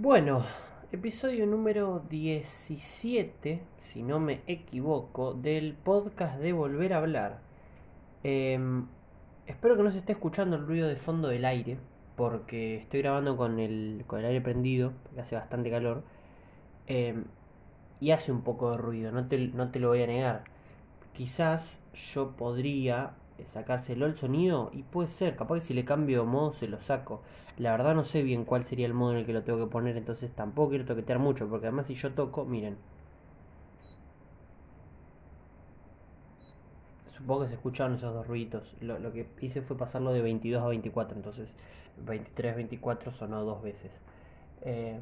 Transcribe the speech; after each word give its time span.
Bueno, 0.00 0.44
episodio 0.92 1.44
número 1.44 2.04
17, 2.08 3.60
si 3.80 4.04
no 4.04 4.20
me 4.20 4.42
equivoco, 4.46 5.34
del 5.34 5.74
podcast 5.74 6.38
de 6.38 6.52
Volver 6.52 6.92
a 6.92 6.98
Hablar. 6.98 7.40
Em, 8.22 8.86
espero 9.48 9.76
que 9.76 9.82
no 9.82 9.90
se 9.90 9.98
esté 9.98 10.12
escuchando 10.12 10.54
el 10.54 10.64
ruido 10.64 10.86
de 10.86 10.94
fondo 10.94 11.26
del 11.26 11.44
aire, 11.44 11.78
porque 12.14 12.76
estoy 12.76 13.02
grabando 13.02 13.36
con 13.36 13.58
el, 13.58 14.04
con 14.06 14.20
el 14.20 14.26
aire 14.26 14.40
prendido, 14.40 14.92
porque 15.02 15.20
hace 15.20 15.34
bastante 15.34 15.68
calor, 15.68 16.04
em, 16.86 17.24
y 17.98 18.12
hace 18.12 18.30
un 18.30 18.42
poco 18.42 18.70
de 18.70 18.76
ruido, 18.76 19.10
no 19.10 19.26
te, 19.26 19.48
no 19.48 19.72
te 19.72 19.80
lo 19.80 19.88
voy 19.88 20.02
a 20.04 20.06
negar. 20.06 20.44
Quizás 21.12 21.80
yo 22.14 22.36
podría 22.36 23.14
sacárselo 23.46 24.06
el 24.06 24.16
sonido 24.16 24.70
y 24.72 24.82
puede 24.82 25.08
ser, 25.08 25.36
capaz 25.36 25.56
que 25.56 25.60
si 25.62 25.74
le 25.74 25.84
cambio 25.84 26.24
modo 26.24 26.52
se 26.52 26.68
lo 26.68 26.80
saco. 26.80 27.22
La 27.56 27.72
verdad 27.72 27.94
no 27.94 28.04
sé 28.04 28.22
bien 28.22 28.44
cuál 28.44 28.64
sería 28.64 28.86
el 28.86 28.94
modo 28.94 29.12
en 29.12 29.18
el 29.18 29.26
que 29.26 29.32
lo 29.32 29.42
tengo 29.42 29.58
que 29.58 29.70
poner, 29.70 29.96
entonces 29.96 30.30
tampoco 30.32 30.70
quiero 30.70 30.84
toquetear 30.84 31.18
mucho, 31.18 31.48
porque 31.48 31.66
además 31.66 31.86
si 31.86 31.94
yo 31.94 32.12
toco, 32.12 32.44
miren. 32.44 32.76
Supongo 37.16 37.42
que 37.42 37.48
se 37.48 37.54
escucharon 37.54 37.96
esos 37.96 38.14
dos 38.14 38.26
ruiditos. 38.26 38.74
Lo, 38.80 38.98
lo 38.98 39.12
que 39.12 39.26
hice 39.40 39.60
fue 39.60 39.76
pasarlo 39.76 40.12
de 40.12 40.22
22 40.22 40.62
a 40.62 40.68
24, 40.68 41.16
entonces 41.16 41.48
23, 42.06 42.56
24 42.56 43.12
sonó 43.12 43.44
dos 43.44 43.62
veces. 43.62 44.00
Eh, 44.62 44.98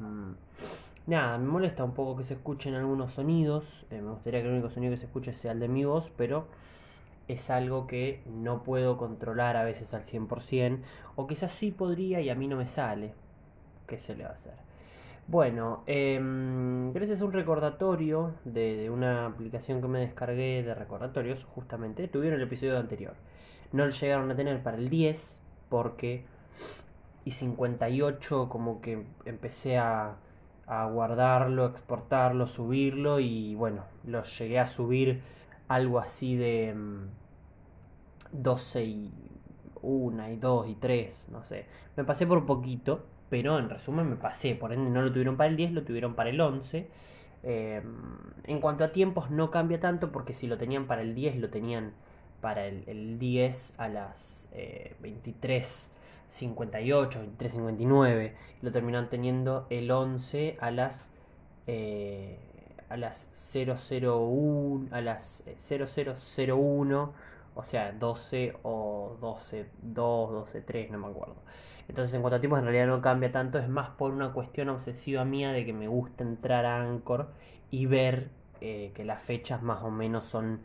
nada, 1.05 1.37
me 1.37 1.47
molesta 1.47 1.83
un 1.83 1.93
poco 1.93 2.17
que 2.17 2.23
se 2.23 2.35
escuchen 2.35 2.73
algunos 2.73 3.13
sonidos. 3.13 3.85
Eh, 3.91 4.01
me 4.01 4.11
gustaría 4.11 4.41
que 4.41 4.47
el 4.47 4.53
único 4.53 4.69
sonido 4.69 4.91
que 4.93 4.97
se 4.97 5.05
escuche 5.05 5.33
sea 5.33 5.51
el 5.51 5.59
de 5.59 5.67
mi 5.67 5.85
voz, 5.85 6.11
pero 6.15 6.47
es 7.27 7.49
algo 7.49 7.87
que 7.87 8.21
no 8.25 8.63
puedo 8.63 8.97
controlar 8.97 9.57
a 9.57 9.63
veces 9.63 9.93
al 9.93 10.05
100%, 10.05 10.79
o 11.15 11.27
quizás 11.27 11.51
sí 11.51 11.71
podría 11.71 12.21
y 12.21 12.29
a 12.29 12.35
mí 12.35 12.47
no 12.47 12.57
me 12.57 12.67
sale. 12.67 13.13
¿Qué 13.87 13.97
se 13.97 14.15
le 14.15 14.23
va 14.23 14.31
a 14.31 14.33
hacer? 14.33 14.53
Bueno, 15.27 15.83
eh, 15.87 16.19
gracias 16.93 17.21
a 17.21 17.25
un 17.25 17.33
recordatorio 17.33 18.33
de, 18.45 18.89
una 18.89 19.25
aplicación 19.25 19.81
que 19.81 19.87
me 19.89 19.99
descargué 19.99 20.63
de 20.63 20.73
recordatorios, 20.73 21.43
justamente, 21.53 22.07
tuvieron 22.07 22.39
el 22.39 22.47
episodio 22.47 22.77
anterior. 22.77 23.13
No 23.73 23.85
lo 23.85 23.91
llegaron 23.91 24.31
a 24.31 24.35
tener 24.35 24.63
para 24.63 24.77
el 24.77 24.89
10 24.89 25.41
porque 25.67 26.23
y 27.25 27.31
58 27.31 28.47
como 28.47 28.79
que 28.79 29.03
empecé 29.25 29.77
a, 29.77 30.15
a 30.65 30.85
guardarlo, 30.85 31.65
exportarlo, 31.65 32.47
subirlo 32.47 33.19
y 33.19 33.53
bueno, 33.55 33.83
lo 34.05 34.23
llegué 34.23 34.59
a 34.59 34.67
subir 34.67 35.21
algo 35.67 35.99
así 35.99 36.35
de 36.35 36.75
12 38.31 38.79
mm, 38.79 38.89
y 38.89 39.11
1 39.81 40.31
y 40.31 40.35
2 40.37 40.67
y 40.69 40.75
3, 40.75 41.27
no 41.31 41.43
sé. 41.43 41.65
Me 41.95 42.03
pasé 42.03 42.25
por 42.27 42.45
poquito, 42.45 43.05
pero 43.29 43.57
en 43.59 43.69
resumen 43.69 44.09
me 44.09 44.15
pasé, 44.15 44.55
por 44.55 44.73
ende 44.73 44.89
no 44.89 45.01
lo 45.01 45.11
tuvieron 45.11 45.37
para 45.37 45.49
el 45.49 45.57
10, 45.57 45.73
lo 45.73 45.83
tuvieron 45.83 46.15
para 46.15 46.29
el 46.29 46.39
11. 46.39 46.87
Eh, 47.43 47.81
en 48.45 48.59
cuanto 48.59 48.83
a 48.83 48.91
tiempos 48.91 49.29
no 49.29 49.51
cambia 49.51 49.79
tanto 49.79 50.11
porque 50.11 50.33
si 50.33 50.47
lo 50.47 50.57
tenían 50.57 50.87
para 50.87 51.03
el 51.03 51.13
10 51.13 51.37
lo 51.37 51.49
tenían 51.49 51.93
para 52.41 52.65
el, 52.65 52.83
el 52.87 53.19
10 53.19 53.75
a 53.77 53.87
las 53.89 54.49
eh, 54.53 54.95
23 55.01 55.93
58, 56.29 57.25
59 57.39 58.35
lo 58.61 58.71
terminaron 58.71 59.09
teniendo 59.09 59.67
el 59.69 59.89
11 59.91 60.57
a 60.59 60.71
las 60.71 61.09
eh, 61.67 62.39
a 62.89 62.97
las 62.97 63.29
001 63.53 64.87
a 64.91 65.01
las 65.01 65.43
0001 65.57 67.13
o 67.55 67.63
sea 67.63 67.91
12 67.91 68.55
o 68.63 69.17
12 69.19 69.65
2 69.81 70.31
12 70.31 70.61
3 70.61 70.91
no 70.91 70.99
me 70.99 71.07
acuerdo. 71.07 71.35
Entonces 71.87 72.13
en 72.13 72.21
cuanto 72.21 72.35
a 72.37 72.39
tiempos 72.39 72.59
en 72.59 72.65
realidad 72.65 72.87
no 72.87 73.01
cambia 73.01 73.31
tanto 73.31 73.57
es 73.59 73.69
más 73.69 73.89
por 73.89 74.11
una 74.11 74.33
cuestión 74.33 74.69
obsesiva 74.69 75.25
mía 75.25 75.51
de 75.51 75.65
que 75.65 75.73
me 75.73 75.87
gusta 75.87 76.23
entrar 76.23 76.65
a 76.65 76.81
Anchor 76.81 77.29
y 77.71 77.85
ver 77.85 78.29
eh, 78.61 78.91
que 78.95 79.05
las 79.05 79.21
fechas 79.21 79.61
más 79.61 79.83
o 79.83 79.91
menos 79.91 80.25
son 80.25 80.61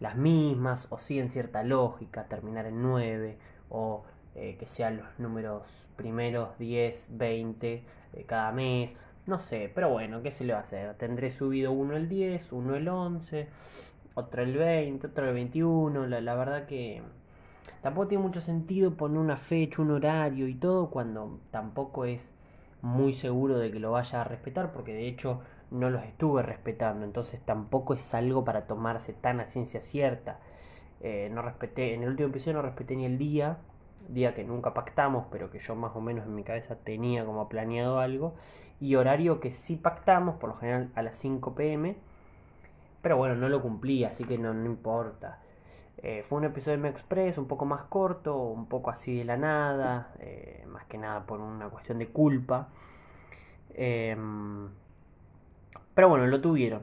las 0.00 0.16
mismas 0.16 0.86
o 0.90 0.98
siguen 0.98 1.30
cierta 1.30 1.62
lógica 1.62 2.24
terminar 2.24 2.66
en 2.66 2.82
9 2.82 3.38
o 3.70 4.04
eh, 4.34 4.56
que 4.58 4.66
sean 4.66 4.96
los 4.96 5.06
números 5.18 5.88
primeros 5.96 6.58
10, 6.58 7.16
20 7.16 7.84
eh, 8.12 8.24
cada 8.26 8.50
mes, 8.52 8.96
no 9.26 9.40
sé, 9.40 9.70
pero 9.74 9.90
bueno, 9.90 10.22
¿qué 10.22 10.30
se 10.30 10.44
le 10.44 10.52
va 10.52 10.60
a 10.60 10.62
hacer? 10.62 10.94
Tendré 10.94 11.30
subido 11.30 11.72
uno 11.72 11.96
el 11.96 12.08
10, 12.08 12.52
uno 12.52 12.74
el 12.76 12.88
11, 12.88 13.48
otro 14.14 14.42
el 14.42 14.56
20, 14.56 15.06
otro 15.06 15.28
el 15.28 15.34
21, 15.34 16.06
la, 16.06 16.20
la 16.20 16.34
verdad 16.34 16.66
que 16.66 17.02
tampoco 17.82 18.08
tiene 18.08 18.24
mucho 18.24 18.40
sentido 18.40 18.94
poner 18.94 19.18
una 19.18 19.36
fecha, 19.36 19.82
un 19.82 19.90
horario 19.92 20.48
y 20.48 20.54
todo 20.54 20.90
cuando 20.90 21.40
tampoco 21.50 22.04
es 22.04 22.34
muy 22.82 23.14
seguro 23.14 23.58
de 23.58 23.72
que 23.72 23.80
lo 23.80 23.92
vaya 23.92 24.20
a 24.20 24.24
respetar, 24.24 24.72
porque 24.72 24.92
de 24.92 25.08
hecho 25.08 25.40
no 25.70 25.90
los 25.90 26.04
estuve 26.04 26.42
respetando, 26.42 27.04
entonces 27.04 27.40
tampoco 27.44 27.94
es 27.94 28.14
algo 28.14 28.44
para 28.44 28.66
tomarse 28.66 29.12
tan 29.14 29.40
a 29.40 29.48
ciencia 29.48 29.80
cierta. 29.80 30.38
Eh, 31.00 31.30
no 31.32 31.42
respeté, 31.42 31.94
en 31.94 32.02
el 32.02 32.10
último 32.10 32.28
episodio 32.28 32.54
no 32.54 32.62
respeté 32.62 32.96
ni 32.96 33.04
el 33.06 33.18
día, 33.18 33.58
día 34.08 34.34
que 34.34 34.44
nunca 34.44 34.74
pactamos, 34.74 35.26
pero 35.30 35.50
que 35.50 35.58
yo 35.58 35.74
más 35.74 35.94
o 35.96 36.00
menos 36.00 36.26
en 36.26 36.34
mi 36.34 36.44
cabeza 36.44 36.76
tenía 36.76 37.24
como 37.24 37.48
planeado 37.48 37.98
algo, 37.98 38.34
y 38.80 38.94
horario 38.96 39.40
que 39.40 39.50
sí 39.52 39.76
pactamos, 39.76 40.36
por 40.36 40.50
lo 40.50 40.56
general 40.56 40.90
a 40.94 41.02
las 41.02 41.16
5 41.16 41.54
pm, 41.54 41.96
pero 43.02 43.16
bueno, 43.16 43.34
no 43.36 43.48
lo 43.48 43.62
cumplí, 43.62 44.04
así 44.04 44.24
que 44.24 44.38
no, 44.38 44.54
no 44.54 44.66
importa. 44.66 45.40
Eh, 45.98 46.24
fue 46.28 46.38
un 46.38 46.44
episodio 46.44 46.76
de 46.76 46.82
Me 46.82 46.88
Express 46.88 47.38
un 47.38 47.46
poco 47.46 47.64
más 47.64 47.84
corto, 47.84 48.36
un 48.36 48.66
poco 48.66 48.90
así 48.90 49.16
de 49.16 49.24
la 49.24 49.36
nada, 49.36 50.12
eh, 50.20 50.64
más 50.68 50.84
que 50.84 50.98
nada 50.98 51.24
por 51.24 51.40
una 51.40 51.68
cuestión 51.68 51.98
de 51.98 52.08
culpa. 52.08 52.68
Eh, 53.74 54.16
pero 55.94 56.08
bueno, 56.08 56.26
lo 56.26 56.40
tuvieron. 56.40 56.82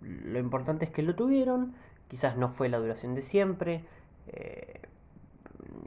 Lo 0.00 0.38
importante 0.38 0.84
es 0.84 0.90
que 0.90 1.02
lo 1.02 1.14
tuvieron, 1.14 1.74
quizás 2.08 2.36
no 2.36 2.48
fue 2.48 2.68
la 2.68 2.78
duración 2.78 3.14
de 3.14 3.22
siempre. 3.22 3.84
Eh, 4.28 4.80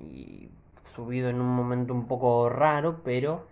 y 0.01 0.49
subido 0.83 1.29
en 1.29 1.39
un 1.39 1.47
momento 1.47 1.93
un 1.93 2.07
poco 2.07 2.49
raro, 2.49 3.01
pero 3.03 3.47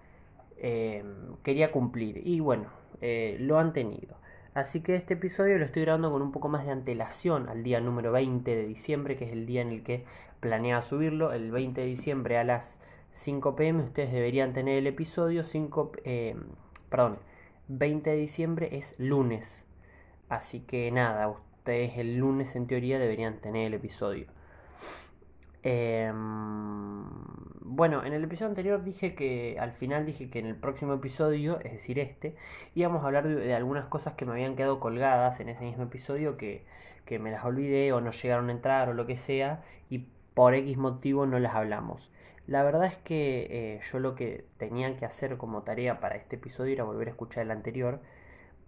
eh, 0.57 1.03
quería 1.43 1.71
cumplir. 1.71 2.21
Y 2.25 2.39
bueno, 2.39 2.67
eh, 3.01 3.37
lo 3.39 3.59
han 3.59 3.73
tenido. 3.73 4.17
Así 4.53 4.81
que 4.81 4.95
este 4.95 5.13
episodio 5.13 5.57
lo 5.57 5.65
estoy 5.65 5.83
grabando 5.83 6.11
con 6.11 6.21
un 6.21 6.31
poco 6.31 6.49
más 6.49 6.65
de 6.65 6.71
antelación 6.71 7.49
al 7.49 7.63
día 7.63 7.79
número 7.79 8.11
20 8.11 8.55
de 8.55 8.65
diciembre, 8.65 9.15
que 9.15 9.25
es 9.25 9.31
el 9.31 9.45
día 9.45 9.61
en 9.61 9.69
el 9.69 9.83
que 9.83 10.05
planeaba 10.39 10.81
subirlo. 10.81 11.31
El 11.33 11.51
20 11.51 11.81
de 11.81 11.87
diciembre 11.87 12.37
a 12.37 12.43
las 12.43 12.79
5 13.13 13.55
pm 13.55 13.83
ustedes 13.83 14.11
deberían 14.11 14.53
tener 14.53 14.77
el 14.77 14.87
episodio. 14.87 15.43
5, 15.43 15.91
eh, 16.03 16.35
perdón, 16.89 17.19
20 17.67 18.09
de 18.09 18.17
diciembre 18.17 18.69
es 18.73 18.95
lunes. 18.97 19.65
Así 20.27 20.61
que 20.61 20.91
nada, 20.91 21.29
ustedes 21.29 21.97
el 21.97 22.17
lunes 22.17 22.55
en 22.55 22.67
teoría 22.67 22.99
deberían 22.99 23.37
tener 23.37 23.67
el 23.67 23.75
episodio. 23.75 24.27
Eh, 25.63 26.11
bueno, 27.71 28.03
en 28.03 28.13
el 28.13 28.23
episodio 28.23 28.49
anterior 28.49 28.83
dije 28.83 29.15
que, 29.15 29.57
al 29.59 29.71
final 29.73 30.05
dije 30.05 30.29
que 30.29 30.39
en 30.39 30.47
el 30.47 30.55
próximo 30.55 30.93
episodio, 30.93 31.59
es 31.61 31.71
decir, 31.73 31.99
este, 31.99 32.35
íbamos 32.75 33.03
a 33.03 33.07
hablar 33.07 33.27
de, 33.27 33.35
de 33.35 33.53
algunas 33.53 33.85
cosas 33.85 34.13
que 34.15 34.25
me 34.25 34.31
habían 34.33 34.55
quedado 34.55 34.79
colgadas 34.79 35.39
en 35.39 35.49
ese 35.49 35.63
mismo 35.63 35.83
episodio 35.83 36.37
que, 36.37 36.65
que, 37.05 37.19
me 37.19 37.31
las 37.31 37.45
olvidé 37.45 37.93
o 37.93 38.01
no 38.01 38.11
llegaron 38.11 38.49
a 38.49 38.51
entrar 38.53 38.89
o 38.89 38.93
lo 38.93 39.05
que 39.05 39.17
sea 39.17 39.63
y 39.89 40.07
por 40.33 40.55
X 40.55 40.77
motivo 40.77 41.25
no 41.25 41.39
las 41.39 41.55
hablamos. 41.55 42.11
La 42.47 42.63
verdad 42.63 42.85
es 42.85 42.97
que 42.97 43.47
eh, 43.51 43.81
yo 43.91 43.99
lo 43.99 44.15
que 44.15 44.45
tenía 44.57 44.95
que 44.97 45.05
hacer 45.05 45.37
como 45.37 45.61
tarea 45.61 45.99
para 45.99 46.15
este 46.15 46.37
episodio 46.37 46.73
era 46.73 46.83
volver 46.83 47.07
a 47.07 47.11
escuchar 47.11 47.43
el 47.43 47.51
anterior 47.51 48.01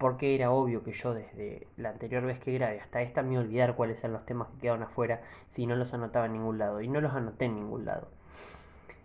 porque 0.01 0.33
era 0.33 0.49
obvio 0.49 0.83
que 0.83 0.93
yo 0.93 1.13
desde 1.13 1.67
la 1.77 1.89
anterior 1.89 2.25
vez 2.25 2.39
que 2.39 2.51
grabé 2.51 2.79
hasta 2.79 3.03
esta 3.03 3.21
me 3.21 3.37
olvidar 3.37 3.75
cuáles 3.75 3.99
eran 3.99 4.13
los 4.13 4.25
temas 4.25 4.47
que 4.47 4.61
quedaban 4.61 4.81
afuera 4.81 5.21
si 5.51 5.67
no 5.67 5.75
los 5.75 5.93
anotaba 5.93 6.25
en 6.25 6.33
ningún 6.33 6.57
lado 6.57 6.81
y 6.81 6.87
no 6.87 7.01
los 7.01 7.13
anoté 7.13 7.45
en 7.45 7.53
ningún 7.53 7.85
lado. 7.85 8.07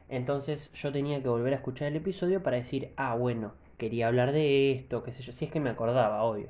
Entonces 0.09 0.73
yo 0.73 0.91
tenía 0.93 1.23
que 1.23 1.29
volver 1.29 1.53
a 1.53 1.57
escuchar 1.57 1.89
el 1.89 1.97
episodio 1.97 2.43
para 2.43 2.57
decir, 2.57 2.95
ah, 2.97 3.15
bueno, 3.15 3.53
quería 3.77 4.07
hablar 4.07 4.33
de 4.33 4.73
esto, 4.73 5.03
qué 5.03 5.13
sé 5.13 5.23
yo, 5.23 5.35
si 5.35 5.45
es 5.45 5.51
que 5.51 5.61
me 5.61 5.69
acordaba, 5.69 6.23
obvio. 6.23 6.49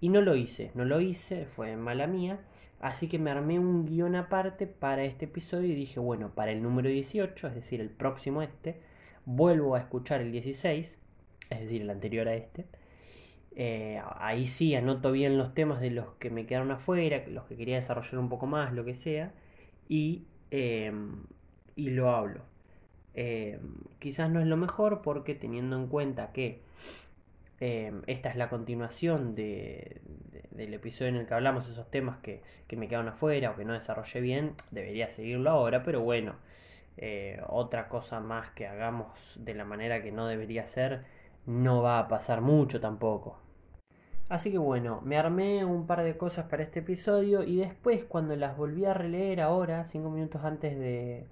Y 0.00 0.08
no 0.08 0.22
lo 0.22 0.36
hice, 0.36 0.70
no 0.74 0.86
lo 0.86 1.02
hice, 1.02 1.44
fue 1.44 1.76
mala 1.76 2.06
mía, 2.06 2.40
así 2.80 3.10
que 3.10 3.18
me 3.18 3.30
armé 3.30 3.58
un 3.58 3.84
guion 3.84 4.16
aparte 4.16 4.66
para 4.66 5.04
este 5.04 5.26
episodio 5.26 5.68
y 5.68 5.74
dije, 5.74 6.00
bueno, 6.00 6.30
para 6.34 6.52
el 6.52 6.62
número 6.62 6.88
18, 6.88 7.46
es 7.46 7.54
decir, 7.54 7.82
el 7.82 7.90
próximo 7.90 8.40
este, 8.40 8.80
vuelvo 9.26 9.74
a 9.74 9.80
escuchar 9.80 10.22
el 10.22 10.32
16, 10.32 10.98
es 11.50 11.60
decir, 11.60 11.82
el 11.82 11.90
anterior 11.90 12.26
a 12.26 12.34
este, 12.34 12.64
eh, 13.54 14.00
ahí 14.16 14.46
sí 14.46 14.74
anoto 14.74 15.12
bien 15.12 15.36
los 15.36 15.54
temas 15.54 15.80
de 15.80 15.90
los 15.90 16.14
que 16.14 16.30
me 16.30 16.46
quedaron 16.46 16.70
afuera, 16.70 17.22
los 17.28 17.44
que 17.44 17.56
quería 17.56 17.76
desarrollar 17.76 18.18
un 18.18 18.28
poco 18.28 18.46
más, 18.46 18.72
lo 18.72 18.84
que 18.84 18.94
sea, 18.94 19.32
y, 19.88 20.24
eh, 20.50 20.92
y 21.76 21.90
lo 21.90 22.10
hablo. 22.10 22.40
Eh, 23.14 23.60
quizás 23.98 24.30
no 24.30 24.40
es 24.40 24.46
lo 24.46 24.56
mejor 24.56 25.02
porque 25.02 25.34
teniendo 25.34 25.76
en 25.76 25.88
cuenta 25.88 26.32
que 26.32 26.62
esta 28.08 28.28
es 28.28 28.34
la 28.34 28.48
continuación 28.48 29.36
de, 29.36 30.00
de, 30.32 30.42
del 30.50 30.74
episodio 30.74 31.10
en 31.10 31.16
el 31.18 31.26
que 31.28 31.34
hablamos 31.34 31.68
esos 31.68 31.88
temas 31.92 32.18
que, 32.18 32.42
que, 32.66 32.76
me 32.76 32.88
quedaron 32.88 33.06
afuera 33.06 33.52
o 33.52 33.56
que 33.56 33.64
no 33.64 33.72
desarrollé 33.72 34.20
bien, 34.20 34.54
debería 34.72 35.08
seguirlo 35.10 35.50
ahora, 35.50 35.84
pero 35.84 36.00
bueno, 36.00 36.34
otra 37.46 37.88
cosa 37.88 38.18
más 38.18 38.50
que 38.50 38.66
hagamos 38.66 39.36
de 39.36 39.54
la 39.54 39.64
manera 39.64 40.02
que 40.02 40.10
no 40.10 40.26
debería 40.26 40.66
ser 40.66 41.04
no 41.46 41.82
va 41.82 41.98
a 41.98 42.08
pasar 42.08 42.40
mucho 42.40 42.80
tampoco. 42.80 43.38
Así 44.28 44.50
que 44.50 44.58
bueno, 44.58 45.00
me 45.04 45.18
armé 45.18 45.64
un 45.64 45.86
par 45.86 46.02
de 46.02 46.16
cosas 46.16 46.46
para 46.46 46.62
este 46.62 46.80
episodio 46.80 47.42
y 47.44 47.56
después 47.56 48.04
cuando 48.04 48.34
las 48.36 48.56
volví 48.56 48.84
a 48.86 48.94
releer 48.94 49.40
ahora, 49.40 49.84
cinco 49.84 50.10
minutos 50.10 50.44
antes 50.44 50.78
de, 50.78 51.26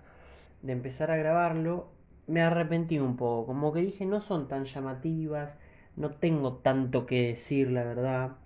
de 0.63 0.73
empezar 0.73 1.11
a 1.11 1.17
grabarlo, 1.17 1.89
me 2.27 2.43
arrepentí 2.43 2.99
un 2.99 3.17
poco. 3.17 3.47
Como 3.47 3.73
que 3.73 3.81
dije, 3.81 4.07
no 4.07 4.21
son 4.21 4.49
tan 4.49 4.65
llamativas, 4.67 5.59
no 5.97 6.11
tengo 6.11 6.55
tanto 6.59 7.07
que 7.07 7.29
decir, 7.29 7.71
la 7.71 7.85
verdad. 7.85 8.37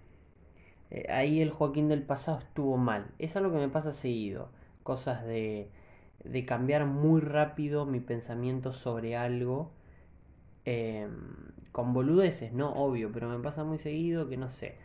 Eh, 0.91 1.07
ahí 1.11 1.41
el 1.41 1.51
Joaquín 1.51 1.89
del 1.89 2.03
pasado 2.03 2.39
estuvo 2.39 2.77
mal. 2.77 3.07
Es 3.19 3.37
algo 3.37 3.53
que 3.53 3.59
me 3.59 3.69
pasa 3.69 3.93
seguido. 3.93 4.51
Cosas 4.83 5.25
de, 5.25 5.69
de 6.25 6.45
cambiar 6.47 6.87
muy 6.87 7.21
rápido 7.21 7.87
mi 7.87 8.01
pensamiento 8.01 8.73
sobre 8.73 9.17
algo. 9.17 9.71
Em, 10.65 11.11
con 11.73 11.93
boludeces, 11.93 12.53
¿no? 12.53 12.73
Obvio, 12.73 13.11
pero 13.13 13.29
me 13.29 13.39
pasa 13.43 13.65
muy 13.65 13.79
seguido 13.79 14.29
que 14.29 14.37
no 14.37 14.51
sé. 14.51 14.77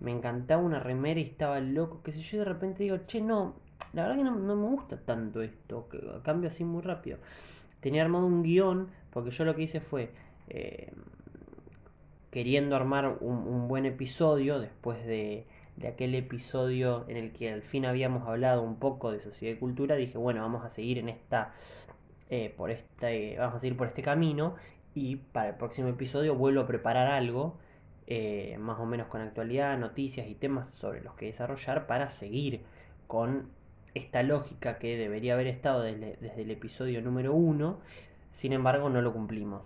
Me 0.00 0.12
encantaba 0.12 0.62
una 0.62 0.80
remera 0.80 1.20
y 1.20 1.24
estaba 1.24 1.60
loco, 1.60 2.02
que 2.02 2.12
sé 2.12 2.22
yo, 2.22 2.38
de 2.38 2.44
repente 2.44 2.84
digo, 2.84 2.98
che, 3.06 3.20
no, 3.20 3.56
la 3.92 4.02
verdad 4.02 4.16
que 4.16 4.24
no, 4.24 4.32
me 4.36 4.54
gusta 4.68 4.96
tanto 4.98 5.42
esto, 5.42 5.88
que 5.88 6.00
cambio 6.22 6.48
así 6.50 6.64
muy 6.64 6.82
rápido. 6.82 7.18
Tenía 7.80 8.02
armado 8.02 8.26
un 8.26 8.42
guion, 8.42 8.88
porque 9.10 9.30
yo 9.30 9.44
lo 9.44 9.56
que 9.56 9.62
hice 9.62 9.80
fue, 9.80 10.10
em, 10.48 10.94
queriendo 12.30 12.76
armar 12.76 13.18
un, 13.20 13.68
buen 13.68 13.86
episodio, 13.86 14.60
después 14.60 15.04
de, 15.04 15.46
de 15.76 15.88
aquel 15.88 16.14
episodio 16.14 17.04
en 17.08 17.16
el 17.16 17.32
que 17.32 17.52
al 17.52 17.62
fin 17.62 17.86
habíamos 17.86 18.28
hablado 18.28 18.62
un 18.62 18.76
poco 18.76 19.10
de 19.10 19.20
sociedad 19.20 19.56
y 19.56 19.58
cultura, 19.58 19.96
dije, 19.96 20.16
bueno, 20.18 20.42
vamos 20.42 20.64
a 20.64 20.70
seguir 20.70 20.98
en 20.98 21.08
esta, 21.08 21.54
eh, 22.30 22.54
por 22.56 22.70
este, 22.70 23.36
vamos 23.38 23.56
a 23.56 23.60
seguir 23.60 23.76
por 23.76 23.88
este 23.88 24.02
camino 24.02 24.54
y 24.96 25.16
para 25.16 25.50
el 25.50 25.56
próximo 25.56 25.88
episodio 25.88 26.34
vuelvo 26.34 26.62
a 26.62 26.66
preparar 26.66 27.08
algo 27.08 27.58
eh, 28.06 28.56
más 28.58 28.80
o 28.80 28.86
menos 28.86 29.08
con 29.08 29.20
actualidad, 29.20 29.76
noticias 29.76 30.26
y 30.26 30.34
temas 30.34 30.68
sobre 30.70 31.02
los 31.02 31.14
que 31.14 31.26
desarrollar 31.26 31.86
para 31.86 32.08
seguir 32.08 32.62
con 33.06 33.50
esta 33.92 34.22
lógica 34.22 34.78
que 34.78 34.96
debería 34.96 35.34
haber 35.34 35.48
estado 35.48 35.82
desde, 35.82 36.16
el 36.40 36.50
episodio 36.50 37.02
número 37.02 37.34
1, 37.34 37.78
sin 38.32 38.54
embargo 38.54 38.88
no 38.88 39.02
lo 39.02 39.12
cumplimos. 39.12 39.64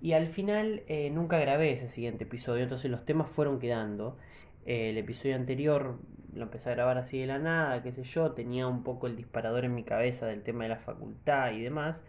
Y 0.00 0.12
al 0.14 0.26
final 0.26 0.84
eh, 0.88 1.10
nunca 1.10 1.38
grabé 1.38 1.72
ese 1.72 1.86
siguiente 1.86 2.24
episodio, 2.24 2.62
entonces 2.62 2.90
los 2.90 3.04
temas 3.04 3.28
fueron 3.28 3.58
quedando. 3.58 4.16
Eh, 4.64 4.88
el 4.88 4.96
episodio 4.96 5.36
anterior 5.36 5.98
lo 6.34 6.44
empecé 6.44 6.70
a 6.70 6.74
grabar 6.74 6.96
así 6.96 7.18
de 7.20 7.26
la 7.26 7.38
nada, 7.38 7.82
qué 7.82 7.92
sé 7.92 8.04
yo, 8.04 8.32
tenía 8.32 8.66
un 8.66 8.84
poco 8.84 9.06
el 9.06 9.16
disparador 9.16 9.66
en 9.66 9.74
mi 9.74 9.84
cabeza 9.84 10.26
del 10.26 10.42
tema 10.42 10.64
de 10.64 10.70
la 10.70 10.78
facultad 10.78 11.52
y 11.52 11.60
demás, 11.60 12.02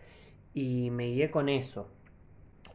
y 0.53 0.91
me 0.91 1.07
guié 1.07 1.29
con 1.29 1.49
eso 1.49 1.89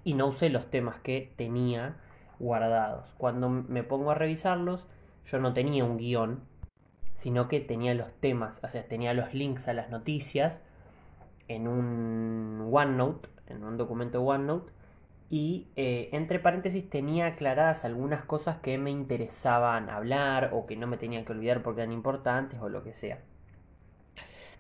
y 0.07 0.15
no 0.15 0.29
usé 0.29 0.51
los 0.51 0.71
temas 0.71 1.01
que 1.01 1.33
tenía 1.35 1.97
guardados. 2.39 3.13
Cuando 3.19 3.49
me 3.49 3.83
pongo 3.83 4.13
a 4.13 4.15
revisarlos, 4.15 4.87
yo 5.27 5.41
no 5.41 5.53
tenía 5.53 5.85
un 5.85 5.97
guion, 5.97 6.45
sino 7.17 7.49
que 7.49 7.59
tenía 7.59 7.93
los 7.93 8.13
temas, 8.21 8.63
o 8.63 8.69
sea, 8.69 8.87
tenía 8.87 9.15
los 9.15 9.35
links 9.35 9.67
a 9.67 9.73
las 9.73 9.91
noticias 9.91 10.63
en 11.49 11.67
un 11.67 12.69
OneNote, 12.71 13.29
en 13.49 13.65
un 13.65 13.77
documento 13.77 14.23
OneNote, 14.23 14.71
y 15.29 15.67
eh, 15.75 16.09
entre 16.13 16.39
paréntesis 16.39 16.89
tenía 16.89 17.27
aclaradas 17.27 17.85
algunas 17.85 18.23
cosas 18.23 18.59
que 18.59 18.79
me 18.79 18.93
interesaban 18.93 19.91
hablar 19.91 20.51
o 20.53 20.67
que 20.67 20.77
no 20.77 20.87
me 20.87 20.99
tenía 20.99 21.25
que 21.25 21.33
olvidar 21.33 21.65
porque 21.65 21.81
eran 21.81 21.93
importantes 21.93 22.61
o 22.63 22.69
lo 22.69 22.85
que 22.85 22.95
sea. 22.95 23.19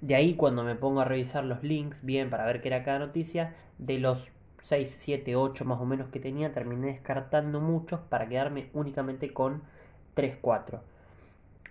De 0.00 0.16
ahí 0.16 0.34
cuando 0.34 0.64
me 0.64 0.74
pongo 0.74 1.02
a 1.02 1.04
revisar 1.04 1.44
los 1.44 1.62
links 1.62 2.04
bien 2.04 2.30
para 2.30 2.46
ver 2.46 2.60
qué 2.62 2.66
era 2.66 2.82
cada 2.82 2.98
noticia, 2.98 3.54
de 3.78 4.00
los 4.00 4.32
6, 4.60 4.96
7, 4.98 5.36
8 5.36 5.64
más 5.64 5.80
o 5.80 5.84
menos 5.84 6.08
que 6.08 6.20
tenía, 6.20 6.52
terminé 6.52 6.88
descartando 6.88 7.60
muchos 7.60 8.00
para 8.00 8.28
quedarme 8.28 8.68
únicamente 8.72 9.32
con 9.32 9.62
3, 10.14 10.38
4. 10.40 10.80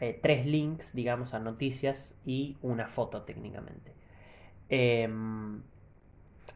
Eh, 0.02 0.20
tres 0.22 0.46
links, 0.46 0.94
digamos, 0.94 1.34
a 1.34 1.40
noticias 1.40 2.16
y 2.26 2.58
una 2.62 2.88
foto 2.88 3.22
técnicamente. 3.24 3.94
Em, 4.70 5.62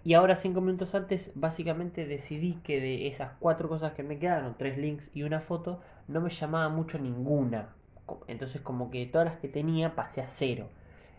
y 0.03 0.13
ahora, 0.13 0.35
5 0.35 0.61
minutos 0.61 0.95
antes, 0.95 1.31
básicamente 1.35 2.05
decidí 2.05 2.55
que 2.63 2.79
de 2.81 3.07
esas 3.07 3.31
cuatro 3.39 3.69
cosas 3.69 3.93
que 3.93 4.03
me 4.03 4.19
quedaron, 4.19 4.55
tres 4.57 4.77
links 4.77 5.09
y 5.13 5.23
una 5.23 5.41
foto, 5.41 5.81
no 6.07 6.21
me 6.21 6.29
llamaba 6.29 6.69
mucho 6.69 6.99
ninguna. 6.99 7.69
Entonces, 8.27 8.61
como 8.61 8.89
que 8.91 9.05
todas 9.05 9.25
las 9.27 9.37
que 9.39 9.47
tenía 9.47 9.95
pasé 9.95 10.21
a 10.21 10.27
cero. 10.27 10.69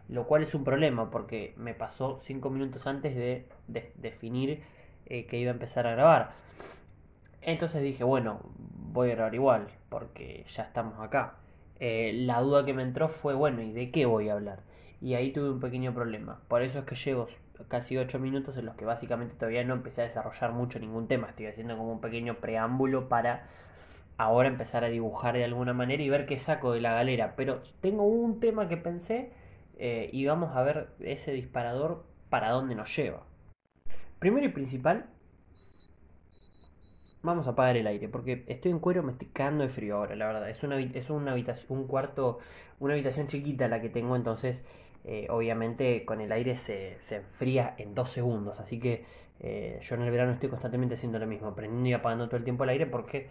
Lo 0.09 0.27
cual 0.27 0.43
es 0.43 0.55
un 0.55 0.65
problema 0.65 1.11
porque 1.11 1.55
me 1.57 1.75
pasó 1.75 2.19
5 2.21 2.51
minutos 2.51 2.87
antes 2.87 3.15
de 3.15 3.47
definir 3.97 4.63
eh, 5.11 5.27
que 5.27 5.39
iba 5.39 5.51
a 5.51 5.55
empezar 5.55 5.87
a 5.87 5.93
grabar. 5.93 6.33
Entonces 7.43 7.83
dije, 7.83 8.05
bueno, 8.05 8.41
voy 8.93 9.11
a 9.11 9.15
grabar 9.15 9.35
igual, 9.35 9.69
porque 9.89 10.45
ya 10.49 10.63
estamos 10.63 10.99
acá. 11.01 11.35
Eh, 11.81 12.13
la 12.15 12.41
duda 12.41 12.65
que 12.65 12.75
me 12.75 12.83
entró 12.83 13.09
fue, 13.09 13.35
bueno, 13.35 13.63
¿y 13.63 13.73
de 13.73 13.91
qué 13.91 14.07
voy 14.07 14.29
a 14.29 14.35
hablar? 14.35 14.61
Y 15.01 15.15
ahí 15.15 15.33
tuve 15.33 15.51
un 15.51 15.61
pequeño 15.61 15.95
problema. 15.95 16.41
Por 16.49 16.63
eso 16.63 16.81
es 16.81 16.85
que 16.85 16.95
llevo 16.95 17.29
casi 17.69 17.97
8 17.97 18.19
minutos 18.19 18.57
en 18.57 18.67
los 18.67 18.77
que 18.77 18.85
básicamente 18.85 19.35
todavía 19.35 19.65
no 19.65 19.75
empecé 19.75 20.03
a 20.03 20.05
desarrollar 20.05 20.53
mucho 20.53 20.79
ningún 20.79 21.09
tema. 21.09 21.29
Estoy 21.29 21.47
haciendo 21.47 21.77
como 21.77 21.93
un 21.93 22.01
pequeño 22.01 22.37
preámbulo 22.37 23.09
para 23.09 23.47
ahora 24.19 24.49
empezar 24.49 24.85
a 24.85 24.89
dibujar 24.89 25.35
de 25.35 25.45
alguna 25.45 25.73
manera 25.73 26.03
y 26.03 26.09
ver 26.11 26.27
qué 26.27 26.37
saco 26.37 26.73
de 26.73 26.81
la 26.81 26.93
galera. 26.95 27.35
Pero 27.37 27.63
tengo 27.81 28.05
un 28.05 28.41
tema 28.41 28.69
que 28.69 28.77
pensé 28.77 29.33
eh, 29.79 30.11
y 30.13 30.27
vamos 30.27 30.55
a 30.55 30.63
ver 30.63 30.89
ese 31.01 31.33
disparador 31.33 32.05
para 32.29 32.51
dónde 32.51 32.75
nos 32.75 32.95
lleva. 32.95 33.30
Primero 34.21 34.45
y 34.45 34.51
principal, 34.51 35.07
vamos 37.23 37.47
a 37.47 37.51
apagar 37.51 37.79
el 37.79 37.87
aire, 37.87 38.07
porque 38.07 38.45
estoy 38.49 38.71
en 38.71 38.79
cuero, 38.79 39.03
me 39.03 39.13
estoy 39.13 39.29
de 39.29 39.69
frío 39.71 39.97
ahora, 39.97 40.15
la 40.15 40.27
verdad. 40.27 40.51
Es 40.51 40.63
una, 40.63 40.79
es 40.79 41.09
habitación, 41.11 41.79
un 41.79 41.87
cuarto, 41.87 42.39
una 42.81 42.93
habitación 42.93 43.29
chiquita 43.29 43.67
la 43.67 43.81
que 43.81 43.89
tengo, 43.89 44.17
entonces 44.17 44.63
eh, 45.05 45.27
obviamente 45.31 46.05
con 46.05 46.21
el 46.21 46.33
aire 46.33 46.55
se, 46.57 46.99
se, 47.01 47.17
enfría 47.17 47.75
en 47.79 47.95
dos 47.95 48.11
segundos. 48.11 48.61
Así 48.61 48.79
que 48.79 49.07
eh, 49.41 49.81
yo 49.83 49.95
en 49.95 50.03
el 50.03 50.11
verano 50.11 50.33
estoy 50.33 50.51
constantemente 50.51 50.97
haciendo 50.97 51.19
lo 51.19 51.27
mismo, 51.27 51.55
prendiendo 51.55 51.89
y 51.89 51.93
apagando 51.95 52.27
todo 52.27 52.37
el 52.37 52.45
tiempo 52.45 52.65
el 52.65 52.71
aire 52.71 52.85
porque 52.87 53.31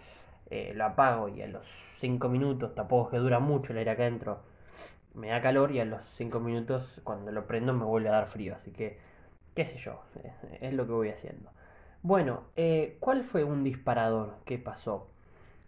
eh, 0.50 0.74
lo 0.76 0.86
apago 0.86 1.30
y 1.30 1.44
a 1.44 1.48
los 1.48 1.68
5 1.98 2.30
minutos, 2.30 2.74
tampoco 2.74 3.12
que 3.12 3.18
dura 3.18 3.38
mucho 3.40 3.74
el 3.74 3.78
aire 3.78 3.92
acá 3.92 4.04
adentro, 4.04 4.40
me 5.14 5.28
da 5.30 5.40
calor 5.42 5.72
y 5.72 5.80
a 5.82 5.86
los 5.86 6.04
5 6.18 6.40
minutos 6.40 7.02
cuando 7.04 7.32
lo 7.32 7.46
prendo 7.46 7.74
me 7.74 7.86
vuelve 7.86 8.10
a 8.10 8.14
dar 8.14 8.28
frío. 8.28 8.56
Así 8.56 8.72
que 8.72 8.98
qué 9.60 9.66
sé 9.66 9.78
yo, 9.78 10.02
es 10.62 10.74
lo 10.74 10.86
que 10.86 10.94
voy 10.94 11.10
haciendo. 11.10 11.50
Bueno, 12.02 12.44
eh, 12.56 12.96
¿cuál 13.02 13.24
fue 13.24 13.44
un 13.44 13.66
disparador 13.66 14.38
que 14.46 14.58
pasó? 14.58 15.10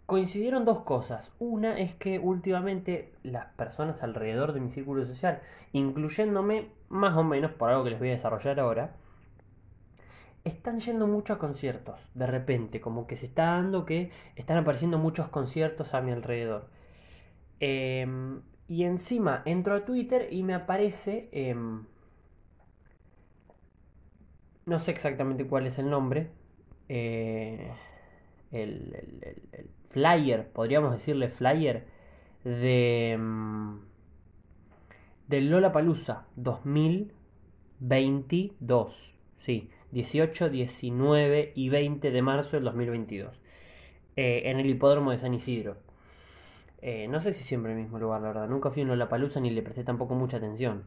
Coincidieron 0.06 0.64
dos 0.64 0.80
cosas. 0.80 1.30
Una 1.38 1.78
es 1.78 1.92
que 1.92 2.18
últimamente 2.18 3.12
las 3.22 3.44
personas 3.48 4.02
alrededor 4.02 4.54
de 4.54 4.60
mi 4.60 4.70
círculo 4.70 5.04
social, 5.04 5.42
incluyéndome 5.72 6.70
más 6.88 7.14
o 7.18 7.22
menos 7.22 7.52
por 7.52 7.68
algo 7.68 7.84
que 7.84 7.90
les 7.90 7.98
voy 7.98 8.08
a 8.08 8.12
desarrollar 8.12 8.60
ahora, 8.60 8.96
están 10.44 10.80
yendo 10.80 11.06
mucho 11.06 11.34
a 11.34 11.38
conciertos. 11.38 12.00
De 12.14 12.26
repente, 12.26 12.80
como 12.80 13.06
que 13.06 13.18
se 13.18 13.26
está 13.26 13.44
dando 13.44 13.84
que 13.84 14.10
están 14.36 14.56
apareciendo 14.56 14.96
muchos 14.96 15.28
conciertos 15.28 15.92
a 15.92 16.00
mi 16.00 16.12
alrededor. 16.12 16.70
Em, 17.60 18.40
y 18.68 18.84
encima 18.84 19.42
entro 19.44 19.74
a 19.74 19.84
Twitter 19.84 20.28
y 20.32 20.44
me 20.44 20.54
aparece... 20.54 21.28
Em, 21.30 21.84
no 24.66 24.78
sé 24.78 24.90
exactamente 24.90 25.46
cuál 25.46 25.66
es 25.66 25.78
el 25.78 25.88
nombre. 25.90 26.28
Eh, 26.88 27.70
el, 28.50 28.96
flyer, 29.90 30.48
podríamos 30.48 30.92
decirle 30.92 31.28
flyer, 31.28 31.86
de, 32.44 33.18
del 35.28 35.50
Lola 35.50 35.72
Palusa 35.72 36.26
2022. 36.36 39.12
Sí, 39.38 39.70
18, 39.92 40.50
19 40.50 41.52
y 41.54 41.68
20 41.68 42.10
de 42.10 42.22
marzo 42.22 42.56
del 42.56 42.64
2022. 42.64 43.40
Eh, 44.16 44.42
en 44.46 44.58
el 44.60 44.68
hipódromo 44.68 45.10
de 45.10 45.18
San 45.18 45.34
Isidro. 45.34 45.76
Eh, 46.82 47.06
no 47.08 47.20
sé 47.20 47.32
si 47.32 47.44
siempre 47.44 47.72
en 47.72 47.78
el 47.78 47.84
mismo 47.84 47.98
lugar, 47.98 48.20
la 48.20 48.28
verdad. 48.28 48.48
Nunca 48.48 48.70
fui 48.70 48.82
en 48.82 48.88
Lola 48.88 49.08
Palusa 49.08 49.40
ni 49.40 49.50
le 49.50 49.62
presté 49.62 49.84
tampoco 49.84 50.14
mucha 50.14 50.38
atención. 50.38 50.84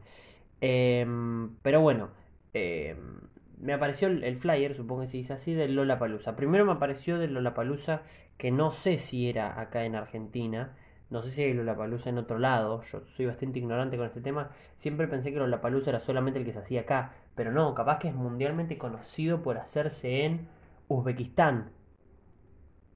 Em, 0.60 1.56
pero 1.62 1.80
bueno, 1.80 2.10
em, 2.52 3.20
me 3.58 3.72
apareció 3.72 4.08
el, 4.08 4.36
flyer, 4.36 4.74
supongo 4.74 5.02
que 5.02 5.06
se 5.08 5.16
dice 5.16 5.32
así, 5.32 5.54
del 5.54 5.74
Lola 5.74 5.98
Palusa. 5.98 6.36
Primero 6.36 6.64
me 6.64 6.72
apareció 6.72 7.18
del 7.18 7.34
Lola 7.34 7.54
Palusa 7.54 8.02
que 8.36 8.50
no 8.50 8.70
sé 8.70 8.98
si 8.98 9.28
era 9.28 9.60
acá 9.60 9.84
en 9.84 9.94
Argentina. 9.94 10.76
No 11.08 11.22
sé 11.22 11.30
si 11.30 11.42
hay 11.42 11.54
Lollapalooza 11.54 12.10
en 12.10 12.18
otro 12.18 12.38
lado. 12.38 12.82
Yo 12.82 13.00
soy 13.16 13.26
bastante 13.26 13.58
ignorante 13.58 13.96
con 13.96 14.06
este 14.06 14.20
tema. 14.20 14.50
Siempre 14.76 15.06
pensé 15.06 15.32
que 15.32 15.38
Lollapalooza 15.38 15.90
era 15.90 16.00
solamente 16.00 16.38
el 16.38 16.44
que 16.44 16.52
se 16.52 16.58
hacía 16.58 16.82
acá. 16.82 17.12
Pero 17.34 17.52
no, 17.52 17.74
capaz 17.74 17.98
que 17.98 18.08
es 18.08 18.14
mundialmente 18.14 18.76
conocido 18.76 19.42
por 19.42 19.58
hacerse 19.58 20.24
en 20.24 20.48
Uzbekistán. 20.88 21.70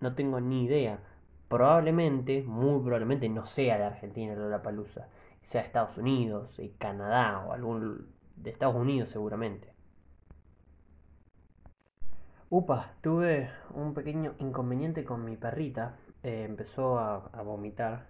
No 0.01 0.15
tengo 0.15 0.41
ni 0.41 0.65
idea. 0.65 0.99
Probablemente, 1.49 2.43
muy 2.43 2.83
probablemente, 2.83 3.29
no 3.29 3.47
sea 3.47 3.79
de 3.79 3.85
Argentina 3.85 4.35
Lollapalooza. 4.35 5.09
Sea 5.43 5.63
de 5.63 5.67
Estados 5.69 5.97
Unidos, 5.97 6.59
y 6.59 6.71
Canadá 6.71 7.45
o 7.47 7.53
algún 7.53 8.09
de 8.37 8.51
Estados 8.51 8.77
Unidos 8.77 9.11
seguramente. 9.11 9.70
Upa, 12.51 12.95
tuve 13.01 13.49
un 13.75 13.95
pequeño 13.95 14.35
inconveniente 14.41 15.05
con 15.05 15.25
mi 15.25 15.37
perrita. 15.37 15.97
Eh, 16.25 16.45
empezó 16.49 16.99
a, 16.99 17.19
vomitar, 17.45 18.09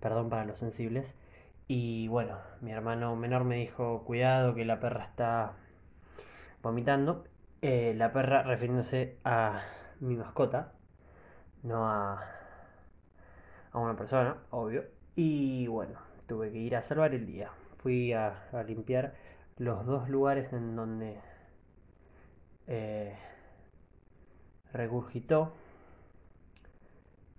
perdón 0.00 0.30
para 0.30 0.46
los 0.46 0.58
sensibles. 0.58 1.14
Y 1.68 2.08
bueno, 2.08 2.38
mi 2.62 2.72
hermano 2.72 3.14
menor 3.16 3.44
me 3.44 3.56
dijo, 3.56 4.02
cuidado 4.04 4.54
que 4.54 4.64
la 4.64 4.80
perra 4.80 5.04
está 5.04 5.52
vomitando. 6.62 7.24
Eh, 7.60 7.92
la 7.96 8.12
perra 8.12 8.42
refiriéndose 8.44 9.18
a 9.24 9.60
mi 10.00 10.16
mascota, 10.16 10.72
no 11.62 11.86
a, 11.88 12.22
a 13.72 13.78
una 13.78 13.96
persona, 13.96 14.38
obvio. 14.50 14.84
Y 15.16 15.66
bueno, 15.66 15.98
tuve 16.26 16.50
que 16.50 16.58
ir 16.58 16.76
a 16.76 16.82
salvar 16.82 17.14
el 17.14 17.26
día. 17.26 17.50
Fui 17.78 18.12
a, 18.14 18.48
a 18.52 18.62
limpiar 18.62 19.14
los 19.58 19.84
dos 19.86 20.08
lugares 20.08 20.52
en 20.54 20.76
donde 20.76 21.18
eh, 22.66 23.16
regurgitó 24.76 25.52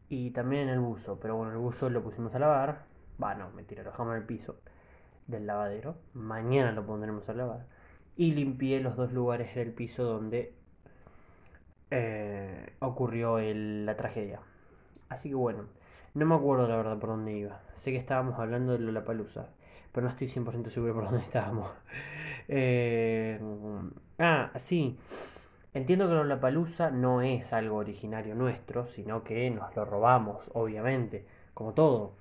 y 0.10 0.32
también 0.32 0.70
el 0.70 0.79
buzo. 0.79 1.20
Pero 1.20 1.36
bueno, 1.36 1.51
el 1.51 1.58
buzo 1.58 1.89
lo 1.89 2.03
pusimos 2.03 2.34
a 2.36 2.39
lavar. 2.39 2.86
Va, 3.22 3.36
no, 3.36 3.50
mentira, 3.51 3.84
lo 3.84 3.91
dejamos 3.91 4.13
en 4.15 4.22
el 4.22 4.27
piso 4.27 4.58
del 5.27 5.48
lavadero. 5.48 5.96
Mañana 6.13 6.72
lo 6.72 6.86
pondremos 6.86 7.27
a 7.29 7.34
lavar. 7.34 7.65
Y 8.15 8.32
limpié 8.34 8.79
los 8.79 8.96
dos 8.96 9.12
lugares 9.13 9.53
del 9.56 9.72
piso 9.74 10.03
donde 10.03 10.53
eh, 11.91 12.74
ocurrió 12.79 13.39
la 13.39 13.96
tragedia. 13.96 14.39
Así 15.10 15.29
que 15.29 15.36
bueno, 15.36 15.65
no 16.13 16.25
me 16.25 16.36
acuerdo 16.36 16.67
la 16.67 16.77
verdad 16.77 16.98
por 17.00 17.10
dónde 17.10 17.34
iba. 17.34 17.62
Sé 17.75 17.91
que 17.91 17.98
estábamos 17.98 18.39
hablando 18.39 18.74
de 18.74 18.79
Lollapalooza, 18.79 19.48
pero 19.91 20.06
no 20.06 20.10
estoy 20.10 20.27
100% 20.27 20.70
seguro 20.70 20.94
por 20.94 21.06
dónde 21.06 21.20
estábamos. 21.24 21.70
Eh, 22.48 23.39
ah, 24.20 24.51
sí. 24.58 24.98
Entiendo 25.77 26.07
que 26.07 26.15
Lollapalooza 26.15 26.89
no 26.89 27.22
es 27.22 27.53
algo 27.53 27.77
originario 27.77 28.34
nuestro, 28.34 28.88
sino 28.88 29.24
que 29.24 29.51
nos 29.51 29.75
lo 29.75 29.86
robamos, 29.86 30.50
obviamente, 30.55 31.24
como 31.53 31.74
todo. 31.74 32.13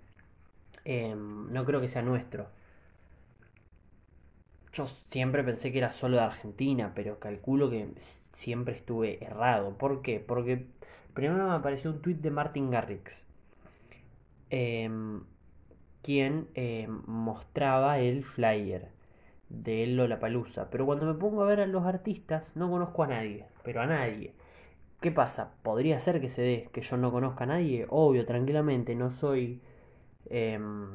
Em, 0.85 1.51
no 1.51 1.65
creo 1.65 1.81
que 1.81 1.89
sea 1.89 2.03
nuestro. 2.03 2.49
Yo 4.75 4.87
siempre 4.87 5.43
pensé 5.43 5.73
que 5.73 5.79
era 5.79 5.91
solo 5.91 6.19
de 6.19 6.25
Argentina, 6.25 6.93
pero 6.95 7.19
calculo 7.19 7.71
que 7.71 7.89
siempre 8.35 8.75
estuve 8.77 9.25
errado. 9.25 9.79
¿Por 9.79 10.03
qué? 10.03 10.21
Porque 10.21 10.67
primero 11.15 11.49
me 11.49 11.55
apareció 11.55 11.91
un 11.91 12.03
tweet 12.03 12.17
de 12.17 12.31
Martin 12.31 12.71
Garrix, 12.71 13.25
em, 14.51 15.23
quien 16.03 16.49
em, 16.55 17.01
mostraba 17.07 18.01
el 18.01 18.23
flyer 18.23 18.96
de 19.49 19.87
Lollapalooza. 19.87 20.71
Pero 20.71 20.87
cuando 20.87 21.07
me 21.07 21.15
pongo 21.15 21.43
a 21.43 21.47
ver 21.47 21.61
a 21.61 21.67
los 21.67 21.85
artistas, 21.87 22.57
no 22.57 22.71
conozco 22.71 23.05
a 23.05 23.09
nadie, 23.09 23.47
pero 23.65 23.81
a 23.83 23.87
nadie. 23.87 24.35
¿Qué 25.01 25.13
pasa? 25.13 25.53
Podría 25.63 25.99
ser 26.01 26.21
que 26.21 26.29
se 26.29 26.43
dé 26.43 26.71
que 26.73 26.83
yo 26.83 26.97
no 26.97 27.13
conozca 27.13 27.45
a 27.45 27.49
nadie, 27.49 27.87
obvio, 27.91 28.27
tranquilamente, 28.27 28.95
no 28.97 29.11
soy 29.11 29.61
em, 30.31 30.89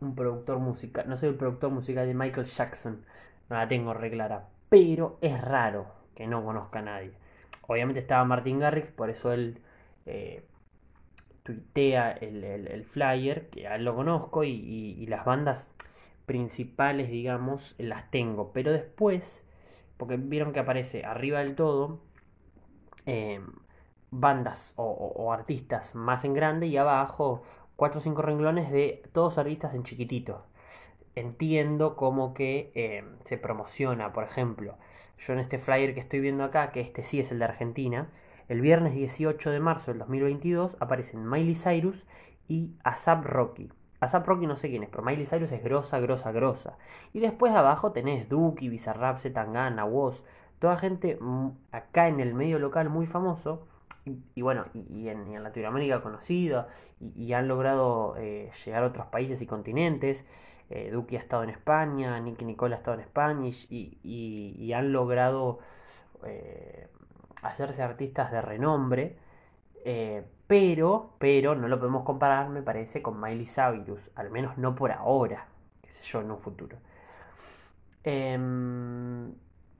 un 0.00 0.14
productor 0.14 0.58
musical, 0.58 1.08
no 1.08 1.16
soy 1.16 1.30
el 1.30 1.34
productor 1.36 1.70
musical 1.70 2.06
de 2.06 2.14
Michael 2.14 2.46
Jackson, 2.46 3.04
no 3.50 3.56
la 3.56 3.68
tengo 3.68 3.94
re 3.94 4.10
clara, 4.10 4.48
pero 4.68 5.18
es 5.20 5.40
raro 5.42 5.86
que 6.14 6.26
no 6.26 6.44
conozca 6.44 6.80
a 6.80 6.82
nadie. 6.82 7.12
Obviamente 7.68 8.00
estaba 8.00 8.24
Martin 8.24 8.60
Garrix, 8.60 8.90
por 8.90 9.10
eso 9.10 9.32
él 9.32 9.58
eh, 10.06 10.44
tuitea 11.42 12.12
el, 12.12 12.42
el- 12.44 12.68
el 12.68 12.84
flyer, 12.84 13.48
que 13.50 13.68
a 13.68 13.76
él 13.76 13.84
lo 13.84 13.94
conozco, 13.94 14.44
y 14.44 15.06
las 15.08 15.24
bandas 15.24 15.70
principales, 16.26 17.10
digamos, 17.10 17.74
las 17.78 18.10
tengo, 18.10 18.52
pero 18.52 18.72
después, 18.72 19.44
porque 19.96 20.16
vieron 20.16 20.52
que 20.52 20.60
aparece 20.60 21.04
arriba 21.04 21.38
del 21.40 21.54
todo, 21.54 22.00
eh, 23.06 23.40
bandas 24.10 24.74
o, 24.76 25.32
artistas 25.32 25.94
más 25.94 26.24
en 26.24 26.34
grande 26.34 26.66
y 26.66 26.76
abajo 26.76 27.42
cuatro 27.76 28.00
o 28.00 28.02
cinco 28.02 28.22
renglones 28.22 28.70
de 28.70 29.02
todos 29.12 29.38
artistas 29.38 29.74
en 29.74 29.84
chiquitito. 29.84 30.44
Entiendo 31.14 31.96
como 31.96 32.34
que 32.34 32.72
eh, 32.74 33.04
se 33.24 33.38
promociona, 33.38 34.12
por 34.12 34.24
ejemplo, 34.24 34.76
yo 35.18 35.32
en 35.32 35.40
este 35.40 35.58
flyer 35.58 35.94
que 35.94 36.00
estoy 36.00 36.20
viendo 36.20 36.44
acá, 36.44 36.72
que 36.72 36.80
este 36.80 37.02
sí 37.02 37.20
es 37.20 37.32
el 37.32 37.38
de 37.38 37.46
Argentina, 37.46 38.10
el 38.48 38.60
viernes 38.60 38.94
18 38.94 39.50
de 39.50 39.60
marzo 39.60 39.90
del 39.90 39.98
2022 40.00 40.76
aparecen 40.80 41.28
Miley 41.28 41.54
Cyrus 41.54 42.06
y 42.48 42.74
ASAP 42.84 43.24
Rocky. 43.24 43.70
Rocky 44.00 44.46
no 44.46 44.56
sé 44.56 44.70
quién 44.70 44.82
es, 44.82 44.90
pero 44.90 45.02
Miley 45.02 45.26
Cyrus 45.26 45.52
es 45.52 45.62
grosa, 45.62 45.98
grosa, 46.00 46.32
grosa. 46.32 46.78
Y 47.12 47.20
después 47.20 47.52
abajo 47.54 47.92
tenés 47.92 48.28
Duki, 48.28 48.68
Bizarrap, 48.68 49.20
Zetangana, 49.20 49.84
Woz, 49.84 50.22
toda 50.58 50.76
gente 50.76 51.18
acá 51.72 52.08
en 52.08 52.20
el 52.20 52.34
medio 52.34 52.58
local 52.58 52.88
muy 52.88 53.06
famoso 53.06 53.66
y, 54.34 54.42
bueno, 54.42 54.66
y, 54.72 55.08
en, 55.08 55.42
Latinoamérica 55.42 56.00
conocido 56.00 56.68
y, 57.00 57.32
han 57.32 57.48
logrado 57.48 58.14
eh, 58.18 58.50
llegar 58.64 58.84
a 58.84 58.86
otros 58.86 59.06
países 59.06 59.42
y 59.42 59.46
continentes. 59.46 60.24
Eh, 60.70 60.90
Duki 60.92 61.16
ha 61.16 61.18
estado 61.18 61.42
en 61.42 61.50
España, 61.50 62.18
Nicky 62.20 62.44
Nicole 62.44 62.74
ha 62.74 62.78
estado 62.78 62.94
en 62.94 63.00
España 63.00 63.50
y 63.70 64.72
han 64.72 64.92
logrado 64.92 65.60
eh, 66.24 66.88
hacerse 67.42 67.82
artistas 67.82 68.32
de 68.32 68.40
renombre. 68.40 69.16
eh, 69.84 70.24
pero, 70.46 71.14
pero 71.18 71.54
no 71.54 71.68
lo 71.68 71.78
podemos 71.78 72.04
comparar, 72.04 72.48
me 72.50 72.62
parece, 72.62 73.02
con 73.02 73.20
Miley 73.20 73.46
Cyrus, 73.46 74.00
al 74.14 74.30
menos 74.30 74.58
no 74.58 74.74
por 74.74 74.92
ahora, 74.92 75.48
qué 75.82 75.92
sé 75.92 76.04
yo, 76.04 76.20
en 76.20 76.30
un 76.30 76.38
futuro. 76.38 76.78
Em, 78.04 79.32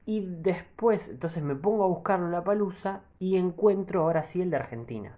y 0.05 0.21
después, 0.25 1.09
entonces 1.09 1.43
me 1.43 1.55
pongo 1.55 1.83
a 1.83 1.87
buscar 1.87 2.19
la 2.19 2.43
palusa 2.43 3.03
y 3.19 3.37
encuentro 3.37 4.01
ahora 4.03 4.23
sí 4.23 4.41
el 4.41 4.49
de 4.49 4.57
Argentina. 4.57 5.17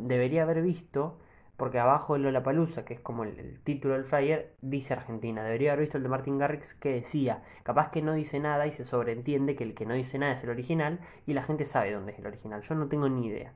Debería 0.00 0.42
haber 0.42 0.62
visto, 0.62 1.18
porque 1.56 1.78
abajo 1.78 2.14
de 2.14 2.20
Lollapalooza, 2.20 2.84
que 2.84 2.94
es 2.94 3.00
como 3.00 3.24
el, 3.24 3.38
el 3.38 3.60
título 3.60 3.94
del 3.94 4.04
flyer, 4.04 4.54
dice 4.60 4.94
Argentina. 4.94 5.42
Debería 5.42 5.72
haber 5.72 5.82
visto 5.82 5.96
el 5.98 6.02
de 6.04 6.08
Martin 6.10 6.38
Garrix 6.38 6.74
que 6.74 6.90
decía, 6.92 7.42
capaz 7.62 7.90
que 7.90 8.02
no 8.02 8.12
dice 8.14 8.38
nada 8.40 8.66
y 8.66 8.72
se 8.72 8.84
sobreentiende 8.84 9.56
que 9.56 9.64
el 9.64 9.74
que 9.74 9.86
no 9.86 9.94
dice 9.94 10.18
nada 10.18 10.32
es 10.34 10.44
el 10.44 10.50
original 10.50 11.00
y 11.26 11.32
la 11.34 11.42
gente 11.42 11.64
sabe 11.64 11.92
dónde 11.92 12.12
es 12.12 12.18
el 12.18 12.26
original. 12.26 12.62
Yo 12.62 12.74
no 12.74 12.88
tengo 12.88 13.08
ni 13.08 13.26
idea. 13.26 13.52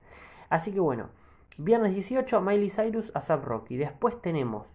Así 0.48 0.72
que 0.72 0.80
bueno, 0.80 1.10
viernes 1.58 1.94
18, 1.94 2.40
Miley 2.40 2.70
Cyrus, 2.70 3.10
ASAP 3.14 3.44
Rocky. 3.44 3.76
Después 3.76 4.20
tenemos 4.20 4.66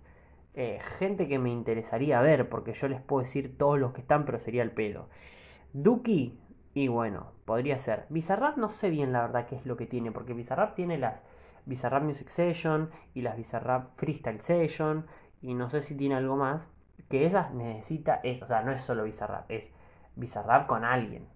eh, 0.53 0.79
gente 0.99 1.27
que 1.27 1.39
me 1.39 1.49
interesaría 1.49 2.21
ver, 2.21 2.49
porque 2.49 2.73
yo 2.73 2.87
les 2.87 3.01
puedo 3.01 3.23
decir 3.23 3.57
todos 3.57 3.79
los 3.79 3.93
que 3.93 4.01
están, 4.01 4.25
pero 4.25 4.39
sería 4.39 4.63
el 4.63 4.71
pedo. 4.71 5.09
Duki, 5.73 6.39
y 6.75 6.87
bueno, 6.87 7.31
podría 7.45 7.77
ser. 7.77 8.05
Bizarrap 8.09 8.57
no 8.57 8.69
sé 8.69 8.89
bien 8.89 9.13
la 9.13 9.21
verdad 9.21 9.47
qué 9.47 9.55
es 9.55 9.65
lo 9.65 9.77
que 9.77 9.87
tiene, 9.87 10.11
porque 10.11 10.33
Bizarrap 10.33 10.75
tiene 10.75 10.97
las 10.97 11.23
Bizarrap 11.65 12.03
Music 12.03 12.27
Session 12.27 12.89
y 13.13 13.21
las 13.21 13.37
Bizarrap 13.37 13.95
Freestyle 13.97 14.41
Session, 14.41 15.07
y 15.41 15.53
no 15.53 15.69
sé 15.69 15.81
si 15.81 15.95
tiene 15.95 16.15
algo 16.15 16.35
más, 16.35 16.69
que 17.09 17.25
esas 17.25 17.53
necesita, 17.53 18.19
es, 18.23 18.41
o 18.41 18.47
sea, 18.47 18.61
no 18.61 18.71
es 18.71 18.81
solo 18.81 19.03
Bizarrap, 19.03 19.49
es 19.49 19.71
Bizarrap 20.15 20.67
con 20.67 20.83
alguien. 20.83 21.27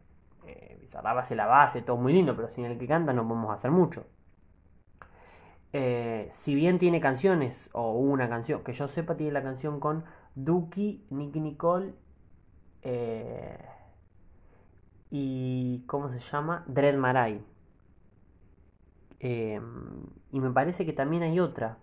Eh, 0.45 0.77
Bizarrap 0.79 1.17
hace 1.17 1.35
la 1.35 1.47
base, 1.47 1.81
todo 1.81 1.97
muy 1.97 2.13
lindo, 2.13 2.35
pero 2.35 2.49
sin 2.49 2.65
el 2.65 2.77
que 2.77 2.87
canta 2.87 3.13
no 3.13 3.27
podemos 3.27 3.53
hacer 3.53 3.71
mucho. 3.71 4.05
Eh, 5.79 6.27
si 6.31 6.55
bien 6.55 6.79
tiene 6.79 6.99
canciones, 6.99 7.69
o 7.71 7.91
una 7.93 8.27
canción, 8.27 8.63
que 8.63 8.73
yo 8.73 8.87
sepa, 8.87 9.15
tiene 9.15 9.31
la 9.31 9.43
canción 9.43 9.79
con 9.79 10.05
Duki, 10.33 11.05
Nicky 11.11 11.39
Nicole 11.39 11.93
eh, 12.81 13.59
y. 15.11 15.83
¿Cómo 15.85 16.09
se 16.09 16.17
llama? 16.17 16.63
Dread 16.65 16.97
Marai. 16.97 17.43
Eh, 19.19 19.61
y 20.31 20.39
me 20.39 20.49
parece 20.49 20.83
que 20.83 20.93
también 20.93 21.21
hay 21.21 21.39
otra. 21.39 21.77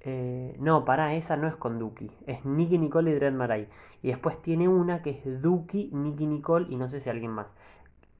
Eh, 0.00 0.54
no, 0.58 0.84
pará, 0.84 1.14
esa 1.14 1.38
no 1.38 1.48
es 1.48 1.56
con 1.56 1.78
Duki. 1.78 2.10
Es 2.26 2.44
Nicky 2.44 2.76
Nicole 2.76 3.12
y 3.12 3.14
Dread 3.14 3.32
Marai. 3.32 3.68
Y 4.02 4.08
después 4.08 4.42
tiene 4.42 4.68
una 4.68 5.00
que 5.00 5.10
es 5.10 5.40
Duki, 5.40 5.88
Nicky 5.94 6.26
Nicole 6.26 6.66
y 6.68 6.76
no 6.76 6.90
sé 6.90 7.00
si 7.00 7.08
alguien 7.08 7.32
más. 7.32 7.46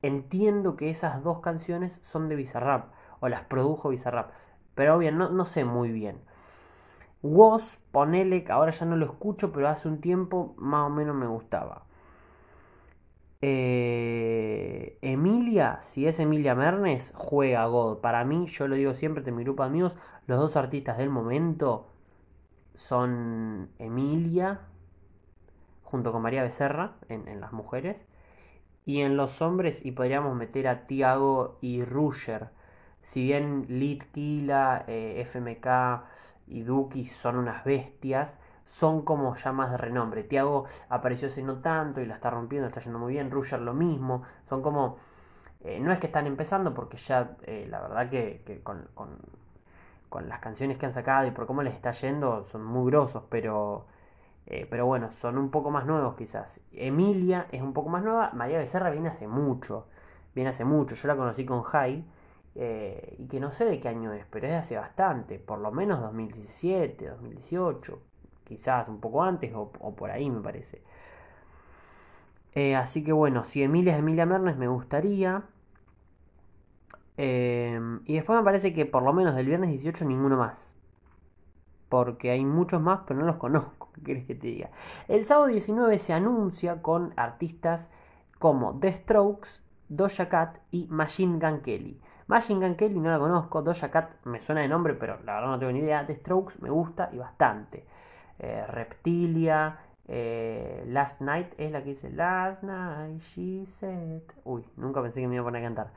Entiendo 0.00 0.76
que 0.76 0.88
esas 0.88 1.22
dos 1.22 1.40
canciones 1.40 2.00
son 2.04 2.30
de 2.30 2.36
Bizarrap. 2.36 2.90
O 3.20 3.28
las 3.28 3.42
produjo 3.42 3.90
Bizarrap. 3.90 4.32
Pero 4.74 4.98
bien, 4.98 5.18
no, 5.18 5.44
sé 5.44 5.64
muy 5.64 5.90
bien. 5.92 6.18
Woz, 7.22 7.76
ponele, 7.92 8.44
ahora 8.48 8.72
ya 8.72 8.86
no 8.86 8.96
lo 8.96 9.06
escucho, 9.06 9.52
pero 9.52 9.68
hace 9.68 9.88
un 9.88 10.00
tiempo 10.00 10.54
más 10.56 10.86
o 10.86 10.90
menos 10.90 11.14
me 11.14 11.26
gustaba. 11.26 11.84
Eh, 13.42 14.98
Emilia, 15.02 15.78
si 15.82 16.06
es 16.06 16.18
Emilia 16.18 16.54
Mernes, 16.54 17.12
juega 17.16 17.66
God. 17.66 17.98
Para 17.98 18.24
mí, 18.24 18.46
yo 18.48 18.68
lo 18.68 18.76
digo 18.76 18.94
siempre 18.94 19.22
de 19.22 19.32
mi 19.32 19.44
grupo 19.44 19.62
de 19.62 19.68
amigos, 19.68 19.96
los 20.26 20.38
dos 20.40 20.56
artistas 20.56 20.98
del 20.98 21.10
momento 21.10 21.88
son 22.74 23.70
Emilia, 23.78 24.60
junto 25.84 26.12
con 26.12 26.22
María 26.22 26.42
Becerra, 26.42 26.96
en, 27.08 27.28
en 27.28 27.40
las 27.40 27.52
mujeres, 27.52 28.06
y 28.86 29.00
en 29.02 29.16
los 29.16 29.42
hombres, 29.42 29.84
y 29.84 29.92
podríamos 29.92 30.34
meter 30.36 30.68
a 30.68 30.86
Tiago 30.86 31.58
y 31.60 31.84
Rusher. 31.84 32.48
Si 33.02 33.22
bien 33.24 33.66
Litkila, 33.68 34.84
eh, 34.86 35.20
FMK 35.22 36.04
y 36.46 36.62
Duki 36.62 37.04
son 37.06 37.36
unas 37.38 37.64
bestias, 37.64 38.38
son 38.64 39.02
como 39.04 39.34
ya 39.36 39.52
más 39.52 39.70
de 39.70 39.76
renombre. 39.78 40.22
Tiago 40.24 40.66
apareció 40.88 41.28
hace 41.28 41.42
no 41.42 41.56
tanto 41.60 42.00
y 42.00 42.06
la 42.06 42.14
está 42.16 42.30
rompiendo, 42.30 42.68
está 42.68 42.80
yendo 42.80 42.98
muy 42.98 43.14
bien. 43.14 43.30
Rusher 43.30 43.60
lo 43.60 43.74
mismo. 43.74 44.22
Son 44.48 44.62
como 44.62 44.98
Eh, 45.62 45.78
no 45.80 45.92
es 45.92 45.98
que 45.98 46.06
están 46.06 46.26
empezando 46.26 46.72
porque 46.74 46.96
ya 46.96 47.36
eh, 47.42 47.66
la 47.68 47.80
verdad 47.80 48.08
que, 48.10 48.62
con, 48.62 48.88
las 50.28 50.40
canciones 50.40 50.78
que 50.78 50.86
han 50.86 50.92
sacado 50.92 51.26
y 51.26 51.30
por 51.30 51.46
cómo 51.46 51.62
les 51.62 51.74
está 51.74 51.92
yendo 51.92 52.44
son 52.44 52.64
muy 52.64 52.90
grosos, 52.90 53.24
pero, 53.28 53.86
eh, 54.46 54.66
pero 54.70 54.86
bueno, 54.86 55.10
son 55.12 55.38
un 55.38 55.50
poco 55.50 55.70
más 55.70 55.86
nuevos 55.86 56.16
quizás. 56.16 56.60
Emilia 56.72 57.46
es 57.52 57.62
un 57.62 57.72
poco 57.72 57.88
más 57.90 58.02
nueva, 58.02 58.30
María 58.34 58.58
Becerra 58.58 58.90
viene 58.90 59.08
hace 59.08 59.26
mucho, 59.28 59.86
viene 60.34 60.50
hace 60.50 60.64
mucho, 60.64 60.94
yo 60.94 61.08
la 61.08 61.16
conocí 61.16 61.44
con 61.46 61.62
Jai. 61.62 62.04
Y 62.54 63.26
que 63.28 63.40
no 63.40 63.52
sé 63.52 63.64
de 63.64 63.80
qué 63.80 63.88
año 63.88 64.12
es, 64.12 64.26
pero 64.30 64.46
es 64.46 64.52
de 64.52 64.58
hace 64.58 64.76
bastante, 64.76 65.38
por 65.38 65.60
lo 65.60 65.70
menos 65.70 66.00
2017, 66.00 67.08
2018, 67.08 68.00
quizás 68.44 68.88
un 68.88 69.00
poco 69.00 69.22
antes 69.22 69.54
o, 69.54 69.72
o 69.80 69.94
por 69.94 70.10
ahí 70.10 70.28
me 70.28 70.40
parece. 70.40 70.82
Eh, 72.54 72.74
así 72.74 73.04
que 73.04 73.12
bueno, 73.12 73.44
si 73.44 73.62
Emilia 73.62 73.92
es 73.92 73.98
Emilia 74.00 74.26
Mernes 74.26 74.56
me 74.56 74.68
gustaría. 74.68 75.44
Em, 77.16 78.00
y 78.06 78.14
después 78.14 78.38
me 78.38 78.44
parece 78.44 78.72
que 78.72 78.86
por 78.86 79.02
lo 79.02 79.12
menos 79.12 79.34
del 79.34 79.46
viernes 79.46 79.70
18 79.70 80.04
ninguno 80.04 80.36
más. 80.36 80.74
Porque 81.88 82.30
hay 82.30 82.44
muchos 82.44 82.80
más, 82.80 83.00
pero 83.06 83.20
no 83.20 83.26
los 83.26 83.36
conozco. 83.36 83.90
¿Qué 83.94 84.02
quieres 84.02 84.26
que 84.26 84.34
te 84.34 84.46
diga? 84.48 84.70
El 85.08 85.24
sábado 85.24 85.48
19 85.48 85.98
se 85.98 86.12
anuncia 86.12 86.82
con 86.82 87.12
artistas 87.16 87.90
como 88.38 88.78
The 88.78 88.92
Strokes, 88.92 89.60
Doja 89.88 90.28
Cat 90.28 90.58
y 90.70 90.86
Machine 90.88 91.38
Gun 91.38 91.60
Kelly. 91.62 92.00
Machine 92.30 92.64
Gun 92.64 92.76
Kelly 92.76 93.00
no 93.00 93.10
la 93.10 93.18
conozco, 93.18 93.60
Doja 93.60 93.90
Cat 93.90 94.24
me 94.24 94.40
suena 94.40 94.60
de 94.60 94.68
nombre, 94.68 94.94
pero 94.94 95.18
la 95.24 95.34
verdad 95.34 95.48
no 95.48 95.58
tengo 95.58 95.72
ni 95.72 95.80
idea. 95.80 96.06
The 96.06 96.14
Strokes 96.14 96.62
me 96.62 96.70
gusta 96.70 97.10
y 97.12 97.18
bastante. 97.18 97.84
Eh, 98.38 98.64
Reptilia, 98.68 99.76
eh, 100.06 100.84
Last 100.86 101.22
Night 101.22 101.52
es 101.58 101.72
la 101.72 101.82
que 101.82 101.88
dice 101.88 102.08
Last 102.08 102.62
Night 102.62 103.20
she 103.20 103.66
said. 103.66 104.22
Uy, 104.44 104.64
nunca 104.76 105.02
pensé 105.02 105.20
que 105.20 105.26
me 105.26 105.34
iba 105.34 105.42
a 105.42 105.44
poner 105.44 105.64
a 105.64 105.66
cantar. 105.66 105.90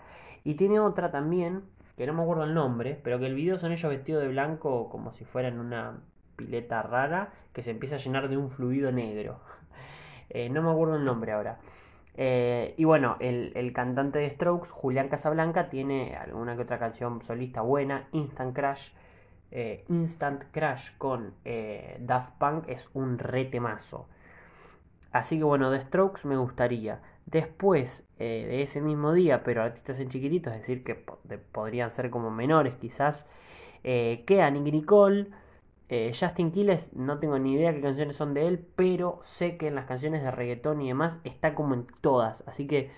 Y 0.43 0.55
tiene 0.55 0.79
otra 0.79 1.11
también, 1.11 1.61
que 1.97 2.07
no 2.07 2.13
me 2.13 2.23
acuerdo 2.23 2.45
el 2.45 2.55
nombre, 2.55 2.99
pero 3.03 3.19
que 3.19 3.27
el 3.27 3.35
video 3.35 3.59
son 3.59 3.71
ellos 3.71 3.91
vestidos 3.91 4.23
de 4.23 4.29
blanco 4.29 4.89
como 4.89 5.11
si 5.11 5.25
fueran 5.25 5.59
una 5.59 5.99
pileta 6.35 6.81
rara 6.81 7.31
que 7.53 7.61
se 7.61 7.69
empieza 7.69 7.97
a 7.97 7.99
llenar 7.99 8.27
de 8.27 8.37
un 8.37 8.49
fluido 8.49 8.91
negro. 8.91 9.39
Eh, 10.29 10.49
no 10.49 10.63
me 10.63 10.71
acuerdo 10.71 10.95
el 10.95 11.05
nombre 11.05 11.31
ahora. 11.31 11.59
Eh, 12.15 12.75
y 12.77 12.83
bueno, 12.83 13.17
el, 13.19 13.51
el, 13.55 13.73
cantante 13.73 14.19
de 14.19 14.29
Strokes, 14.29 14.69
Julián 14.69 15.09
Casablanca, 15.09 15.69
tiene 15.69 16.15
alguna 16.15 16.55
que 16.55 16.61
otra 16.61 16.77
canción 16.77 17.21
solista 17.23 17.61
buena, 17.61 18.07
Instant 18.11 18.55
Crash 18.55 18.91
eh, 19.51 19.85
Instant 19.89 20.45
Crash 20.51 20.91
con 20.97 21.33
eh, 21.45 21.97
Daft 21.99 22.37
Punk 22.39 22.69
es 22.69 22.89
un 22.93 23.19
retemazo. 23.19 24.07
Así 25.11 25.37
que 25.37 25.43
bueno, 25.43 25.71
The 25.71 25.81
Strokes 25.81 26.27
me 26.27 26.37
gustaría. 26.37 27.01
Después 27.25 28.03
de 28.17 28.63
ese 28.63 28.79
mismo 28.81 29.11
día, 29.13 29.43
pero 29.43 29.63
artistas 29.63 29.99
en 29.99 30.09
chiquititos, 30.09 30.53
es 30.53 30.59
decir, 30.59 30.83
que 30.83 30.95
podrían 30.95 31.91
ser 31.91 32.09
como 32.09 32.31
menores 32.31 32.75
quizás, 32.75 33.27
quedan 33.83 34.53
Nick 34.53 34.73
Nicole, 34.73 35.27
Justin 35.89 36.51
Quiles, 36.51 36.93
no 36.93 37.19
tengo 37.19 37.37
ni 37.39 37.53
idea 37.53 37.73
qué 37.73 37.81
canciones 37.81 38.15
son 38.17 38.33
de 38.33 38.47
él, 38.47 38.65
pero 38.75 39.19
sé 39.23 39.57
que 39.57 39.67
en 39.67 39.75
las 39.75 39.85
canciones 39.85 40.23
de 40.23 40.31
reggaetón 40.31 40.81
y 40.81 40.87
demás 40.87 41.19
está 41.23 41.53
como 41.55 41.75
en 41.75 41.85
todas. 42.01 42.43
Así 42.47 42.67
que, 42.67 42.89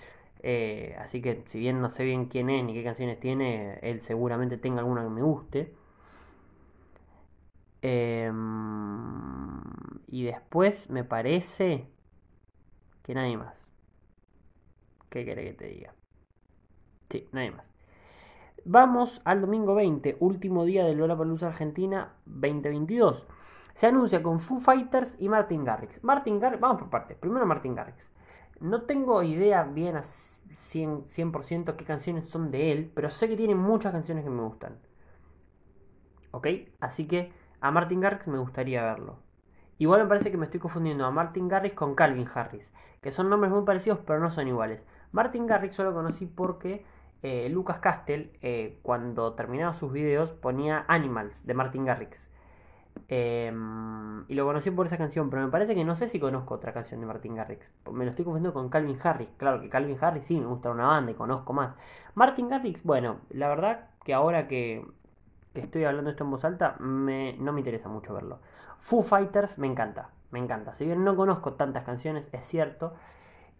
así 0.98 1.20
que 1.20 1.42
si 1.46 1.58
bien 1.58 1.80
no 1.80 1.90
sé 1.90 2.04
bien 2.04 2.26
quién 2.26 2.48
es 2.50 2.64
ni 2.64 2.72
qué 2.74 2.84
canciones 2.84 3.20
tiene, 3.20 3.78
él 3.82 4.00
seguramente 4.00 4.56
tenga 4.58 4.80
alguna 4.80 5.02
que 5.02 5.10
me 5.10 5.22
guste. 5.22 5.74
Em, 7.82 9.60
y 10.08 10.24
después 10.24 10.90
me 10.90 11.04
parece 11.04 11.86
que 13.02 13.14
nadie 13.14 13.36
más. 13.36 13.72
¿Qué 15.10 15.24
quiere 15.24 15.44
que 15.44 15.52
te 15.54 15.66
diga? 15.66 15.94
Sí, 17.10 17.28
nadie 17.32 17.50
más. 17.50 17.75
Vamos 18.68 19.22
al 19.24 19.42
domingo 19.42 19.76
20, 19.76 20.16
último 20.18 20.64
día 20.64 20.84
del 20.84 20.98
Lollapalooza 20.98 21.46
Argentina 21.46 22.14
2022. 22.24 23.24
Se 23.74 23.86
anuncia 23.86 24.24
con 24.24 24.40
Foo 24.40 24.58
Fighters 24.58 25.16
y 25.20 25.28
Martin 25.28 25.62
Garrix. 25.62 26.02
Martin 26.02 26.40
Garrix, 26.40 26.60
vamos 26.60 26.80
por 26.80 26.90
partes. 26.90 27.16
Primero 27.16 27.46
Martin 27.46 27.76
Garrix. 27.76 28.10
No 28.58 28.82
tengo 28.82 29.22
idea 29.22 29.62
bien 29.62 29.94
a 29.94 30.00
100%, 30.00 31.04
100 31.06 31.64
qué 31.64 31.84
canciones 31.84 32.28
son 32.28 32.50
de 32.50 32.72
él, 32.72 32.90
pero 32.92 33.08
sé 33.08 33.28
que 33.28 33.36
tiene 33.36 33.54
muchas 33.54 33.92
canciones 33.92 34.24
que 34.24 34.30
me 34.30 34.42
gustan. 34.42 34.80
¿Ok? 36.32 36.48
Así 36.80 37.06
que 37.06 37.32
a 37.60 37.70
Martin 37.70 38.00
Garrix 38.00 38.26
me 38.26 38.38
gustaría 38.38 38.82
verlo. 38.82 39.20
Igual 39.78 40.02
me 40.02 40.08
parece 40.08 40.32
que 40.32 40.38
me 40.38 40.46
estoy 40.46 40.58
confundiendo 40.58 41.06
a 41.06 41.12
Martin 41.12 41.46
Garrix 41.46 41.76
con 41.76 41.94
Calvin 41.94 42.26
Harris, 42.34 42.74
que 43.00 43.12
son 43.12 43.30
nombres 43.30 43.52
muy 43.52 43.64
parecidos 43.64 44.00
pero 44.04 44.18
no 44.18 44.28
son 44.28 44.48
iguales. 44.48 44.82
Martin 45.12 45.46
Garrix 45.46 45.76
solo 45.76 45.94
conocí 45.94 46.26
porque 46.26 46.84
eh, 47.22 47.48
Lucas 47.48 47.78
Castell, 47.78 48.30
eh, 48.42 48.78
cuando 48.82 49.34
terminaba 49.34 49.72
sus 49.72 49.92
videos, 49.92 50.30
ponía 50.30 50.84
Animals 50.88 51.46
de 51.46 51.54
Martin 51.54 51.84
Garrix. 51.84 52.30
Em, 53.08 54.24
y 54.28 54.34
lo 54.34 54.46
conocí 54.46 54.70
por 54.70 54.86
esa 54.86 54.96
canción, 54.96 55.30
pero 55.30 55.42
me 55.42 55.50
parece 55.50 55.74
que 55.74 55.84
no 55.84 55.94
sé 55.94 56.08
si 56.08 56.18
conozco 56.18 56.54
otra 56.54 56.72
canción 56.72 57.00
de 57.00 57.06
Martin 57.06 57.34
Garrix. 57.34 57.72
Me 57.92 58.04
lo 58.04 58.10
estoy 58.10 58.24
confundiendo 58.24 58.54
con 58.54 58.68
Calvin 58.68 58.98
Harris. 59.02 59.28
Claro 59.36 59.60
que 59.60 59.68
Calvin 59.68 59.98
Harris 60.00 60.24
sí 60.24 60.40
me 60.40 60.46
gusta 60.46 60.70
una 60.70 60.86
banda 60.86 61.12
y 61.12 61.14
conozco 61.14 61.52
más. 61.52 61.74
Martin 62.14 62.48
Garrix, 62.48 62.82
bueno, 62.82 63.18
la 63.30 63.48
verdad 63.48 63.90
que 64.04 64.14
ahora 64.14 64.48
que 64.48 64.86
estoy 65.54 65.84
hablando 65.84 66.10
esto 66.10 66.24
en 66.24 66.30
voz 66.30 66.44
alta, 66.44 66.76
no 66.80 67.52
me 67.52 67.60
interesa 67.60 67.88
mucho 67.88 68.14
verlo. 68.14 68.40
Foo 68.78 69.02
Fighters 69.02 69.58
me 69.58 69.66
encanta, 69.66 70.10
me 70.30 70.38
encanta. 70.38 70.74
Si 70.74 70.86
bien 70.86 71.04
no 71.04 71.16
conozco 71.16 71.54
tantas 71.54 71.84
canciones, 71.84 72.28
es 72.32 72.44
cierto. 72.44 72.94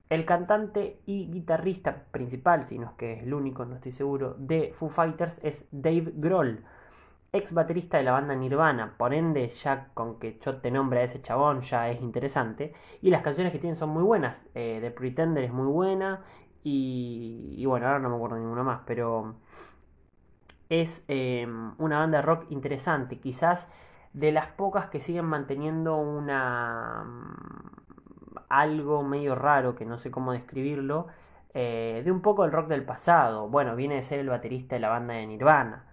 El 0.09 0.25
cantante 0.25 1.01
y 1.07 1.31
guitarrista 1.31 2.05
principal, 2.13 2.67
si 2.67 2.79
no 2.79 2.87
es 2.87 2.93
que 2.93 3.15
es 3.15 3.23
el 3.25 3.35
único, 3.35 3.65
no 3.65 3.75
estoy 3.75 3.93
seguro, 3.93 4.35
de 4.39 4.73
Foo 4.75 4.89
Fighters 4.89 5.41
es 5.43 5.67
Dave 5.73 6.13
Grohl, 6.15 6.65
ex 7.33 7.53
baterista 7.53 7.99
de 7.99 8.05
la 8.05 8.13
banda 8.13 8.35
Nirvana. 8.35 8.95
Por 8.97 9.15
ende, 9.15 9.49
ya 9.49 9.89
con 9.95 10.19
que 10.19 10.39
yo 10.41 10.59
te 10.59 10.71
nombre 10.71 11.01
a 11.01 11.05
ese 11.05 11.23
chabón 11.23 11.63
ya 11.63 11.91
es 11.91 12.01
interesante. 12.01 12.73
Y 13.03 13.11
las 13.11 13.23
canciones 13.23 13.53
que 13.53 13.59
tienen 13.59 13.77
son 13.77 13.91
muy 13.91 14.03
buenas. 14.05 14.47
Eh, 14.55 14.79
The 14.81 14.91
Pretender 14.93 15.45
es 15.45 15.53
muy 15.53 15.67
buena. 15.67 16.23
Y, 16.65 17.55
y 17.57 17.67
bueno, 17.67 17.87
ahora 17.87 17.99
no 18.01 18.09
me 18.11 18.17
acuerdo 18.17 18.39
ninguna 18.39 18.63
más, 18.63 18.81
pero 18.87 19.37
es 20.69 21.05
em, 21.09 21.75
una 21.79 21.99
banda 21.99 22.19
de 22.19 22.23
rock 22.23 22.47
interesante, 22.51 23.19
quizás 23.19 23.69
de 24.13 24.33
las 24.33 24.49
pocas 24.49 24.87
que 24.87 25.01
siguen 25.01 25.27
manteniendo 25.27 25.97
una 25.97 27.05
algo 28.49 29.03
medio 29.03 29.35
raro, 29.35 29.75
que 29.75 29.85
no 29.85 29.99
sé 29.99 30.11
cómo 30.11 30.33
describirlo, 30.33 31.07
eh, 31.55 32.03
de 32.05 32.13
un 32.13 32.21
poco 32.23 32.45
el 32.45 32.53
rock 32.53 32.69
del 32.69 32.85
pasado. 32.85 33.49
Bueno, 33.49 33.77
viene 33.77 33.97
de 33.97 34.03
ser 34.03 34.21
el 34.21 34.29
baterista 34.29 34.77
de 34.77 34.81
la 34.81 34.89
banda 34.91 35.15
de 35.15 35.27
Nirvana. 35.27 35.85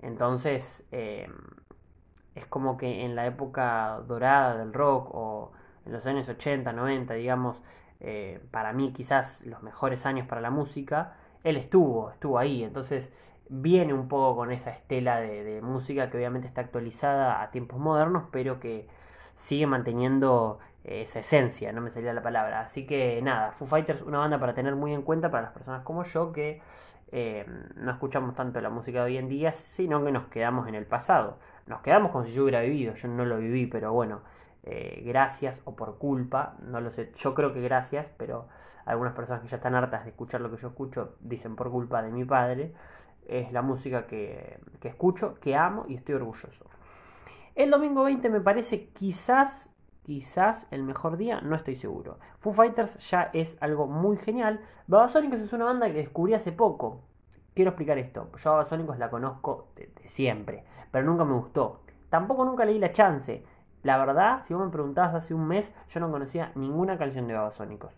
Entonces, 0.00 0.86
em, 0.92 1.32
es 2.34 2.46
como 2.46 2.76
que 2.76 3.04
en 3.04 3.16
la 3.16 3.26
época 3.26 4.00
dorada 4.06 4.56
del 4.56 4.72
rock 4.72 5.10
o 5.14 5.52
en 5.86 5.92
los 5.92 6.06
años 6.06 6.28
80, 6.28 6.72
90, 6.72 7.14
digamos, 7.14 7.60
eh, 8.00 8.40
para 8.50 8.72
mí 8.72 8.92
quizás 8.92 9.44
los 9.46 9.62
mejores 9.62 10.06
años 10.06 10.26
para 10.26 10.40
la 10.40 10.50
música, 10.50 11.16
él 11.44 11.56
estuvo, 11.56 12.10
estuvo 12.10 12.38
ahí. 12.38 12.64
Entonces, 12.64 13.12
viene 13.48 13.92
un 13.94 14.08
poco 14.08 14.36
con 14.36 14.52
esa 14.52 14.70
estela 14.70 15.20
de, 15.20 15.60
música 15.62 16.10
que 16.10 16.16
obviamente 16.16 16.48
está 16.48 16.62
actualizada 16.62 17.42
a 17.42 17.50
tiempos 17.50 17.78
modernos, 17.80 18.24
pero 18.30 18.60
que 18.60 18.88
sigue 19.36 19.66
manteniendo 19.66 20.60
eh, 20.62 20.69
esa 20.84 21.20
esencia, 21.20 21.72
no 21.72 21.80
me 21.80 21.90
salía 21.90 22.12
la 22.12 22.22
palabra. 22.22 22.60
Así 22.60 22.86
que 22.86 23.20
nada, 23.22 23.52
Foo 23.52 23.66
Fighters, 23.66 24.02
una 24.02 24.18
banda 24.18 24.38
para 24.38 24.54
tener 24.54 24.76
muy 24.76 24.92
en 24.92 25.02
cuenta 25.02 25.30
para 25.30 25.44
las 25.44 25.52
personas 25.52 25.82
como 25.82 26.04
yo 26.04 26.32
que 26.32 26.60
eh, 27.12 27.46
no 27.76 27.90
escuchamos 27.90 28.34
tanto 28.34 28.60
la 28.60 28.70
música 28.70 29.00
de 29.00 29.06
hoy 29.06 29.16
en 29.18 29.28
día, 29.28 29.52
sino 29.52 30.04
que 30.04 30.12
nos 30.12 30.26
quedamos 30.26 30.68
en 30.68 30.74
el 30.74 30.86
pasado. 30.86 31.38
Nos 31.66 31.80
quedamos 31.82 32.12
como 32.12 32.24
si 32.24 32.32
yo 32.32 32.42
hubiera 32.42 32.60
vivido, 32.60 32.94
yo 32.94 33.08
no 33.08 33.24
lo 33.24 33.38
viví, 33.38 33.66
pero 33.66 33.92
bueno, 33.92 34.22
eh, 34.62 35.02
gracias 35.04 35.62
o 35.64 35.74
por 35.74 35.98
culpa, 35.98 36.56
no 36.60 36.80
lo 36.80 36.90
sé, 36.90 37.12
yo 37.16 37.34
creo 37.34 37.52
que 37.52 37.60
gracias, 37.60 38.10
pero 38.16 38.48
algunas 38.84 39.14
personas 39.14 39.42
que 39.42 39.48
ya 39.48 39.56
están 39.56 39.74
hartas 39.74 40.04
de 40.04 40.10
escuchar 40.10 40.40
lo 40.40 40.50
que 40.50 40.56
yo 40.56 40.68
escucho 40.68 41.16
dicen 41.20 41.56
por 41.56 41.70
culpa 41.70 42.02
de 42.02 42.10
mi 42.10 42.24
padre 42.24 42.74
es 43.26 43.52
la 43.52 43.62
música 43.62 44.06
que, 44.06 44.58
escucho, 44.82 45.34
que 45.40 45.54
amo 45.54 45.84
y 45.88 45.94
estoy 45.94 46.16
orgulloso. 46.16 46.66
El 47.54 47.70
domingo 47.70 48.04
20 48.04 48.28
me 48.28 48.40
parece 48.40 48.88
quizás, 48.88 49.72
quizás 50.02 50.66
el 50.70 50.82
mejor 50.82 51.16
día, 51.16 51.40
no 51.40 51.56
estoy 51.56 51.76
seguro. 51.76 52.18
Foo 52.38 52.52
Fighters 52.52 52.98
ya 53.10 53.30
es 53.32 53.56
algo 53.60 53.86
muy 53.86 54.16
genial. 54.16 54.60
Babasónicos 54.86 55.40
es 55.40 55.52
una 55.52 55.66
banda 55.66 55.86
que 55.86 55.94
descubrí 55.94 56.34
hace 56.34 56.52
poco. 56.52 57.02
Quiero 57.54 57.70
explicar 57.70 57.98
esto. 57.98 58.30
Yo 58.36 58.50
a 58.50 58.52
Babasónicos 58.54 58.98
la 58.98 59.10
conozco 59.10 59.68
de, 59.76 59.92
siempre, 60.06 60.64
pero 60.90 61.04
nunca 61.04 61.24
me 61.24 61.34
gustó. 61.34 61.82
Tampoco 62.08 62.44
nunca 62.44 62.64
leí 62.64 62.78
la 62.78 62.92
chance. 62.92 63.44
La 63.82 63.98
verdad, 63.98 64.42
si 64.44 64.54
vos 64.54 64.64
me 64.64 64.70
preguntabas 64.70 65.14
hace 65.14 65.34
un 65.34 65.46
mes, 65.46 65.72
yo 65.88 66.00
no 66.00 66.10
conocía 66.10 66.52
ninguna 66.54 66.98
canción 66.98 67.26
de 67.26 67.34
Babasónicos. 67.34 67.92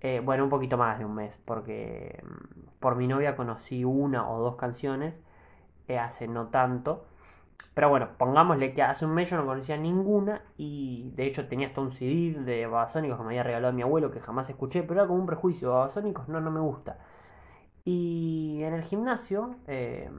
Eh, 0.00 0.20
bueno, 0.24 0.44
un 0.44 0.50
poquito 0.50 0.76
más 0.76 0.98
de 0.98 1.04
un 1.04 1.14
mes, 1.14 1.40
porque 1.44 2.22
mm, 2.22 2.78
por 2.78 2.96
mi 2.96 3.06
novia 3.06 3.36
conocí 3.36 3.84
una 3.84 4.28
o 4.30 4.40
dos 4.40 4.56
canciones 4.56 5.14
eh, 5.88 5.98
hace 5.98 6.28
no 6.28 6.48
tanto. 6.48 7.06
Pero 7.74 7.90
bueno, 7.90 8.08
pongámosle 8.18 8.74
que 8.74 8.82
hace 8.82 9.04
un 9.04 9.14
mes 9.14 9.30
yo 9.30 9.36
no 9.36 9.46
conocía 9.46 9.76
ninguna 9.76 10.42
y 10.56 11.10
de 11.14 11.26
hecho 11.26 11.46
tenía 11.48 11.68
hasta 11.68 11.80
un 11.82 11.92
CD 11.92 12.40
de 12.40 12.66
Babasónicos 12.66 13.18
que 13.18 13.22
me 13.24 13.28
había 13.30 13.42
regalado 13.42 13.72
mi 13.74 13.82
abuelo 13.82 14.10
que 14.10 14.20
jamás 14.20 14.48
escuché, 14.48 14.82
pero 14.82 15.00
era 15.00 15.08
como 15.08 15.20
un 15.20 15.26
prejuicio, 15.26 15.70
Babasónicos 15.72 16.28
no, 16.28 16.40
no 16.40 16.50
me 16.50 16.60
gusta. 16.60 16.98
Y 17.84 18.60
en 18.62 18.74
el 18.74 18.82
gimnasio 18.82 19.56
eh, 19.68 20.10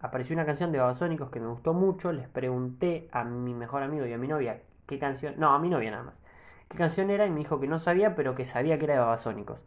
apareció 0.00 0.34
una 0.34 0.46
canción 0.46 0.72
de 0.72 0.78
Babasónicos 0.78 1.30
que 1.30 1.40
me 1.40 1.48
gustó 1.48 1.74
mucho. 1.74 2.12
Les 2.12 2.28
pregunté 2.28 3.08
a 3.12 3.24
mi 3.24 3.54
mejor 3.54 3.82
amigo 3.82 4.06
y 4.06 4.12
a 4.12 4.18
mi 4.18 4.28
novia 4.28 4.60
qué 4.86 4.98
canción. 4.98 5.34
No, 5.38 5.54
a 5.54 5.58
mi 5.58 5.68
novia 5.70 5.90
nada 5.90 6.04
más. 6.04 6.14
¿Qué 6.68 6.78
canción 6.78 7.10
era? 7.10 7.26
Y 7.26 7.30
me 7.30 7.38
dijo 7.38 7.60
que 7.60 7.66
no 7.66 7.78
sabía, 7.78 8.14
pero 8.14 8.34
que 8.34 8.44
sabía 8.44 8.78
que 8.78 8.84
era 8.84 8.94
de 8.94 9.00
Babasónicos. 9.00 9.60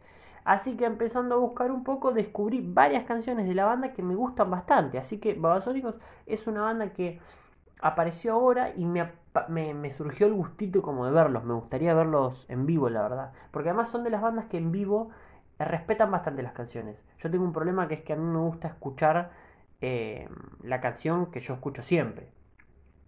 Así 0.44 0.76
que 0.76 0.84
empezando 0.84 1.36
a 1.36 1.38
buscar 1.38 1.70
un 1.70 1.84
poco, 1.84 2.12
descubrí 2.12 2.60
varias 2.60 3.04
canciones 3.04 3.48
de 3.48 3.54
la 3.54 3.64
banda 3.64 3.94
que 3.94 4.02
me 4.02 4.14
gustan 4.14 4.50
bastante. 4.50 4.98
Así 4.98 5.18
que 5.18 5.34
Babasónicos 5.34 5.96
es 6.26 6.46
una 6.46 6.62
banda 6.62 6.92
que 6.92 7.18
apareció 7.80 8.34
ahora 8.34 8.70
y 8.76 8.84
me, 8.84 9.10
me, 9.48 9.90
surgió 9.90 10.26
el 10.26 10.34
gustito 10.34 10.82
como 10.82 11.06
de 11.06 11.12
verlos. 11.12 11.44
Me 11.44 11.54
gustaría 11.54 11.94
verlos 11.94 12.44
en 12.48 12.66
vivo, 12.66 12.90
la 12.90 13.02
verdad. 13.02 13.32
Porque 13.50 13.70
además 13.70 13.88
son 13.88 14.04
de 14.04 14.10
las 14.10 14.20
bandas 14.20 14.44
que 14.46 14.58
en 14.58 14.70
vivo 14.70 15.10
eh, 15.58 15.64
respetan 15.64 16.10
bastante 16.10 16.42
las 16.42 16.52
canciones. 16.52 17.02
Yo 17.18 17.30
tengo 17.30 17.44
un 17.44 17.52
problema 17.52 17.88
que 17.88 17.94
es 17.94 18.02
que 18.02 18.12
a 18.12 18.16
mí 18.16 18.24
me 18.24 18.38
gusta 18.38 18.68
escuchar 18.68 19.30
eh, 19.80 20.28
la 20.62 20.80
canción 20.80 21.30
que 21.30 21.40
yo 21.40 21.54
escucho 21.54 21.80
siempre. 21.80 22.28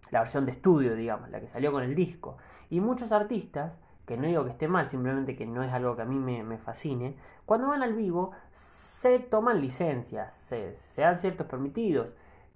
La 0.09 0.21
versión 0.21 0.45
de 0.45 0.53
estudio, 0.53 0.95
digamos, 0.95 1.29
la 1.29 1.39
que 1.39 1.47
salió 1.47 1.71
con 1.71 1.83
el 1.83 1.93
disco. 1.93 2.37
Y 2.71 2.79
muchos 2.79 3.11
artistas 3.11 3.73
que 4.07 4.15
no 4.15 4.25
digo 4.25 4.45
que 4.45 4.51
esté 4.51 4.69
mal, 4.69 4.89
simplemente 4.89 5.35
que 5.35 5.45
no 5.45 5.63
es 5.63 5.73
algo 5.73 5.97
que 5.97 6.03
a 6.03 6.05
mí 6.05 6.17
me, 6.17 6.57
fascine, 6.57 7.17
cuando 7.45 7.67
van 7.67 7.83
al 7.83 7.93
vivo 7.93 8.31
se 8.53 9.19
toman 9.19 9.59
licencias, 9.59 10.33
se, 10.33 10.73
dan 11.01 11.19
ciertos 11.19 11.45
permitidos, 11.45 12.07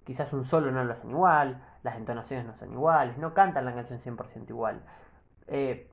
quizás 0.02 0.32
un 0.32 0.44
solo 0.44 0.72
no 0.72 0.82
lo 0.82 0.92
hacen 0.92 1.10
igual, 1.10 1.62
las 1.82 1.96
entonaciones 1.96 2.46
no 2.46 2.54
son 2.54 2.72
iguales, 2.72 3.18
no 3.18 3.34
cantan 3.34 3.66
la 3.66 3.74
canción 3.74 4.00
100% 4.00 4.48
igual. 4.48 4.80
Eh, 5.46 5.90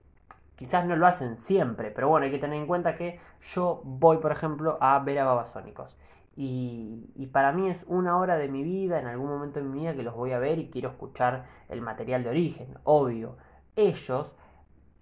quizás 0.55 0.85
no 0.85 0.95
lo 0.95 1.05
hacen 1.05 1.37
siempre, 1.39 1.91
pero 1.91 2.07
bueno, 2.07 2.25
hay 2.25 2.31
que 2.31 2.39
tener 2.39 2.57
en 2.57 2.65
cuenta 2.65 2.95
que 2.95 3.19
yo 3.41 3.81
voy, 3.83 4.19
por 4.19 4.31
ejemplo, 4.31 4.77
a 4.79 4.97
ver 4.99 5.19
a 5.19 5.25
Babasónicos. 5.25 5.97
Y, 6.37 7.11
y, 7.15 7.27
para 7.27 7.51
mí 7.51 7.69
es 7.69 7.83
una 7.87 8.17
hora 8.17 8.37
de 8.37 8.47
mi 8.47 8.63
vida, 8.63 8.97
en 9.01 9.07
algún 9.07 9.27
momento 9.27 9.59
de 9.59 9.65
mi 9.65 9.79
vida 9.81 9.93
que 9.93 10.03
los 10.03 10.15
voy 10.15 10.31
a 10.31 10.39
ver 10.39 10.57
y 10.57 10.69
quiero 10.69 10.87
escuchar 10.87 11.47
el 11.67 11.81
material 11.81 12.23
de 12.23 12.29
origen, 12.29 12.77
obvio. 12.85 13.35
Ellos 13.75 14.37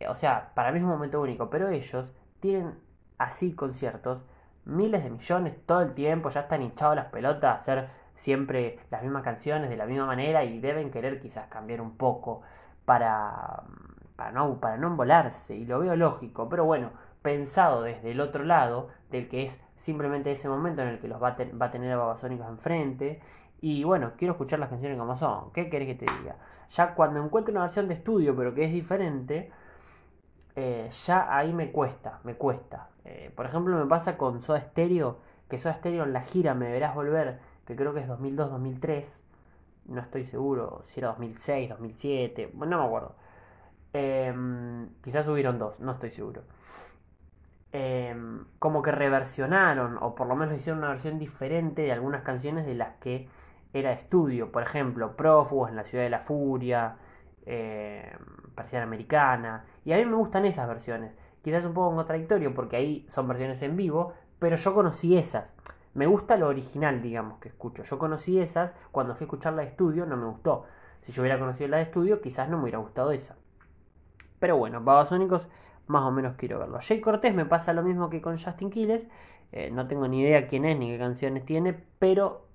o 0.08 0.16
sea, 0.16 0.52
para 0.54 0.72
mí 0.72 0.78
es 0.78 0.84
un 0.84 0.90
momento 0.90 1.22
único, 1.22 1.50
pero 1.50 1.70
ellos 1.70 2.14
tienen 2.40 2.76
así 3.18 3.54
conciertos, 3.54 4.24
miles 4.66 5.04
de 5.04 5.10
millones 5.10 5.56
todo 5.66 5.82
el 5.82 5.94
tiempo, 5.94 6.30
ya 6.30 6.42
están 6.42 6.62
hinchados 6.62 6.96
las 6.96 7.08
pelotas 7.08 7.56
a 7.56 7.58
hacer 7.60 7.90
siempre 8.14 8.80
las 8.92 9.02
mismas 9.02 9.24
canciones 9.24 9.70
de 9.70 9.78
la 9.78 9.86
misma 9.86 10.06
manera 10.06 10.44
y 10.44 10.60
deben 10.60 10.92
querer 10.92 11.20
quizás 11.20 11.48
cambiar 11.48 11.82
un 11.82 11.98
poco 11.98 12.42
para, 12.86 13.64
para, 14.16 14.32
no, 14.32 14.60
para 14.60 14.78
no 14.78 14.88
embolarse, 14.88 15.56
y 15.56 15.66
lo 15.66 15.80
veo 15.80 15.96
lógico, 15.96 16.50
pero 16.50 16.66
bueno, 16.66 16.92
pensado 17.22 17.82
desde 17.84 18.12
el 18.12 18.20
otro 18.20 18.44
lado, 18.44 18.90
del 19.10 19.28
que 19.30 19.44
es 19.44 19.62
simplemente 19.76 20.32
ese 20.32 20.50
momento 20.50 20.82
en 20.82 20.90
el 20.90 21.00
que 21.00 21.08
los 21.08 21.22
va 21.22 21.30
a, 21.30 21.38
va 21.60 21.68
a 21.68 21.72
tener 21.72 21.92
a 21.92 21.98
Babasónicos 21.98 22.48
enfrente, 22.48 23.22
y 23.62 23.84
bueno, 23.84 24.12
quiero 24.18 24.34
escuchar 24.34 24.60
las 24.60 24.70
canciones 24.70 24.98
como 24.98 25.16
son, 25.16 25.52
¿qué 25.52 25.70
querés 25.70 25.88
que 25.88 26.06
te 26.06 26.12
diga? 26.20 26.36
Ya 26.70 26.94
cuando 26.94 27.24
encuentre 27.24 27.52
una 27.52 27.62
versión 27.62 27.88
de 27.88 27.96
estudio, 27.96 28.36
pero 28.36 28.54
que 28.54 28.66
es 28.66 28.72
diferente, 28.72 29.52
eh, 30.58 30.90
ya 31.06 31.38
ahí 31.38 31.54
me 31.54 31.72
cuesta, 31.72 32.20
me 32.24 32.34
cuesta. 32.34 32.90
Eh, 33.06 33.32
por 33.36 33.46
ejemplo, 33.46 33.78
me 33.78 33.86
pasa 33.86 34.18
con 34.18 34.42
Soda 34.42 34.60
Stereo, 34.60 35.20
que 35.48 35.60
Soda 35.60 35.76
Stereo 35.76 36.04
en 36.04 36.14
la 36.14 36.22
gira 36.22 36.56
Me 36.56 36.72
Verás 36.72 36.96
Volver, 36.96 37.40
que 37.66 37.76
creo 37.76 37.94
que 37.94 38.00
es 38.00 38.08
2002-2003, 38.10 39.22
no 39.86 40.02
estoy 40.02 40.26
seguro 40.26 40.82
si 40.86 41.00
era 41.00 41.10
2006, 41.10 41.70
2007, 41.70 42.52
bueno, 42.56 42.78
no 42.78 42.82
me 42.82 42.88
acuerdo. 42.88 43.16
Em, 43.94 44.90
quizás 45.04 45.28
hubieron 45.28 45.60
dos, 45.60 45.80
no 45.80 45.92
estoy 45.92 46.10
seguro. 46.10 46.42
Em, 47.72 48.46
como 48.58 48.82
que 48.82 48.92
reversionaron, 48.92 49.98
o 50.02 50.16
por 50.16 50.28
lo 50.28 50.36
menos 50.36 50.56
hicieron 50.56 50.80
una 50.80 50.90
versión 50.90 51.20
diferente 51.20 51.84
de 51.84 51.92
algunas 51.92 52.24
canciones 52.24 52.66
de 52.66 52.74
las 52.76 52.96
que 52.96 53.30
era 53.74 53.92
estudio. 53.92 54.52
Por 54.52 54.64
ejemplo, 54.64 55.16
Prófugos 55.16 55.70
en 55.70 55.76
la 55.76 55.84
Ciudad 55.84 56.04
de 56.04 56.10
la 56.10 56.20
Furia, 56.20 56.98
eh, 57.46 58.12
americana. 58.84 59.66
Y 59.86 59.94
a 59.94 59.98
mí 59.98 60.06
me 60.06 60.16
gustan 60.16 60.46
esas 60.46 60.68
versiones. 60.68 61.14
Quizás 61.44 61.66
un 61.66 61.74
poco 61.74 61.96
contradictorio 61.96 62.54
porque 62.54 62.76
ahí 62.76 63.06
son 63.10 63.28
versiones 63.28 63.62
en 63.62 63.76
vivo, 63.76 64.14
pero 64.40 64.56
yo 64.56 64.74
conocí 64.74 65.18
esas. 65.18 65.54
Me 65.94 66.06
gusta 66.06 66.38
lo 66.38 66.48
original, 66.48 67.02
digamos, 67.02 67.40
que 67.40 67.50
escucho. 67.50 67.84
Yo 67.84 67.98
conocí 67.98 68.40
esas, 68.40 68.72
cuando 68.92 69.16
fui 69.16 69.24
a 69.24 69.28
escuchar 69.28 69.54
la 69.54 69.64
de 69.64 69.70
estudio 69.70 70.06
no 70.06 70.18
me 70.18 70.26
gustó. 70.26 70.66
Si 71.02 71.12
yo 71.12 71.22
hubiera 71.22 71.40
conocido 71.40 71.70
la 71.70 71.78
de 71.78 71.84
estudio, 71.84 72.22
quizás 72.22 72.50
no 72.50 72.58
me 72.58 72.64
hubiera 72.64 72.80
gustado 72.80 73.12
esa. 73.12 73.36
Pero 74.40 74.58
bueno, 74.58 74.82
Babasónicos 74.82 75.48
más 75.88 76.04
o 76.04 76.12
menos 76.12 76.36
quiero 76.36 76.60
verlo. 76.60 76.80
Jay 76.82 77.00
Cortés 77.02 77.34
me 77.34 77.46
pasa 77.46 77.74
lo 77.74 77.82
mismo 77.82 78.10
que 78.10 78.22
con 78.22 78.38
Justin 78.38 78.70
Quiles. 78.70 79.08
Eh, 79.52 79.72
no 79.72 79.88
tengo 79.88 80.08
ni 80.08 80.22
idea 80.22 80.48
quién 80.48 80.66
es 80.66 80.78
ni 80.78 80.92
qué 80.92 81.00
canciones 81.00 81.46
tiene, 81.46 81.74
pero 82.00 82.47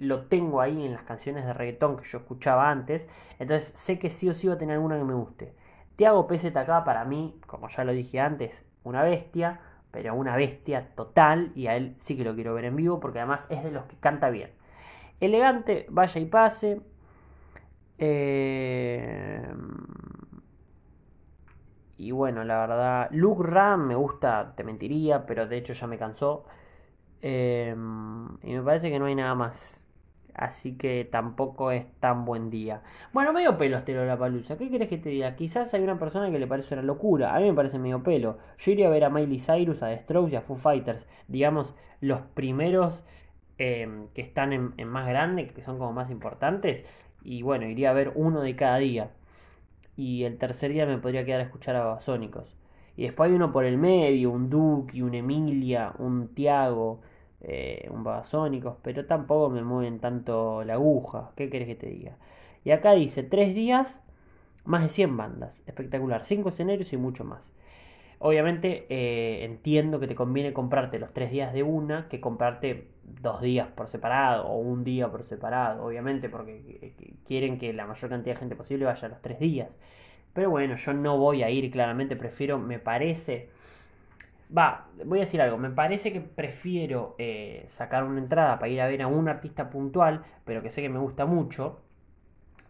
lo 0.00 0.26
tengo 0.26 0.60
ahí 0.60 0.84
en 0.84 0.92
las 0.92 1.02
canciones 1.02 1.44
de 1.44 1.52
reggaetón 1.52 1.96
que 1.96 2.04
yo 2.04 2.18
escuchaba 2.18 2.70
antes. 2.70 3.08
Entonces 3.38 3.72
sé 3.78 3.98
que 3.98 4.10
sí 4.10 4.28
o 4.28 4.34
sí 4.34 4.48
va 4.48 4.54
a 4.54 4.58
tener 4.58 4.74
alguna 4.74 4.98
que 4.98 5.04
me 5.04 5.14
guste. 5.14 5.54
Tiago 5.96 6.26
PZK 6.26 6.84
para 6.84 7.04
mí, 7.04 7.40
como 7.46 7.68
ya 7.68 7.84
lo 7.84 7.92
dije 7.92 8.20
antes, 8.20 8.64
una 8.84 9.02
bestia, 9.02 9.60
pero 9.90 10.14
una 10.14 10.36
bestia 10.36 10.94
total. 10.94 11.52
Y 11.54 11.66
a 11.66 11.76
él 11.76 11.96
sí 11.98 12.16
que 12.16 12.24
lo 12.24 12.34
quiero 12.34 12.54
ver 12.54 12.66
en 12.66 12.76
vivo 12.76 13.00
porque 13.00 13.18
además 13.18 13.46
es 13.50 13.64
de 13.64 13.70
los 13.70 13.84
que 13.86 13.96
canta 13.96 14.30
bien. 14.30 14.50
Elegante, 15.20 15.86
vaya 15.90 16.20
y 16.20 16.26
pase. 16.26 16.80
Eh, 17.98 19.42
y 21.96 22.12
bueno, 22.12 22.44
la 22.44 22.60
verdad, 22.60 23.08
Luke 23.10 23.42
Ram 23.44 23.88
me 23.88 23.96
gusta, 23.96 24.54
te 24.56 24.62
mentiría, 24.62 25.26
pero 25.26 25.48
de 25.48 25.56
hecho 25.56 25.72
ya 25.72 25.88
me 25.88 25.98
cansó. 25.98 26.44
Eh, 27.20 27.74
y 28.42 28.52
me 28.52 28.62
parece 28.62 28.90
que 28.90 29.00
no 29.00 29.06
hay 29.06 29.16
nada 29.16 29.34
más 29.34 29.87
así 30.38 30.76
que 30.76 31.04
tampoco 31.04 31.70
es 31.72 31.86
tan 32.00 32.24
buen 32.24 32.50
día. 32.50 32.82
Bueno, 33.12 33.32
medio 33.32 33.58
pelo 33.58 33.76
este 33.78 33.94
la 33.94 34.18
palusa. 34.18 34.56
¿Qué 34.56 34.70
querés 34.70 34.88
que 34.88 34.98
te 34.98 35.10
diga? 35.10 35.34
Quizás 35.36 35.74
hay 35.74 35.82
una 35.82 35.98
persona 35.98 36.30
que 36.30 36.38
le 36.38 36.46
parece 36.46 36.74
una 36.74 36.82
locura. 36.82 37.34
A 37.34 37.40
mí 37.40 37.46
me 37.46 37.54
parece 37.54 37.78
medio 37.78 38.02
pelo. 38.02 38.38
Yo 38.58 38.72
iría 38.72 38.86
a 38.86 38.90
ver 38.90 39.04
a 39.04 39.10
Miley 39.10 39.38
Cyrus, 39.38 39.82
a 39.82 39.88
The 39.88 39.98
Strokes 39.98 40.32
y 40.32 40.36
a 40.36 40.40
Foo 40.42 40.56
Fighters. 40.56 41.06
Digamos, 41.26 41.74
los 42.00 42.20
primeros 42.20 43.04
em, 43.58 44.08
que 44.14 44.22
están 44.22 44.52
en, 44.52 44.88
más 44.88 45.08
grande, 45.08 45.48
que 45.48 45.62
son 45.62 45.78
como 45.78 45.92
más 45.92 46.10
importantes. 46.10 46.84
Y 47.22 47.42
bueno, 47.42 47.66
iría 47.66 47.90
a 47.90 47.94
ver 47.94 48.12
uno 48.14 48.40
de 48.40 48.56
cada 48.56 48.78
día. 48.78 49.10
Y 49.96 50.24
el 50.24 50.38
tercer 50.38 50.72
día 50.72 50.86
me 50.86 50.98
podría 50.98 51.24
quedar 51.24 51.40
a 51.40 51.44
escuchar 51.44 51.76
a 51.76 51.84
Babasónicos. 51.84 52.56
Y 52.96 53.02
después 53.02 53.28
hay 53.30 53.36
uno 53.36 53.52
por 53.52 53.64
el 53.64 53.78
medio, 53.78 54.30
un 54.30 54.50
Duki, 54.50 55.02
un 55.02 55.14
Emilia, 55.14 55.92
un 55.98 56.34
Tiago 56.34 57.00
eh, 57.40 57.88
un 57.90 58.04
babasónicos, 58.04 58.76
pero 58.82 59.06
tampoco 59.06 59.50
me 59.50 59.62
mueven 59.62 60.00
tanto 60.00 60.64
la 60.64 60.74
aguja. 60.74 61.32
¿Qué 61.36 61.50
querés 61.50 61.68
que 61.68 61.74
te 61.76 61.86
diga? 61.86 62.16
Y 62.64 62.70
acá 62.72 62.92
dice, 62.92 63.22
tres 63.22 63.54
días, 63.54 64.00
más 64.64 64.82
de 64.82 64.88
100 64.88 65.16
bandas. 65.16 65.62
Espectacular. 65.66 66.24
Cinco 66.24 66.50
escenarios 66.50 66.92
y 66.92 66.96
mucho 66.96 67.24
más. 67.24 67.52
Obviamente 68.20 68.86
eh, 68.88 69.44
entiendo 69.44 70.00
que 70.00 70.08
te 70.08 70.14
conviene 70.16 70.52
comprarte 70.52 70.98
los 70.98 71.12
tres 71.12 71.30
días 71.30 71.52
de 71.52 71.62
una 71.62 72.08
que 72.08 72.20
comprarte 72.20 72.88
dos 73.04 73.40
días 73.40 73.68
por 73.68 73.88
separado 73.88 74.46
o 74.48 74.58
un 74.58 74.82
día 74.84 75.08
por 75.10 75.22
separado, 75.24 75.84
obviamente, 75.84 76.28
porque 76.28 76.80
eh, 76.82 77.14
quieren 77.26 77.58
que 77.58 77.72
la 77.72 77.86
mayor 77.86 78.10
cantidad 78.10 78.34
de 78.34 78.40
gente 78.40 78.56
posible 78.56 78.86
vaya 78.86 79.06
a 79.06 79.10
los 79.10 79.22
tres 79.22 79.38
días. 79.38 79.78
Pero 80.32 80.50
bueno, 80.50 80.76
yo 80.76 80.94
no 80.94 81.16
voy 81.18 81.42
a 81.42 81.50
ir, 81.50 81.70
claramente 81.70 82.16
prefiero, 82.16 82.58
me 82.58 82.78
parece 82.78 83.50
Va, 84.56 84.88
voy 85.04 85.18
a 85.18 85.22
decir 85.22 85.42
algo. 85.42 85.58
Me 85.58 85.70
parece 85.70 86.12
que 86.12 86.20
prefiero 86.20 87.14
eh, 87.18 87.64
sacar 87.66 88.04
una 88.04 88.18
entrada 88.20 88.58
para 88.58 88.70
ir 88.70 88.80
a 88.80 88.86
ver 88.86 89.02
a 89.02 89.06
un 89.06 89.28
artista 89.28 89.68
puntual, 89.70 90.24
pero 90.44 90.62
que 90.62 90.70
sé 90.70 90.80
que 90.80 90.88
me 90.88 90.98
gusta 90.98 91.26
mucho. 91.26 91.80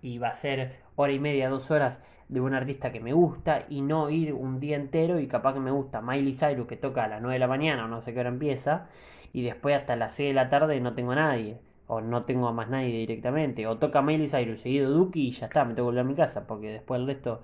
Y 0.02 0.18
va 0.18 0.28
a 0.28 0.34
ser 0.34 0.76
hora 0.96 1.12
y 1.12 1.18
media, 1.20 1.48
dos 1.48 1.70
horas 1.70 2.00
de 2.28 2.40
un 2.40 2.54
artista 2.54 2.92
que 2.92 3.00
me 3.00 3.12
gusta. 3.12 3.66
Y 3.68 3.82
no 3.82 4.10
ir 4.10 4.32
un 4.34 4.60
día 4.60 4.76
entero 4.76 5.20
y 5.20 5.28
capaz 5.28 5.54
que 5.54 5.60
me 5.60 5.70
gusta 5.70 6.00
Miley 6.00 6.32
Cyrus 6.34 6.66
que 6.66 6.76
toca 6.76 7.04
a 7.04 7.08
las 7.08 7.20
9 7.22 7.34
de 7.34 7.38
la 7.40 7.48
mañana 7.48 7.84
o 7.84 7.88
no 7.88 8.02
sé 8.02 8.12
qué 8.14 8.20
hora 8.20 8.28
empieza. 8.30 8.88
Y 9.32 9.42
después 9.44 9.76
hasta 9.76 9.96
las 9.96 10.14
6 10.14 10.30
de 10.30 10.34
la 10.34 10.50
tarde 10.50 10.80
no 10.80 10.94
tengo 10.94 11.12
a 11.12 11.16
nadie. 11.16 11.60
O 11.86 12.00
no 12.00 12.24
tengo 12.24 12.48
a 12.48 12.52
más 12.52 12.68
nadie 12.68 12.88
directamente. 12.92 13.66
O 13.66 13.78
toca 13.78 14.02
Miley 14.02 14.28
Cyrus 14.28 14.60
seguido 14.60 14.90
Duki 14.90 15.28
y 15.28 15.30
ya 15.32 15.46
está, 15.46 15.64
me 15.64 15.74
tengo 15.74 15.88
que 15.88 15.96
volver 15.96 16.00
a 16.00 16.04
mi 16.08 16.14
casa. 16.14 16.46
Porque 16.46 16.70
después 16.70 17.00
el 17.00 17.06
resto... 17.06 17.42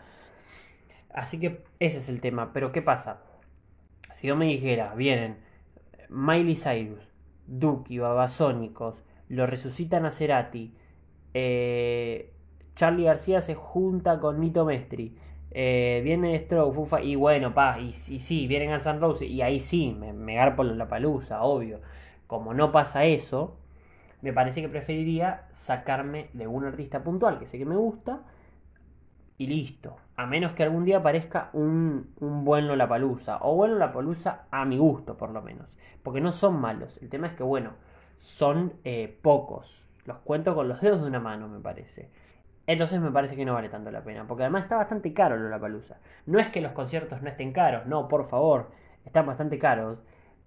Así 1.12 1.38
que 1.40 1.64
ese 1.78 1.98
es 1.98 2.08
el 2.08 2.20
tema. 2.20 2.52
Pero 2.52 2.72
¿qué 2.72 2.82
pasa? 2.82 3.22
Si 4.14 4.28
yo 4.28 4.36
me 4.36 4.46
dijera, 4.46 4.94
vienen 4.94 5.38
Miley 6.08 6.54
Cyrus, 6.54 7.02
Duki, 7.48 7.98
Babasónicos, 7.98 9.02
lo 9.28 9.44
resucitan 9.44 10.06
a 10.06 10.12
Cerati, 10.12 10.72
eh, 11.34 12.32
Charlie 12.76 13.06
García 13.06 13.40
se 13.40 13.56
junta 13.56 14.20
con 14.20 14.38
Nito 14.38 14.64
Mestri, 14.64 15.16
eh, 15.50 16.00
viene 16.04 16.38
Stroke, 16.38 16.76
Fufa, 16.76 17.02
y 17.02 17.16
bueno, 17.16 17.54
pa, 17.54 17.80
y, 17.80 17.90
sí, 17.92 18.46
vienen 18.46 18.70
a 18.70 18.78
San 18.78 19.00
Rose, 19.00 19.26
y 19.26 19.42
ahí 19.42 19.58
sí, 19.58 19.96
me, 19.98 20.12
me 20.12 20.36
garpo 20.36 20.62
la 20.62 20.86
palusa, 20.86 21.42
obvio. 21.42 21.80
Como 22.28 22.54
no 22.54 22.70
pasa 22.70 23.04
eso, 23.06 23.56
me 24.22 24.32
parece 24.32 24.62
que 24.62 24.68
preferiría 24.68 25.48
sacarme 25.50 26.28
de 26.34 26.46
un 26.46 26.64
artista 26.64 27.02
puntual 27.02 27.40
que 27.40 27.46
sé 27.46 27.58
que 27.58 27.66
me 27.66 27.76
gusta 27.76 28.22
y 29.44 29.46
listo. 29.46 29.96
A 30.16 30.26
menos 30.26 30.52
que 30.52 30.62
algún 30.62 30.84
día 30.84 30.98
aparezca 30.98 31.50
un, 31.52 32.14
un 32.20 32.44
buen 32.44 32.66
Lollapalooza. 32.66 33.38
O 33.42 33.54
buen 33.56 33.72
Lollapalooza 33.72 34.44
a 34.50 34.64
mi 34.64 34.78
gusto, 34.78 35.16
por 35.16 35.30
lo 35.30 35.42
menos. 35.42 35.66
Porque 36.02 36.20
no 36.20 36.32
son 36.32 36.60
malos. 36.60 36.98
El 37.02 37.10
tema 37.10 37.26
es 37.26 37.34
que, 37.34 37.42
bueno, 37.42 37.72
son 38.16 38.74
eh, 38.84 39.18
pocos. 39.22 39.84
Los 40.06 40.18
cuento 40.18 40.54
con 40.54 40.68
los 40.68 40.80
dedos 40.80 41.02
de 41.02 41.08
una 41.08 41.20
mano, 41.20 41.48
me 41.48 41.60
parece. 41.60 42.10
Entonces 42.66 43.00
me 43.00 43.10
parece 43.10 43.36
que 43.36 43.44
no 43.44 43.54
vale 43.54 43.68
tanto 43.68 43.90
la 43.90 44.02
pena. 44.02 44.26
Porque 44.26 44.44
además 44.44 44.64
está 44.64 44.76
bastante 44.76 45.12
caro 45.12 45.36
Lollapalooza. 45.36 45.96
No 46.26 46.38
es 46.38 46.48
que 46.48 46.60
los 46.60 46.72
conciertos 46.72 47.20
no 47.20 47.28
estén 47.28 47.52
caros. 47.52 47.86
No, 47.86 48.08
por 48.08 48.26
favor. 48.26 48.70
Están 49.04 49.26
bastante 49.26 49.58
caros. 49.58 49.98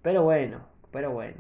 Pero 0.02 0.24
bueno, 0.24 0.62
pero 0.92 1.12
bueno. 1.12 1.38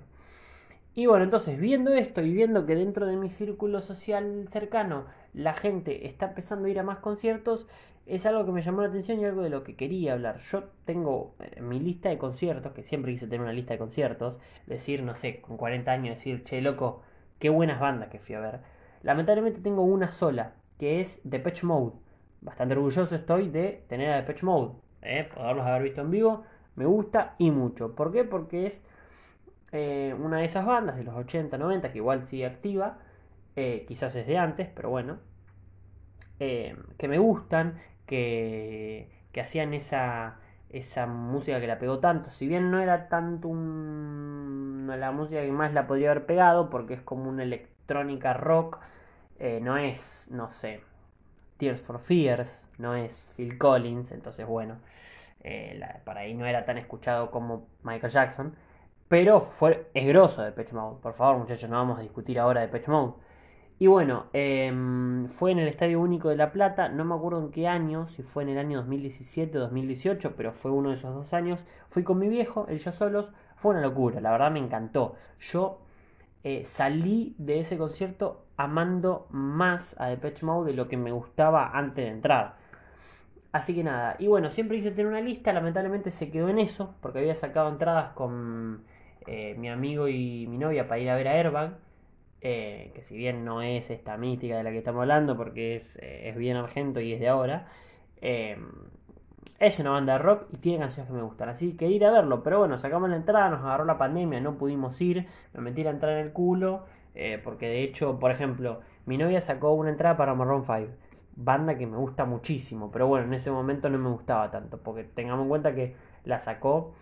Y 0.93 1.05
bueno, 1.05 1.25
entonces 1.25 1.59
viendo 1.59 1.93
esto 1.93 2.21
y 2.21 2.33
viendo 2.33 2.65
que 2.65 2.75
dentro 2.75 3.05
de 3.05 3.15
mi 3.15 3.29
círculo 3.29 3.81
social 3.81 4.47
cercano 4.49 5.05
la 5.37 5.53
gente 5.53 6.07
está 6.07 6.29
empezando 6.29 6.67
a 6.67 6.71
ir 6.71 6.79
a 6.79 6.83
más 6.83 6.97
conciertos, 6.97 7.67
es 8.07 8.25
algo 8.25 8.43
que 8.43 8.51
me 8.51 8.63
llamó 8.63 8.81
la 8.81 8.87
atención 8.87 9.19
y 9.19 9.25
algo 9.25 9.43
de 9.43 9.49
lo 9.49 9.63
que 9.63 9.75
quería 9.75 10.13
hablar. 10.13 10.39
Yo 10.39 10.63
tengo 10.83 11.35
eh, 11.39 11.61
mi 11.61 11.79
lista 11.79 12.09
de 12.09 12.17
conciertos, 12.17 12.73
que 12.73 12.81
siempre 12.81 13.11
quise 13.11 13.27
tener 13.27 13.41
una 13.41 13.53
lista 13.53 13.73
de 13.73 13.77
conciertos, 13.77 14.39
decir, 14.65 15.03
no 15.03 15.13
sé, 15.13 15.39
con 15.39 15.55
40 15.55 15.91
años, 15.91 16.15
decir, 16.15 16.43
che, 16.43 16.59
loco, 16.61 17.03
qué 17.37 17.49
buenas 17.49 17.79
bandas 17.79 18.09
que 18.09 18.17
fui 18.17 18.33
a 18.33 18.39
ver. 18.39 18.61
Lamentablemente 19.03 19.61
tengo 19.61 19.83
una 19.83 20.09
sola, 20.09 20.53
que 20.79 21.01
es 21.01 21.21
Depeche 21.23 21.67
Mode. 21.67 21.93
Bastante 22.41 22.73
orgulloso 22.73 23.15
estoy 23.15 23.49
de 23.49 23.83
tener 23.87 24.09
a 24.11 24.15
Depeche 24.15 24.43
Mode, 24.43 24.73
¿eh? 25.03 25.29
poderlos 25.35 25.67
haber 25.67 25.83
visto 25.83 26.01
en 26.01 26.09
vivo, 26.09 26.43
me 26.75 26.85
gusta 26.85 27.35
y 27.37 27.51
mucho. 27.51 27.93
¿Por 27.93 28.11
qué? 28.11 28.23
Porque 28.23 28.65
es 28.65 28.83
eh, 29.71 30.15
una 30.19 30.39
de 30.39 30.45
esas 30.45 30.65
bandas 30.65 30.97
de 30.97 31.03
los 31.03 31.15
80, 31.15 31.59
90, 31.59 31.91
que 31.91 31.97
igual 31.99 32.25
sigue 32.25 32.47
activa, 32.47 32.97
eh, 33.57 33.85
quizás 33.87 34.15
es 34.15 34.27
de 34.27 34.37
antes, 34.37 34.69
pero 34.73 34.89
bueno, 34.89 35.19
eh, 36.39 36.75
que 36.97 37.07
me 37.07 37.17
gustan, 37.17 37.79
que, 38.05 39.09
que 39.31 39.41
hacían 39.41 39.73
esa, 39.73 40.39
esa 40.69 41.07
música 41.07 41.59
que 41.59 41.67
la 41.67 41.79
pegó 41.79 41.99
tanto, 41.99 42.29
si 42.29 42.47
bien 42.47 42.71
no 42.71 42.79
era 42.79 43.09
tanto 43.09 43.47
un, 43.47 44.87
la 44.99 45.11
música 45.11 45.41
que 45.41 45.51
más 45.51 45.73
la 45.73 45.87
podría 45.87 46.11
haber 46.11 46.25
pegado, 46.25 46.69
porque 46.69 46.93
es 46.95 47.01
como 47.01 47.29
una 47.29 47.43
electrónica 47.43 48.33
rock, 48.33 48.79
no 49.61 49.77
es, 49.77 50.29
no 50.31 50.49
sé, 50.51 50.81
Tears 51.57 51.83
for 51.83 51.99
Fears, 51.99 52.69
no 52.79 52.95
es 52.95 53.33
Phil 53.37 53.57
Collins, 53.57 54.11
entonces 54.11 54.47
bueno, 54.47 54.77
para 56.05 56.21
ahí 56.21 56.33
no 56.33 56.45
era 56.45 56.65
tan 56.65 56.77
escuchado 56.77 57.31
como 57.31 57.67
Michael 57.83 58.11
Jackson. 58.13 58.55
Pero 59.07 59.41
fue, 59.41 59.89
es 59.93 60.07
grosso 60.07 60.43
de 60.43 60.51
Mode. 60.73 60.99
Por 61.01 61.13
favor, 61.13 61.37
muchachos, 61.39 61.69
no 61.69 61.77
vamos 61.77 61.99
a 61.99 62.01
discutir 62.01 62.39
ahora 62.39 62.65
de 62.67 62.83
Mode. 62.87 63.13
Y 63.79 63.85
bueno, 63.87 64.25
em, 64.33 65.27
fue 65.27 65.51
en 65.51 65.59
el 65.59 65.67
Estadio 65.67 65.99
Único 66.01 66.29
de 66.29 66.35
La 66.35 66.51
Plata, 66.51 66.89
no 66.89 67.05
me 67.05 67.13
acuerdo 67.13 67.39
en 67.39 67.51
qué 67.51 67.67
año, 67.67 68.07
si 68.09 68.23
fue 68.23 68.41
en 68.43 68.49
el 68.49 68.57
año 68.57 68.79
2017 68.79 69.57
o 69.57 69.61
2018, 69.61 70.35
pero 70.35 70.51
fue 70.51 70.71
uno 70.71 70.89
de 70.89 70.95
esos 70.95 71.13
dos 71.13 71.31
años. 71.33 71.63
Fui 71.89 72.03
con 72.03 72.17
mi 72.17 72.27
viejo, 72.27 72.65
él 72.69 72.79
ya 72.79 72.91
solos, 72.91 73.31
fue 73.55 73.71
una 73.71 73.81
locura, 73.81 74.19
la 74.19 74.31
verdad 74.31 74.51
me 74.51 74.59
encantó. 74.59 75.15
Yo 75.39 75.79
eh, 76.43 76.63
salí 76.65 77.35
de 77.37 77.59
ese 77.59 77.77
concierto 77.77 78.45
amando 78.57 79.27
más 79.29 79.95
a 79.99 80.07
Depeche 80.07 80.45
Mode 80.45 80.71
de 80.71 80.77
lo 80.77 80.87
que 80.87 80.97
me 80.97 81.11
gustaba 81.11 81.69
antes 81.77 82.05
de 82.05 82.11
entrar. 82.11 82.55
Así 83.51 83.75
que 83.75 83.83
nada, 83.83 84.15
y 84.19 84.27
bueno, 84.27 84.49
siempre 84.49 84.77
hice 84.77 84.91
tener 84.91 85.07
una 85.07 85.21
lista, 85.21 85.53
lamentablemente 85.53 86.11
se 86.11 86.31
quedó 86.31 86.49
en 86.49 86.59
eso, 86.59 86.95
porque 87.01 87.19
había 87.19 87.35
sacado 87.35 87.69
entradas 87.69 88.09
con 88.09 88.83
eh, 89.27 89.55
mi 89.57 89.69
amigo 89.69 90.07
y 90.07 90.47
mi 90.47 90.57
novia 90.57 90.87
para 90.87 90.99
ir 90.99 91.09
a 91.09 91.15
ver 91.15 91.27
a 91.27 91.31
Airbag, 91.33 91.77
eh, 92.41 92.91
que 92.95 93.01
si 93.03 93.17
bien 93.17 93.45
no 93.45 93.61
es 93.61 93.89
esta 93.89 94.17
mítica 94.17 94.57
de 94.57 94.63
la 94.63 94.71
que 94.71 94.79
estamos 94.79 95.01
hablando, 95.01 95.37
porque 95.37 95.75
es, 95.75 95.97
eh, 95.97 96.29
es 96.29 96.35
bien 96.35 96.57
argento 96.57 96.99
y 96.99 97.13
es 97.13 97.19
de 97.19 97.27
ahora, 97.29 97.67
es 99.59 99.79
una 99.79 99.91
banda 99.91 100.13
de 100.13 100.19
rock 100.19 100.47
y 100.51 100.57
tiene 100.57 100.79
canciones 100.79 101.09
que 101.11 101.17
me 101.17 101.23
gustan, 101.23 101.49
así 101.49 101.75
que 101.75 101.87
ir 101.87 102.05
a 102.05 102.11
verlo, 102.11 102.43
pero 102.43 102.59
bueno, 102.59 102.77
sacamos 102.77 103.09
la 103.09 103.15
entrada, 103.15 103.49
nos 103.49 103.61
agarró 103.61 103.85
la 103.85 103.97
pandemia, 103.97 104.39
no 104.39 104.57
pudimos 104.57 104.99
ir, 105.01 105.27
me 105.53 105.61
metí 105.61 105.83
la 105.83 105.91
entrada 105.91 106.19
en 106.19 106.25
el 106.25 106.33
culo, 106.33 106.85
porque 107.43 107.67
de 107.67 107.83
hecho, 107.83 108.19
por 108.19 108.31
ejemplo, 108.31 108.81
mi 109.05 109.17
novia 109.17 109.41
sacó 109.41 109.73
una 109.73 109.89
entrada 109.89 110.17
para 110.17 110.35
Maroon 110.35 110.65
5 110.65 111.07
banda 111.37 111.77
que 111.77 111.85
me 111.85 111.97
gusta 111.97 112.25
muchísimo, 112.25 112.91
pero 112.91 113.07
bueno, 113.07 113.27
en 113.27 113.33
ese 113.33 113.51
momento 113.51 113.89
no 113.89 113.99
me 113.99 114.09
gustaba 114.09 114.49
tanto, 114.49 114.79
porque 114.79 115.03
tengamos 115.03 115.43
en 115.43 115.49
cuenta 115.49 115.75
que 115.75 115.95
la 116.25 116.39
sacó 116.39 116.93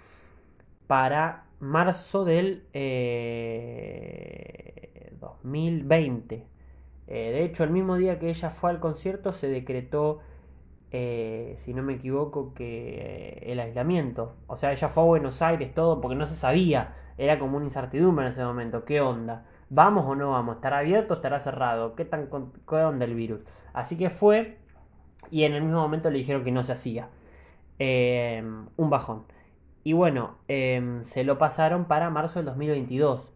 para 0.88 1.44
marzo 1.60 2.26
del 2.26 2.63
2020. 5.20 6.36
Eh, 6.36 6.48
eh, 7.08 7.32
de 7.32 7.44
hecho, 7.44 7.63
el 7.63 7.70
mismo 7.70 7.98
día 7.98 8.20
que 8.20 8.30
ella 8.30 8.50
fue 8.50 8.70
al 8.70 8.80
concierto 8.80 9.32
se 9.32 9.48
decretó, 9.48 10.22
eh, 10.91 11.56
si 11.60 11.74
no 11.74 11.84
me 11.84 11.94
equivoco, 11.94 12.54
que 12.54 13.44
el 13.46 13.60
aislamiento. 13.60 14.36
O 14.48 14.58
sea, 14.58 14.72
ella 14.72 14.88
fue 14.88 15.04
a 15.04 15.06
Buenos 15.06 15.41
Aires, 15.41 15.74
todo, 15.74 16.02
porque 16.02 16.15
no 16.15 16.26
se 16.28 16.36
sabía. 16.36 16.96
Era 17.18 17.39
como 17.39 17.58
una 17.58 17.65
incertidumbre 17.65 18.26
en 18.26 18.30
ese 18.32 18.44
momento. 18.44 18.86
¿Qué 18.86 19.02
onda? 19.02 19.46
¿Vamos 19.70 20.06
o 20.06 20.15
no 20.15 20.32
vamos? 20.32 20.58
¿Estará 20.58 20.80
abierto 20.80 21.13
o 21.13 21.18
estará 21.18 21.39
cerrado? 21.39 21.96
¿Qué, 21.96 22.06
tan, 22.06 22.30
qué 22.68 22.76
onda 22.76 23.06
el 23.06 23.15
virus? 23.15 23.41
Así 23.74 23.98
que 23.98 24.10
fue 24.10 24.58
y 25.32 25.44
en 25.44 25.54
el 25.54 25.63
mismo 25.63 25.82
momento 25.82 26.10
le 26.10 26.20
dijeron 26.20 26.44
que 26.44 26.52
no 26.52 26.63
se 26.63 26.74
hacía. 26.74 27.10
un 27.80 28.89
bajón. 28.89 29.26
Y 29.86 29.93
bueno, 29.93 30.39
em, 30.48 31.04
se 31.06 31.24
lo 31.24 31.38
pasaron 31.38 31.86
para 31.86 32.10
marzo 32.10 32.39
del 32.39 32.48
2022. 32.48 33.32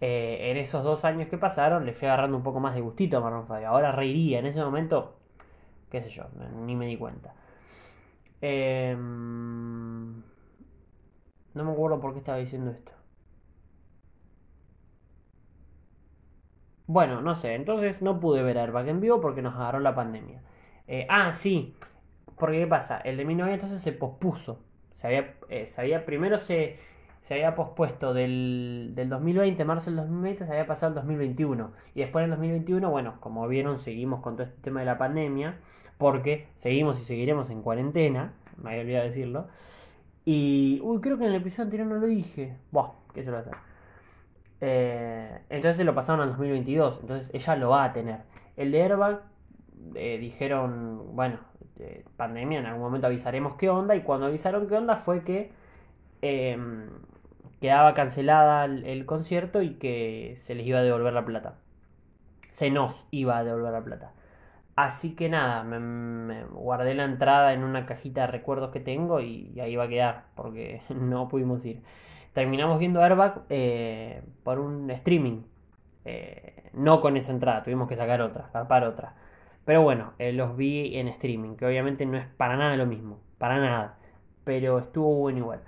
Eh, 0.00 0.50
en 0.50 0.56
esos 0.56 0.82
dos 0.84 1.04
años 1.04 1.28
que 1.28 1.38
pasaron, 1.38 1.86
le 1.86 1.92
fui 1.94 2.08
agarrando 2.08 2.36
un 2.38 2.42
poco 2.42 2.60
más 2.60 2.74
de 2.74 2.80
gustito 2.80 3.18
a 3.18 3.20
Maroon 3.20 3.46
5. 3.46 3.66
Ahora 3.66 3.92
reiría. 3.92 4.38
En 4.38 4.46
ese 4.46 4.62
momento, 4.64 5.18
qué 5.90 6.02
sé 6.02 6.10
yo, 6.10 6.24
ni 6.66 6.76
me 6.76 6.86
di 6.86 6.96
cuenta. 6.96 7.34
Em, 8.40 10.22
no 11.54 11.64
me 11.64 11.72
acuerdo 11.72 12.00
por 12.00 12.12
qué 12.14 12.20
estaba 12.20 12.38
diciendo 12.38 12.70
esto. 12.70 12.92
Bueno, 16.86 17.20
no 17.22 17.34
sé, 17.34 17.54
entonces 17.54 18.00
no 18.02 18.20
pude 18.20 18.42
ver 18.42 18.58
Airbag 18.58 18.88
en 18.88 19.00
vivo 19.00 19.20
porque 19.20 19.42
nos 19.42 19.54
agarró 19.54 19.80
la 19.80 19.94
pandemia. 19.94 20.42
Eh, 20.86 21.06
ah, 21.10 21.32
sí, 21.32 21.76
porque 22.38 22.58
¿qué 22.60 22.66
pasa? 22.66 22.98
El 22.98 23.16
de 23.18 23.24
mi 23.26 23.34
novia 23.34 23.54
entonces 23.54 23.82
se 23.82 23.92
pospuso. 23.92 24.60
Se 24.94 25.06
había, 25.06 25.34
eh, 25.48 25.66
se 25.66 25.80
había 25.80 26.06
primero 26.06 26.38
se, 26.38 26.78
se 27.22 27.34
había 27.34 27.54
pospuesto 27.54 28.14
del, 28.14 28.92
del 28.94 29.08
2020, 29.08 29.64
marzo 29.64 29.90
del 29.90 29.96
2020, 29.96 30.46
se 30.46 30.52
había 30.52 30.66
pasado 30.66 30.90
el 30.90 30.94
2021. 30.96 31.72
Y 31.94 32.00
después 32.00 32.22
en 32.22 32.30
el 32.30 32.36
2021, 32.36 32.90
bueno, 32.90 33.14
como 33.20 33.46
vieron, 33.48 33.78
seguimos 33.78 34.20
con 34.20 34.36
todo 34.36 34.46
este 34.46 34.60
tema 34.62 34.80
de 34.80 34.86
la 34.86 34.98
pandemia, 34.98 35.58
porque 35.98 36.48
seguimos 36.56 37.00
y 37.00 37.04
seguiremos 37.04 37.50
en 37.50 37.62
cuarentena, 37.62 38.32
me 38.62 38.70
había 38.70 38.82
olvidado 38.82 39.04
decirlo. 39.06 39.48
Y, 40.24 40.80
uy, 40.82 41.00
creo 41.00 41.18
que 41.18 41.24
en 41.24 41.30
el 41.30 41.36
episodio 41.36 41.64
anterior 41.64 41.88
no 41.88 41.96
lo 41.96 42.06
dije. 42.06 42.56
Buah, 42.72 42.92
¿qué 43.12 43.22
se 43.22 43.30
lo 43.30 43.38
hacer? 43.38 43.54
Eh, 44.60 45.40
entonces 45.50 45.84
lo 45.84 45.94
pasaron 45.94 46.22
al 46.22 46.30
2022, 46.30 47.00
entonces 47.02 47.30
ella 47.34 47.56
lo 47.56 47.70
va 47.70 47.84
a 47.84 47.92
tener. 47.92 48.20
El 48.56 48.72
de 48.72 48.82
Airbag 48.82 49.22
eh, 49.94 50.18
dijeron, 50.18 51.14
bueno, 51.14 51.38
pandemia, 52.16 52.60
en 52.60 52.66
algún 52.66 52.82
momento 52.82 53.06
avisaremos 53.06 53.56
qué 53.56 53.70
onda. 53.70 53.96
Y 53.96 54.02
cuando 54.02 54.26
avisaron 54.26 54.68
qué 54.68 54.76
onda 54.76 54.96
fue 54.96 55.24
que 55.24 55.52
em, 56.22 56.88
quedaba 57.60 57.94
cancelada 57.94 58.64
el, 58.64 59.06
concierto 59.06 59.62
y 59.62 59.74
que 59.74 60.34
se 60.38 60.54
les 60.54 60.66
iba 60.66 60.80
a 60.80 60.82
devolver 60.82 61.12
la 61.12 61.24
plata. 61.24 61.54
Se 62.50 62.70
nos 62.70 63.06
iba 63.10 63.38
a 63.38 63.44
devolver 63.44 63.72
la 63.72 63.84
plata. 63.84 64.12
Así 64.76 65.14
que 65.14 65.28
nada, 65.28 65.62
me, 65.62 66.44
guardé 66.46 66.94
la 66.94 67.04
entrada 67.04 67.52
en 67.52 67.62
una 67.64 67.86
cajita 67.86 68.22
de 68.22 68.26
recuerdos 68.28 68.70
que 68.70 68.80
tengo 68.80 69.20
y, 69.20 69.58
ahí 69.60 69.76
va 69.76 69.84
a 69.84 69.88
quedar, 69.88 70.24
porque 70.34 70.82
no 70.90 71.28
pudimos 71.28 71.64
ir. 71.64 71.82
Terminamos 72.32 72.78
viendo 72.80 73.02
Airbag 73.02 73.42
eh, 73.50 74.22
por 74.42 74.58
un 74.58 74.90
streaming. 74.90 75.42
Eh, 76.04 76.70
no 76.74 77.00
con 77.00 77.16
esa 77.16 77.32
entrada, 77.32 77.62
tuvimos 77.62 77.88
que 77.88 77.96
sacar 77.96 78.20
otra, 78.20 78.50
carpar 78.52 78.84
otra. 78.84 79.14
Pero 79.64 79.82
bueno, 79.82 80.12
eh, 80.18 80.32
los 80.32 80.56
vi 80.56 80.96
en 80.96 81.08
streaming, 81.08 81.56
que 81.56 81.66
obviamente 81.66 82.06
no 82.06 82.18
es 82.18 82.26
para 82.26 82.56
nada 82.56 82.76
lo 82.76 82.86
mismo, 82.86 83.18
para 83.38 83.58
nada. 83.58 83.98
Pero 84.44 84.78
estuvo 84.78 85.14
bueno 85.16 85.38
igual. 85.38 85.60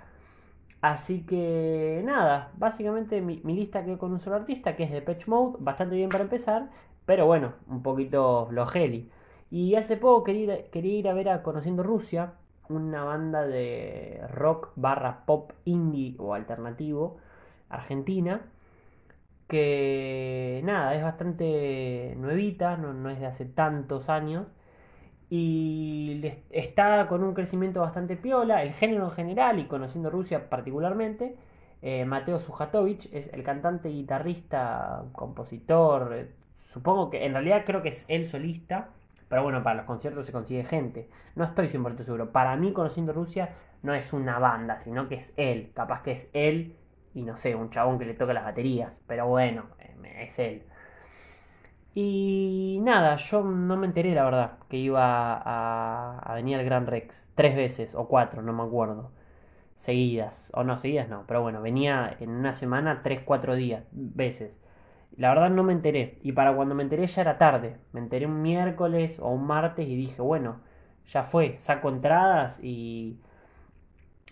Así 0.81 1.25
que 1.25 2.01
nada, 2.05 2.51
básicamente 2.57 3.21
mi, 3.21 3.37
lista 3.43 3.83
quedó 3.83 3.97
con 3.97 4.11
un 4.11 4.19
solo 4.19 4.35
artista, 4.35 4.75
que 4.75 4.83
es 4.83 4.91
de 4.91 5.01
Patch 5.01 5.27
Mode, 5.27 5.57
bastante 5.59 5.95
bien 5.95 6.09
para 6.09 6.23
empezar, 6.23 6.69
pero 7.05 7.25
bueno, 7.25 7.53
un 7.67 7.81
poquito 7.83 8.47
flojeli. 8.49 9.09
Y 9.49 9.75
hace 9.75 9.97
poco 9.97 10.23
quería, 10.23 10.69
quería 10.69 10.99
ir 10.99 11.09
a 11.09 11.13
ver 11.13 11.29
a 11.29 11.43
Conociendo 11.43 11.83
Rusia, 11.83 12.33
una 12.69 13.03
banda 13.03 13.47
de 13.47 14.21
rock 14.29 14.71
barra 14.75 15.25
pop 15.25 15.51
indie 15.65 16.15
o 16.19 16.33
alternativo 16.33 17.17
argentina 17.69 18.41
que 19.47 20.61
nada, 20.65 20.95
es 20.95 21.03
bastante 21.03 22.15
nuevita, 22.17 22.77
no, 22.77 23.09
es 23.09 23.19
de 23.19 23.25
hace 23.25 23.45
tantos 23.45 24.09
años. 24.09 24.47
Y 25.29 26.21
está 26.49 27.07
con 27.07 27.23
un 27.23 27.33
crecimiento 27.33 27.81
bastante 27.81 28.15
piola, 28.15 28.63
el 28.63 28.73
género 28.73 29.05
en 29.05 29.11
general 29.11 29.59
y 29.59 29.65
conociendo 29.67 30.09
Rusia 30.09 30.49
particularmente. 30.49 31.35
Eh, 31.81 32.05
Mateo 32.05 32.39
Sujatovic 32.39 33.13
es 33.13 33.31
el 33.33 33.43
cantante, 33.43 33.89
guitarrista, 33.89 35.03
compositor. 35.11 36.13
Eh, 36.15 36.31
supongo 36.67 37.09
que 37.09 37.25
en 37.25 37.33
realidad 37.33 37.63
creo 37.65 37.81
que 37.81 37.89
es 37.89 38.05
el 38.07 38.29
solista, 38.29 38.89
Pero 39.29 39.43
bueno, 39.43 39.61
para 39.63 39.77
los 39.77 39.85
conciertos 39.85 40.25
se 40.25 40.31
consigue 40.31 40.63
gente. 40.63 41.09
No 41.35 41.43
estoy 41.43 41.67
100% 41.67 42.03
seguro. 42.03 42.31
Para 42.31 42.55
mí, 42.55 42.71
conociendo 42.73 43.11
Rusia, 43.13 43.55
no 43.83 43.93
es 43.93 44.13
una 44.13 44.39
banda, 44.39 44.79
sino 44.79 45.09
que 45.09 45.15
es 45.15 45.33
él. 45.37 45.71
Capaz 45.75 46.01
que 46.03 46.11
es 46.11 46.29
él 46.33 46.75
y 47.17 47.23
no 47.23 47.35
sé, 47.35 47.55
un 47.55 47.71
chabón 47.71 47.97
que 47.97 48.05
le 48.05 48.13
toca 48.13 48.31
las 48.31 48.43
baterías. 48.43 49.01
Pero 49.07 49.27
bueno, 49.27 49.65
eh, 49.79 50.27
es 50.27 50.37
él. 50.37 50.63
Y 51.95 52.79
nada, 52.83 53.15
yo 53.15 53.41
no 53.43 53.75
me 53.75 53.87
enteré, 53.87 54.13
la 54.13 54.23
verdad, 54.23 54.59
que 54.69 54.77
iba 54.77 55.41
a, 55.43 56.33
venir 56.35 56.59
el 56.59 56.65
Gran 56.65 56.85
Rex. 56.85 57.31
Tres 57.33 57.55
veces 57.55 57.95
o 57.95 58.07
cuatro, 58.07 58.43
no 58.43 58.53
me 58.53 58.61
acuerdo. 58.61 59.11
Seguidas. 59.75 60.51
O 60.55 60.63
no, 60.63 60.77
seguidas 60.77 61.09
no. 61.09 61.23
Pero 61.27 61.41
bueno, 61.41 61.59
venía 61.61 62.15
en 62.19 62.29
una 62.29 62.53
semana 62.53 63.01
tres, 63.03 63.21
cuatro 63.25 63.55
días, 63.55 63.83
veces. 63.91 64.55
La 65.17 65.29
verdad 65.29 65.49
no 65.49 65.63
me 65.63 65.73
enteré. 65.73 66.19
Y 66.21 66.33
para 66.33 66.55
cuando 66.55 66.75
me 66.75 66.83
enteré 66.83 67.07
ya 67.07 67.21
era 67.21 67.39
tarde. 67.39 67.77
Me 67.93 67.99
enteré 67.99 68.27
un 68.27 68.43
miércoles 68.43 69.19
o 69.19 69.29
un 69.31 69.47
martes 69.47 69.87
y 69.87 69.95
dije, 69.95 70.21
bueno, 70.21 70.61
ya 71.07 71.23
fue, 71.23 71.57
saco 71.57 71.89
entradas 71.89 72.59
y 72.63 73.19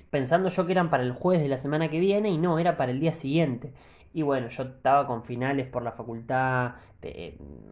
pensando 0.10 0.50
yo 0.50 0.66
que 0.66 0.72
eran 0.72 0.90
para 0.90 1.04
el 1.04 1.12
jueves 1.12 1.44
de 1.44 1.50
la 1.50 1.58
semana 1.58 1.90
que 1.90 2.00
viene 2.00 2.30
y 2.30 2.38
no, 2.38 2.60
era 2.60 2.78
para 2.78 2.92
el 2.92 3.00
día 3.00 3.12
siguiente. 3.12 3.74
Y 4.14 4.22
bueno, 4.22 4.48
yo 4.48 4.64
estaba 4.64 5.08
con 5.08 5.24
finales 5.24 5.68
por 5.68 5.84
la 5.84 5.92
facultad, 5.92 6.76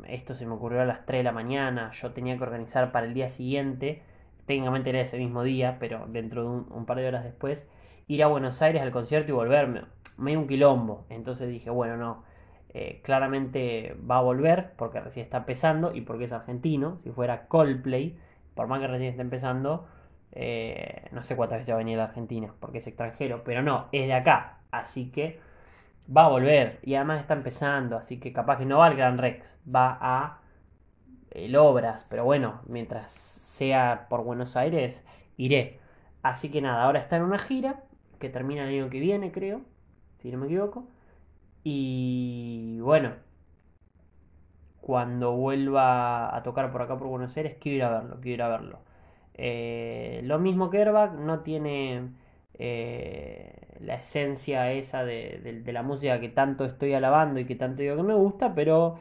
esto 0.07 0.33
se 0.33 0.45
me 0.45 0.53
ocurrió 0.53 0.81
a 0.81 0.85
las 0.85 1.05
3 1.05 1.19
de 1.19 1.23
la 1.23 1.31
mañana, 1.31 1.91
yo 1.93 2.11
tenía 2.11 2.37
que 2.37 2.43
organizar 2.43 2.91
para 2.91 3.05
el 3.05 3.13
día 3.13 3.29
siguiente, 3.29 4.03
técnicamente 4.45 4.89
era 4.89 5.01
ese 5.01 5.17
mismo 5.17 5.43
día, 5.43 5.77
pero 5.79 6.05
dentro 6.07 6.43
de 6.43 6.49
un, 6.49 6.85
par 6.85 6.97
de 6.97 7.07
horas 7.07 7.23
después, 7.23 7.67
ir 8.07 8.23
a 8.23 8.27
Buenos 8.27 8.61
Aires 8.61 8.81
al 8.81 8.91
concierto 8.91 9.31
y 9.31 9.35
volverme. 9.35 9.83
Me 10.17 10.37
un 10.37 10.47
quilombo, 10.47 11.05
entonces 11.09 11.49
dije, 11.49 11.69
bueno, 11.69 11.97
no, 11.97 12.23
eh, 12.73 13.01
claramente 13.03 13.95
va 14.09 14.17
a 14.17 14.21
volver 14.21 14.73
porque 14.75 14.99
recién 14.99 15.23
está 15.23 15.37
empezando 15.37 15.95
y 15.95 16.01
porque 16.01 16.25
es 16.25 16.31
argentino. 16.31 16.99
Si 17.03 17.11
fuera 17.11 17.47
Coldplay, 17.47 18.17
por 18.53 18.67
más 18.67 18.81
que 18.81 18.87
recién 18.87 19.11
esté 19.11 19.21
empezando, 19.21 19.87
eh, 20.33 21.07
no 21.11 21.23
sé 21.23 21.35
cuántas 21.35 21.59
veces 21.59 21.71
va 21.71 21.75
a 21.75 21.77
venir 21.79 21.99
a 21.99 22.05
Argentina 22.05 22.53
porque 22.59 22.79
es 22.79 22.87
extranjero, 22.87 23.43
pero 23.43 23.61
no, 23.61 23.87
es 23.91 24.07
de 24.07 24.13
acá. 24.13 24.59
Así 24.71 25.11
que 25.11 25.39
va 26.15 26.25
a 26.25 26.29
volver 26.29 26.79
y 26.83 26.95
además 26.95 27.21
está 27.21 27.33
empezando, 27.33 27.97
así 27.97 28.19
que 28.19 28.33
capaz 28.33 28.57
que 28.57 28.65
no 28.65 28.79
va 28.79 28.87
al 28.87 28.95
Gran 28.95 29.17
Rex, 29.17 29.59
va 29.73 29.97
a 30.01 30.39
el 31.31 31.55
Obras, 31.55 32.05
pero 32.09 32.25
bueno, 32.25 32.61
mientras 32.67 33.11
sea 33.11 34.07
por 34.09 34.23
Buenos 34.23 34.55
Aires, 34.55 35.05
iré. 35.37 35.79
Así 36.23 36.49
que 36.51 36.61
nada, 36.61 36.83
ahora 36.83 36.99
está 36.99 37.17
en 37.17 37.23
una 37.23 37.39
gira 37.39 37.83
que 38.19 38.29
termina 38.29 38.63
el 38.63 38.69
año 38.69 38.89
que 38.89 38.99
viene, 38.99 39.31
creo, 39.31 39.61
si 40.21 40.31
no 40.31 40.37
me 40.37 40.45
equivoco. 40.47 40.87
Y 41.63 42.79
bueno, 42.81 43.13
cuando 44.81 45.33
vuelva 45.33 46.35
a 46.35 46.43
tocar 46.43 46.71
por 46.71 46.81
acá 46.81 46.97
por 46.97 47.07
Buenos 47.07 47.35
Aires, 47.37 47.57
quiero 47.59 47.77
ir 47.77 47.83
a 47.83 47.89
verlo, 47.89 48.19
quiero 48.21 48.35
ir 48.35 48.41
a 48.43 48.49
verlo. 48.49 48.79
Eh, 49.35 50.21
lo 50.23 50.39
mismo 50.39 50.69
que 50.69 50.79
Airbag, 50.79 51.13
no 51.15 51.41
tiene 51.41 52.09
eh, 52.53 53.77
la 53.79 53.95
esencia 53.95 54.71
esa 54.71 55.03
de, 55.03 55.63
la 55.65 55.83
música 55.83 56.19
que 56.19 56.29
tanto 56.29 56.65
estoy 56.65 56.93
alabando 56.93 57.39
y 57.39 57.45
que 57.45 57.55
tanto 57.55 57.81
digo 57.81 57.95
que 57.95 58.03
me 58.03 58.13
gusta, 58.15 58.53
pero 58.55 58.97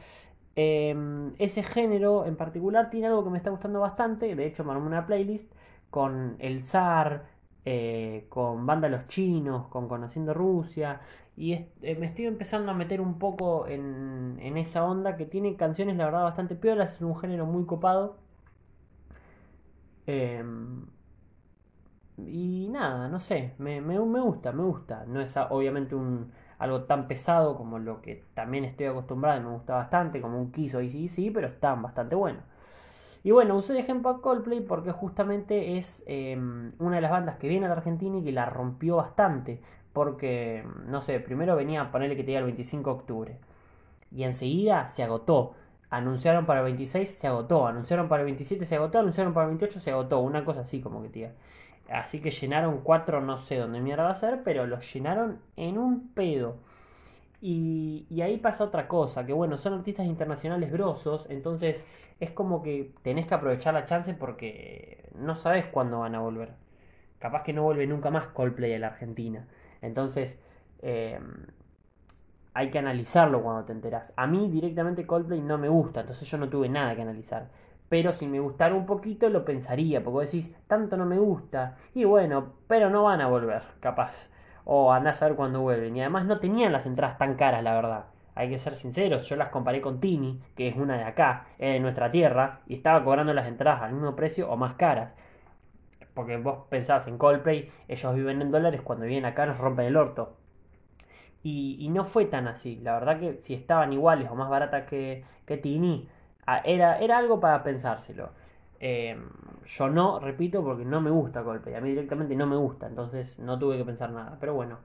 em, 0.55 1.33
ese 1.39 1.63
género 1.63 2.25
en 2.25 2.35
particular 2.37 2.89
tiene 2.89 3.07
algo 3.07 3.23
que 3.23 3.29
me 3.31 3.37
está 3.37 3.49
gustando 3.51 3.79
bastante. 3.79 4.35
De 4.35 4.45
hecho, 4.45 4.63
me 4.63 4.71
armé 4.73 4.87
una 4.87 5.05
playlist 5.05 5.51
con 5.89 6.35
El 6.39 6.63
Zar, 6.63 7.25
eh, 7.65 8.25
con 8.29 8.65
Banda 8.65 8.89
Los 8.89 9.07
Chinos, 9.07 9.67
con 9.67 9.87
Conociendo 9.87 10.33
Rusia. 10.33 11.01
Y 11.35 11.55
me 11.81 12.05
estoy 12.07 12.25
empezando 12.27 12.71
a 12.71 12.75
meter 12.75 13.01
un 13.01 13.17
poco 13.19 13.67
en, 13.67 14.37
en, 14.39 14.57
esa 14.57 14.85
onda 14.85 15.17
que 15.17 15.25
tiene 15.25 15.55
canciones, 15.55 15.97
la 15.97 16.05
verdad, 16.05 16.23
bastante 16.23 16.55
piolas. 16.55 16.95
Es 16.95 17.01
un 17.01 17.17
género 17.17 17.45
muy 17.45 17.65
copado. 17.65 18.17
Em, 20.07 20.85
y 22.17 22.67
nada, 22.69 23.07
no 23.07 23.19
sé, 23.19 23.53
me, 23.57 23.81
me, 23.81 23.97
gusta, 23.99 24.51
me 24.51 24.63
gusta. 24.63 25.05
No 25.07 25.21
es 25.21 25.35
obviamente 25.37 25.95
un, 25.95 26.31
algo 26.59 26.83
tan 26.83 27.07
pesado 27.07 27.57
como 27.57 27.79
lo 27.79 28.01
que 28.01 28.23
también 28.33 28.65
estoy 28.65 28.85
acostumbrado 28.87 29.39
y 29.41 29.43
me 29.43 29.51
gusta 29.51 29.75
bastante, 29.75 30.21
como 30.21 30.39
un 30.39 30.51
Kiss 30.51 30.75
o 30.75 30.81
sí, 30.81 31.31
pero 31.33 31.47
están 31.47 31.81
bastante 31.81 32.15
buenos. 32.15 32.43
Y 33.23 33.31
bueno, 33.31 33.55
usé 33.57 33.73
de 33.73 33.79
ejemplo 33.79 34.11
a 34.11 34.21
Coldplay 34.21 34.61
porque 34.61 34.91
justamente 34.91 35.77
es 35.77 36.03
em, 36.07 36.73
una 36.79 36.97
de 36.97 37.01
las 37.01 37.11
bandas 37.11 37.37
que 37.37 37.47
viene 37.47 37.65
a 37.65 37.69
la 37.69 37.75
Argentina 37.75 38.17
y 38.17 38.23
que 38.23 38.31
la 38.33 38.45
rompió 38.47 38.97
bastante. 38.97 39.61
Porque, 39.93 40.65
no 40.87 41.01
sé, 41.01 41.19
primero 41.19 41.55
venía 41.55 41.81
a 41.81 41.91
ponerle 41.91 42.15
que 42.17 42.23
te 42.23 42.27
diga 42.27 42.39
el 42.39 42.45
25 42.45 42.89
de 42.91 42.95
octubre. 42.97 43.37
Y 44.11 44.23
enseguida 44.23 44.87
se 44.89 45.03
agotó. 45.03 45.55
Anunciaron 45.93 46.47
para 46.47 46.61
el 46.61 46.65
26, 46.65 47.07
se 47.07 47.27
agotó. 47.27 47.67
Anunciaron 47.67 48.09
para 48.09 48.21
el 48.21 48.25
27, 48.25 48.65
se 48.65 48.75
agotó. 48.75 48.97
Anunciaron 48.99 49.31
para 49.33 49.45
el 49.45 49.57
28, 49.57 49.79
se 49.79 49.91
agotó. 49.91 50.19
Una 50.21 50.43
cosa 50.43 50.61
así 50.61 50.81
como 50.81 51.03
que 51.03 51.09
tía. 51.09 51.33
Así 51.87 52.19
que 52.19 52.31
llenaron 52.31 52.81
cuatro, 52.81 53.21
no 53.21 53.37
sé 53.37 53.57
dónde 53.57 53.79
mierda 53.79 54.03
va 54.03 54.09
a 54.09 54.15
ser, 54.15 54.41
pero 54.43 54.65
los 54.65 54.91
llenaron 54.91 55.39
en 55.55 55.77
un 55.77 56.09
pedo. 56.13 56.55
Y, 57.41 58.07
y, 58.09 58.21
ahí 58.21 58.37
pasa 58.37 58.63
otra 58.63 58.87
cosa, 58.87 59.25
que 59.25 59.33
bueno, 59.33 59.57
son 59.57 59.73
artistas 59.73 60.05
internacionales 60.07 60.71
grosos, 60.71 61.27
entonces 61.29 61.85
es 62.21 62.31
como 62.31 62.63
que 62.63 62.93
tenés 63.03 63.27
que 63.27 63.35
aprovechar 63.35 63.73
la 63.73 63.85
chance 63.85 64.13
porque 64.13 65.09
no 65.15 65.35
sabes 65.35 65.65
cuándo 65.67 65.99
van 65.99 66.15
a 66.15 66.21
volver. 66.21 66.53
Capaz 67.19 67.43
que 67.43 67.53
no 67.53 67.63
vuelve 67.63 67.85
nunca 67.85 68.09
más 68.11 68.27
Coldplay 68.27 68.73
a 68.73 68.79
la 68.79 68.87
Argentina. 68.87 69.45
Entonces, 69.81 70.39
eh, 70.81 71.19
hay 72.53 72.69
que 72.69 72.79
analizarlo 72.79 73.41
cuando 73.41 73.65
te 73.65 73.73
enteras. 73.73 74.13
A 74.15 74.27
mí 74.27 74.49
directamente 74.49 75.07
Coldplay 75.07 75.41
no 75.41 75.57
me 75.57 75.69
gusta, 75.69 76.01
entonces 76.01 76.29
yo 76.29 76.37
no 76.37 76.49
tuve 76.49 76.69
nada 76.69 76.95
que 76.95 77.01
analizar. 77.01 77.49
Pero 77.89 78.11
si 78.11 78.27
me 78.27 78.39
gustara 78.39 78.75
un 78.75 78.85
poquito 78.85 79.29
lo 79.29 79.45
pensaría, 79.45 80.03
porque 80.03 80.25
decís, 80.25 80.55
tanto 80.67 80.97
no 80.97 81.05
me 81.05 81.19
gusta. 81.19 81.77
Y 81.93 82.05
bueno, 82.05 82.53
pero 82.67 82.89
no 82.89 83.03
van 83.03 83.21
a 83.21 83.27
volver, 83.27 83.63
capaz 83.79 84.29
o 84.65 84.91
andás 84.93 85.21
a 85.21 85.27
ver 85.27 85.35
cuándo 85.35 85.61
vuelven. 85.61 85.95
Y 85.95 86.01
además 86.01 86.25
no 86.25 86.39
tenían 86.39 86.71
las 86.71 86.85
entradas 86.85 87.17
tan 87.17 87.35
caras, 87.35 87.63
la 87.63 87.73
verdad. 87.73 88.05
Hay 88.35 88.49
que 88.49 88.57
ser 88.57 88.75
sinceros, 88.75 89.29
yo 89.29 89.35
las 89.35 89.49
comparé 89.49 89.81
con 89.81 89.99
Tini, 89.99 90.41
que 90.55 90.67
es 90.67 90.75
una 90.75 90.97
de 90.97 91.03
acá, 91.03 91.45
de 91.59 91.79
nuestra 91.79 92.09
tierra, 92.11 92.61
y 92.65 92.75
estaba 92.75 93.03
cobrando 93.03 93.33
las 93.33 93.47
entradas 93.47 93.83
al 93.83 93.93
mismo 93.93 94.15
precio 94.15 94.49
o 94.49 94.57
más 94.57 94.73
caras. 94.73 95.13
Porque 96.15 96.37
vos 96.37 96.65
pensás 96.69 97.07
en 97.07 97.17
Coldplay, 97.17 97.69
ellos 97.87 98.15
viven 98.15 98.41
en 98.41 98.51
dólares, 98.51 98.81
cuando 98.81 99.05
vienen 99.05 99.25
acá 99.25 99.45
nos 99.45 99.59
rompen 99.59 99.85
el 99.85 99.97
orto. 99.97 100.35
Y, 101.43 101.89
no 101.89 102.05
fue 102.05 102.25
tan 102.25 102.47
así. 102.47 102.77
La 102.77 102.93
verdad 102.93 103.19
que 103.19 103.39
si 103.41 103.53
estaban 103.53 103.91
iguales 103.93 104.29
o 104.31 104.35
más 104.35 104.49
baratas 104.49 104.87
que, 104.87 105.25
que 105.45 105.57
Tini, 105.57 106.07
ah, 106.47 106.61
era, 106.65 106.99
era 106.99 107.17
algo 107.17 107.39
para 107.39 107.63
pensárselo. 107.63 108.31
Eh, 108.79 109.17
yo 109.65 109.89
no, 109.89 110.19
repito, 110.19 110.63
porque 110.63 110.85
no 110.85 111.01
me 111.01 111.09
gusta 111.11 111.43
Coldplay. 111.43 111.75
A 111.75 111.81
mí 111.81 111.89
directamente 111.89 112.35
no 112.35 112.47
me 112.47 112.55
gusta, 112.57 112.87
entonces 112.87 113.39
no 113.39 113.59
tuve 113.59 113.77
que 113.77 113.85
pensar 113.85 114.11
nada. 114.11 114.37
Pero 114.39 114.53
bueno, 114.53 114.79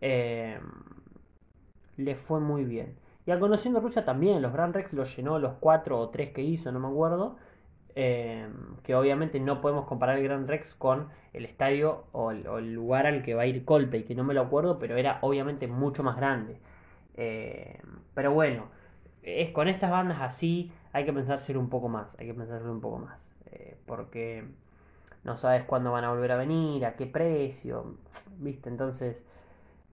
eh, 0.00 0.58
le 1.96 2.14
fue 2.16 2.40
muy 2.40 2.64
bien. 2.64 2.96
Y 3.26 3.30
a 3.30 3.40
Conociendo 3.40 3.80
Rusia 3.80 4.04
también, 4.04 4.42
los 4.42 4.52
Grand 4.52 4.74
Rex 4.74 4.92
los 4.92 5.16
llenó 5.16 5.38
los 5.38 5.54
cuatro 5.54 5.98
o 5.98 6.10
tres 6.10 6.30
que 6.32 6.42
hizo, 6.42 6.70
no 6.72 6.80
me 6.80 6.88
acuerdo. 6.88 7.36
Eh, 7.96 8.48
que 8.82 8.94
obviamente 8.94 9.38
no 9.38 9.60
podemos 9.60 9.86
comparar 9.86 10.18
el 10.18 10.24
Grand 10.24 10.48
Rex 10.48 10.74
con 10.74 11.08
el 11.32 11.44
estadio 11.44 12.04
o 12.12 12.32
el, 12.32 12.74
lugar 12.74 13.06
al 13.06 13.22
que 13.22 13.34
va 13.34 13.42
a 13.42 13.46
ir 13.46 13.64
Coldplay, 13.64 14.04
que 14.04 14.14
no 14.14 14.24
me 14.24 14.34
lo 14.34 14.42
acuerdo, 14.42 14.78
pero 14.78 14.96
era 14.96 15.18
obviamente 15.22 15.66
mucho 15.68 16.02
más 16.02 16.16
grande. 16.16 16.58
pero 18.14 18.32
bueno, 18.32 18.64
es 19.22 19.50
con 19.50 19.68
estas 19.68 19.90
bandas 19.90 20.20
así 20.20 20.72
hay 20.92 21.04
que 21.04 21.12
pensárselo 21.12 21.60
un 21.60 21.70
poco 21.70 21.88
más, 21.88 22.08
hay 22.18 22.26
que 22.26 22.34
pensárselo 22.34 22.72
un 22.72 22.80
poco 22.80 22.98
más. 22.98 23.18
Eh, 23.50 23.76
porque 23.86 24.44
no 25.24 25.36
sabes 25.36 25.64
cuándo 25.64 25.92
van 25.92 26.04
a 26.04 26.10
volver 26.10 26.32
a 26.32 26.36
venir, 26.36 26.84
a 26.86 26.96
qué 26.96 27.06
precio, 27.06 27.96
¿viste? 28.38 28.68
Entonces 28.68 29.24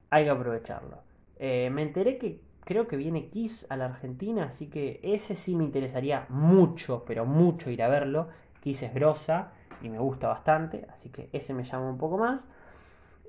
hay 0.09 0.25
que 0.25 0.29
aprovecharlo. 0.29 0.97
Eh, 1.39 1.69
me 1.71 1.81
enteré 1.81 2.17
que 2.17 2.39
creo 2.63 2.87
que 2.87 2.97
viene 2.97 3.29
Kiss 3.29 3.65
a 3.69 3.77
la 3.77 3.85
Argentina, 3.85 4.45
así 4.45 4.67
que 4.67 4.99
ese 5.03 5.35
sí 5.35 5.55
me 5.55 5.63
interesaría 5.63 6.25
mucho, 6.29 7.03
pero 7.05 7.25
mucho 7.25 7.69
ir 7.69 7.83
a 7.83 7.87
verlo. 7.87 8.29
Kiss 8.61 8.83
es 8.83 8.93
grosa 8.93 9.51
y 9.81 9.89
me 9.89 9.99
gusta 9.99 10.27
bastante, 10.27 10.87
así 10.93 11.09
que 11.09 11.29
ese 11.33 11.53
me 11.53 11.63
llama 11.63 11.89
un 11.89 11.97
poco 11.97 12.17
más. 12.17 12.47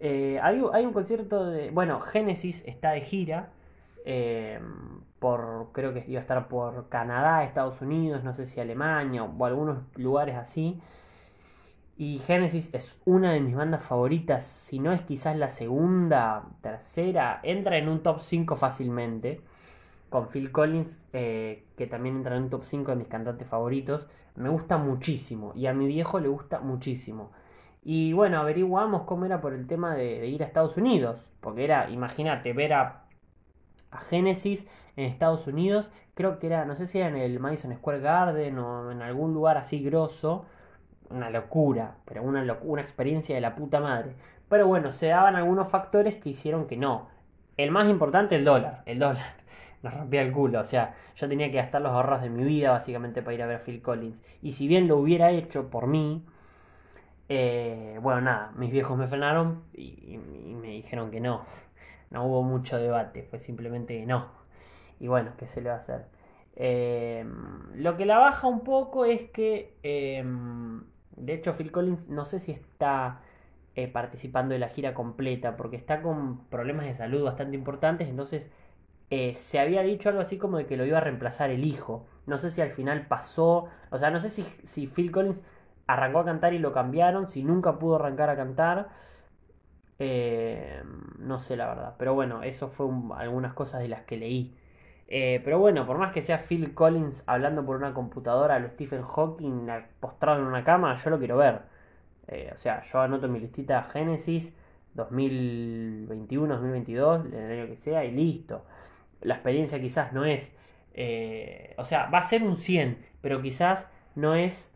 Eh, 0.00 0.40
hay, 0.42 0.60
un 0.60 0.92
concierto 0.92 1.46
de. 1.46 1.70
Bueno, 1.70 2.00
Genesis 2.00 2.66
está 2.66 2.90
de 2.90 3.00
gira. 3.00 3.50
Eh, 4.04 4.60
por, 5.20 5.68
creo 5.72 5.94
que 5.94 6.04
iba 6.08 6.18
a 6.18 6.20
estar 6.20 6.48
por 6.48 6.88
Canadá, 6.88 7.44
Estados 7.44 7.80
Unidos, 7.80 8.24
no 8.24 8.34
sé 8.34 8.46
si 8.46 8.60
Alemania 8.60 9.22
o, 9.22 9.44
algunos 9.46 9.78
lugares 9.96 10.34
así. 10.34 10.80
Y 12.02 12.18
Genesis 12.18 12.74
es 12.74 13.00
una 13.04 13.30
de 13.30 13.38
mis 13.38 13.54
bandas 13.54 13.84
favoritas, 13.84 14.44
si 14.44 14.80
no 14.80 14.92
es 14.92 15.02
quizás 15.02 15.36
la 15.36 15.48
segunda, 15.48 16.46
tercera, 16.60 17.38
entra 17.44 17.78
en 17.78 17.88
un 17.88 18.02
top 18.02 18.18
5 18.22 18.56
fácilmente. 18.56 19.40
Con 20.10 20.26
Phil 20.26 20.50
Collins, 20.50 21.00
eh, 21.12 21.64
que 21.76 21.86
también 21.86 22.16
entra 22.16 22.36
en 22.36 22.42
un 22.42 22.50
top 22.50 22.64
5 22.64 22.90
de 22.90 22.96
mis 22.96 23.06
cantantes 23.06 23.46
favoritos. 23.46 24.08
Me 24.34 24.48
gusta 24.48 24.78
muchísimo 24.78 25.52
y 25.54 25.66
a 25.66 25.74
mi 25.74 25.86
viejo 25.86 26.18
le 26.18 26.26
gusta 26.26 26.58
muchísimo. 26.58 27.30
Y 27.84 28.12
bueno, 28.14 28.40
averiguamos 28.40 29.02
cómo 29.02 29.24
era 29.24 29.40
por 29.40 29.54
el 29.54 29.68
tema 29.68 29.94
de, 29.94 30.26
ir 30.26 30.42
a 30.42 30.46
Estados 30.46 30.76
Unidos. 30.76 31.24
Porque 31.40 31.62
era, 31.62 31.88
imagínate, 31.88 32.52
ver 32.52 32.72
a 32.72 33.04
a 33.92 33.98
Genesis 33.98 34.66
en 34.96 35.04
Estados 35.04 35.46
Unidos. 35.46 35.88
Creo 36.14 36.40
que 36.40 36.48
era, 36.48 36.64
no 36.64 36.74
sé 36.74 36.88
si 36.88 36.98
era 36.98 37.06
en 37.06 37.16
el 37.16 37.38
Madison 37.38 37.72
Square 37.72 38.00
Garden 38.00 38.58
o 38.58 38.90
en 38.90 39.02
algún 39.02 39.34
lugar 39.34 39.56
así 39.56 39.80
grosso. 39.84 40.46
Una 41.12 41.30
locura, 41.30 41.96
pero 42.04 42.22
una, 42.22 42.58
una 42.62 42.82
experiencia 42.82 43.34
de 43.34 43.40
la 43.40 43.54
puta 43.54 43.80
madre. 43.80 44.14
Pero 44.48 44.66
bueno, 44.66 44.90
se 44.90 45.08
daban 45.08 45.36
algunos 45.36 45.68
factores 45.68 46.16
que 46.16 46.30
hicieron 46.30 46.66
que 46.66 46.76
no. 46.76 47.08
El 47.56 47.70
más 47.70 47.88
importante, 47.88 48.36
el 48.36 48.44
dólar. 48.44 48.82
El 48.86 48.98
dólar 48.98 49.24
nos 49.82 49.94
rompía 49.94 50.22
el 50.22 50.32
culo. 50.32 50.60
O 50.60 50.64
sea, 50.64 50.94
yo 51.16 51.28
tenía 51.28 51.50
que 51.50 51.56
gastar 51.56 51.82
los 51.82 51.92
ahorros 51.92 52.22
de 52.22 52.30
mi 52.30 52.44
vida 52.44 52.70
básicamente 52.70 53.22
para 53.22 53.34
ir 53.34 53.42
a 53.42 53.46
ver 53.46 53.56
a 53.56 53.64
Phil 53.64 53.82
Collins. 53.82 54.22
Y 54.42 54.52
si 54.52 54.68
bien 54.68 54.88
lo 54.88 54.96
hubiera 54.96 55.30
hecho 55.30 55.70
por 55.70 55.86
mí, 55.86 56.24
eh, 57.28 57.98
bueno, 58.02 58.20
nada, 58.20 58.52
mis 58.56 58.70
viejos 58.70 58.98
me 58.98 59.06
frenaron 59.06 59.62
y, 59.72 60.18
me 60.18 60.68
dijeron 60.68 61.10
que 61.10 61.20
no. 61.20 61.44
No 62.10 62.26
hubo 62.26 62.42
mucho 62.42 62.76
debate, 62.76 63.22
fue 63.22 63.40
simplemente 63.40 63.98
que 63.98 64.06
no. 64.06 64.26
Y 65.00 65.08
bueno, 65.08 65.32
¿qué 65.38 65.46
se 65.46 65.62
le 65.62 65.70
va 65.70 65.76
a 65.76 65.78
hacer? 65.78 66.06
Eh, 66.56 67.24
lo 67.74 67.96
que 67.96 68.04
la 68.04 68.18
baja 68.18 68.46
un 68.48 68.60
poco 68.60 69.06
es 69.06 69.30
que, 69.30 69.78
eh, 69.82 70.22
de 71.16 71.34
hecho, 71.34 71.54
Phil 71.54 71.72
Collins 71.72 72.08
no 72.08 72.24
sé 72.24 72.38
si 72.40 72.52
está 72.52 73.20
participando 73.92 74.52
de 74.52 74.58
la 74.58 74.68
gira 74.68 74.92
completa 74.94 75.56
porque 75.56 75.76
está 75.76 76.02
con 76.02 76.44
problemas 76.48 76.86
de 76.86 76.94
salud 76.94 77.24
bastante 77.24 77.56
importantes, 77.56 78.08
entonces 78.08 78.50
se 79.34 79.58
había 79.60 79.82
dicho 79.82 80.08
algo 80.08 80.20
así 80.22 80.38
como 80.38 80.58
de 80.58 80.66
que 80.66 80.76
lo 80.76 80.86
iba 80.86 80.98
a 80.98 81.00
reemplazar 81.02 81.50
el 81.50 81.64
hijo. 81.64 82.06
No 82.26 82.38
sé 82.38 82.50
si 82.50 82.60
al 82.62 82.70
final 82.72 83.06
pasó, 83.08 83.68
o 83.90 83.98
sea, 83.98 84.10
no 84.10 84.20
sé 84.20 84.28
si, 84.30 84.42
si 84.42 84.86
Phil 84.86 85.10
Collins 85.12 85.42
arrancó 85.86 86.20
a 86.20 86.24
cantar 86.24 86.54
y 86.54 86.58
lo 86.58 86.72
cambiaron, 86.72 87.28
si 87.28 87.42
nunca 87.44 87.78
pudo 87.78 87.96
arrancar 87.96 88.30
a 88.30 88.36
cantar. 88.36 88.88
Eh, 89.98 90.82
no 91.18 91.38
sé 91.38 91.56
la 91.56 91.66
verdad, 91.68 91.94
pero 91.98 92.14
bueno, 92.14 92.42
eso 92.42 92.68
fue 92.68 92.86
algunas 93.16 93.52
cosas 93.54 93.80
de 93.82 93.88
las 93.88 94.02
que 94.02 94.16
leí. 94.16 94.54
Eh, 95.14 95.42
pero 95.44 95.58
bueno, 95.58 95.86
por 95.86 95.98
más 95.98 96.12
que 96.12 96.22
sea 96.22 96.38
Phil 96.38 96.72
Collins 96.72 97.22
hablando 97.26 97.66
por 97.66 97.76
una 97.76 97.92
computadora, 97.92 98.58
lo 98.58 98.68
Stephen 98.70 99.02
Hawking 99.02 99.68
postrado 100.00 100.40
en 100.40 100.46
una 100.46 100.64
cama, 100.64 100.94
yo 100.96 101.10
lo 101.10 101.18
quiero 101.18 101.36
ver. 101.36 101.60
Eh, 102.28 102.50
o 102.54 102.56
sea, 102.56 102.82
yo 102.84 103.00
anoto 103.00 103.28
mi 103.28 103.38
listita 103.38 103.82
Genesis 103.82 104.56
2021, 104.94 106.54
2022, 106.54 107.26
el 107.26 107.52
año 107.52 107.66
que 107.66 107.76
sea, 107.76 108.04
y 108.04 108.12
listo. 108.12 108.64
La 109.20 109.34
experiencia 109.34 109.80
quizás 109.80 110.12
no 110.14 110.24
es. 110.24 110.54
o 111.76 111.84
sea, 111.84 112.06
va 112.06 112.18
a 112.18 112.24
ser 112.24 112.42
un 112.42 112.56
100, 112.56 112.98
pero 113.20 113.42
quizás 113.42 113.88
no 114.14 114.34
es 114.34 114.72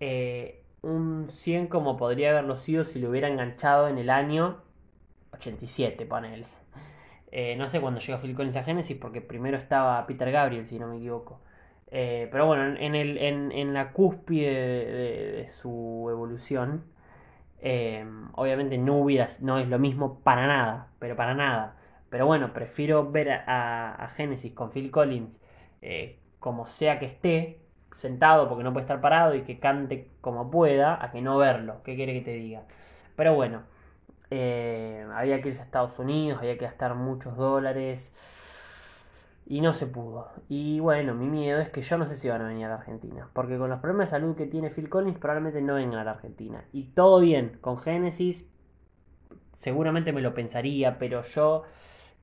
eh, 0.00 0.62
un 0.82 1.26
100 1.28 1.66
como 1.66 1.96
podría 1.96 2.30
haberlo 2.30 2.56
sido 2.56 2.84
si 2.84 3.00
lo 3.00 3.10
hubiera 3.10 3.28
enganchado 3.28 3.88
en 3.88 3.98
el 3.98 4.10
año 4.10 4.62
87, 5.32 6.06
ponele. 6.06 6.57
Eh, 7.30 7.56
no 7.56 7.68
sé 7.68 7.80
cuándo 7.80 8.00
llegó 8.00 8.18
Phil 8.20 8.34
Collins 8.34 8.56
a 8.56 8.62
Genesis 8.62 8.96
porque 8.96 9.20
primero 9.20 9.56
estaba 9.56 10.06
Peter 10.06 10.30
Gabriel, 10.30 10.66
si 10.66 10.78
no 10.78 10.88
me 10.88 10.96
equivoco. 10.96 11.40
Eh, 11.90 12.28
pero 12.30 12.46
bueno, 12.46 12.76
en, 12.78 12.94
el, 12.94 13.18
en, 13.18 13.74
la 13.74 13.92
cúspide 13.92 14.50
de, 14.50 15.48
su 15.48 16.08
evolución, 16.10 16.84
obviamente 18.34 18.78
no, 18.78 18.96
hubiera, 18.98 19.28
no 19.40 19.58
es 19.58 19.68
lo 19.68 19.78
mismo 19.78 20.20
para 20.20 20.46
nada, 20.46 20.88
pero 20.98 21.16
para 21.16 21.34
nada. 21.34 21.76
Pero 22.10 22.26
bueno, 22.26 22.52
prefiero 22.52 23.10
ver 23.10 23.30
a, 23.30 23.94
a 23.94 24.08
Genesis 24.08 24.52
con 24.52 24.70
Phil 24.70 24.90
Collins 24.90 25.30
como 26.38 26.66
sea 26.66 26.98
que 26.98 27.06
esté, 27.06 27.60
sentado 27.92 28.48
porque 28.48 28.64
no 28.64 28.72
puede 28.72 28.84
estar 28.84 29.00
parado 29.00 29.34
y 29.34 29.42
que 29.42 29.58
cante 29.58 30.10
como 30.20 30.50
pueda, 30.50 31.02
a 31.02 31.10
que 31.10 31.20
no 31.22 31.36
verlo. 31.38 31.82
¿Qué 31.84 31.96
quiere 31.96 32.14
que 32.14 32.20
te 32.20 32.32
diga? 32.32 32.62
Pero 33.16 33.34
bueno, 33.34 33.62
eh, 34.30 35.06
había 35.14 35.40
que 35.40 35.48
irse 35.48 35.62
a 35.62 35.64
Estados 35.64 35.98
Unidos, 35.98 36.40
había 36.40 36.58
que 36.58 36.64
gastar 36.64 36.94
muchos 36.94 37.36
dólares 37.36 38.14
y 39.46 39.60
no 39.60 39.72
se 39.72 39.86
pudo. 39.86 40.28
Y 40.48 40.80
bueno, 40.80 41.14
mi 41.14 41.26
miedo 41.26 41.60
es 41.60 41.70
que 41.70 41.82
yo 41.82 41.98
no 41.98 42.06
sé 42.06 42.16
si 42.16 42.28
van 42.28 42.42
a 42.42 42.48
venir 42.48 42.66
a 42.66 42.68
la 42.68 42.74
Argentina, 42.76 43.28
porque 43.32 43.58
con 43.58 43.70
los 43.70 43.80
problemas 43.80 44.10
de 44.10 44.18
salud 44.18 44.36
que 44.36 44.46
tiene 44.46 44.70
Phil 44.70 44.88
Collins 44.88 45.18
probablemente 45.18 45.62
no 45.62 45.74
vengan 45.74 46.00
a 46.00 46.04
la 46.04 46.12
Argentina. 46.12 46.64
Y 46.72 46.84
todo 46.90 47.20
bien, 47.20 47.58
con 47.60 47.78
Genesis 47.78 48.46
seguramente 49.56 50.12
me 50.12 50.20
lo 50.20 50.34
pensaría, 50.34 50.98
pero 50.98 51.22
yo 51.22 51.64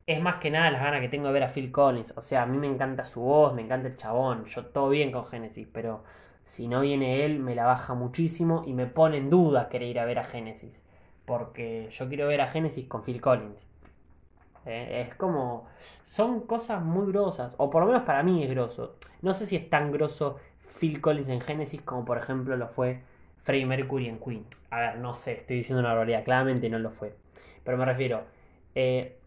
es 0.08 0.22
más 0.22 0.38
que 0.38 0.52
nada 0.52 0.72
las 0.72 0.82
ganas 0.82 1.02
que 1.02 1.10
tengo 1.10 1.28
de 1.28 1.34
ver 1.34 1.44
a 1.44 1.50
Phil 1.50 1.72
Collins. 1.72 2.14
O 2.18 2.22
sea, 2.22 2.44
a 2.44 2.46
mí 2.46 2.58
me 2.58 2.68
encanta 2.68 3.04
su 3.06 3.22
voz, 3.22 3.54
me 3.54 3.62
encanta 3.64 3.88
el 3.88 3.98
chabón. 3.98 4.46
Yo 4.46 4.66
todo 4.68 4.90
bien 4.90 5.12
con 5.12 5.26
Genesis, 5.26 5.68
pero 5.72 6.04
si 6.44 6.68
no 6.68 6.82
viene 6.82 7.26
él, 7.26 7.40
me 7.40 7.56
la 7.56 7.66
baja 7.66 7.94
muchísimo 7.96 8.64
y 8.68 8.74
me 8.74 8.86
pone 8.88 9.18
en 9.18 9.30
duda 9.30 9.70
querer 9.70 9.90
ir 9.90 10.00
a 10.00 10.06
ver 10.06 10.20
a 10.20 10.24
Genesis. 10.26 10.85
Porque 11.26 11.90
yo 11.92 12.08
quiero 12.08 12.28
ver 12.28 12.42
a 12.42 12.48
Genesis 12.48 12.88
con 12.88 13.04
Phil 13.04 13.22
Collins. 13.22 13.58
Eh, 14.66 15.08
es 15.08 15.16
como. 15.16 15.68
Son 16.04 16.42
cosas 16.42 16.84
muy 16.84 17.12
grosas. 17.12 17.54
O 17.58 17.70
por 17.70 17.82
lo 17.82 17.88
menos 17.88 18.04
para 18.04 18.24
mí 18.24 18.44
es 18.44 18.50
grosso. 18.50 18.96
No 19.22 19.34
sé 19.34 19.46
si 19.46 19.56
es 19.56 19.70
tan 19.70 19.92
grosso 19.92 20.38
Phil 20.80 21.02
Collins 21.02 21.30
en 21.30 21.42
Genesis 21.42 21.82
como 21.82 22.06
por 22.06 22.18
ejemplo 22.18 22.58
lo 22.58 22.68
fue 22.68 23.02
Freddie 23.44 23.66
Mercury 23.66 24.08
en 24.08 24.20
Queen. 24.20 24.46
A 24.70 24.80
ver, 24.80 24.98
no 24.98 25.14
sé, 25.14 25.34
estoy 25.34 25.58
diciendo 25.58 25.80
una 25.80 25.90
barbaridad. 25.90 26.24
Claramente 26.24 26.70
no 26.70 26.80
lo 26.80 26.92
fue. 26.92 27.16
Pero 27.64 27.78
me 27.78 27.86
refiero. 27.86 28.24
Eh, 28.74 29.20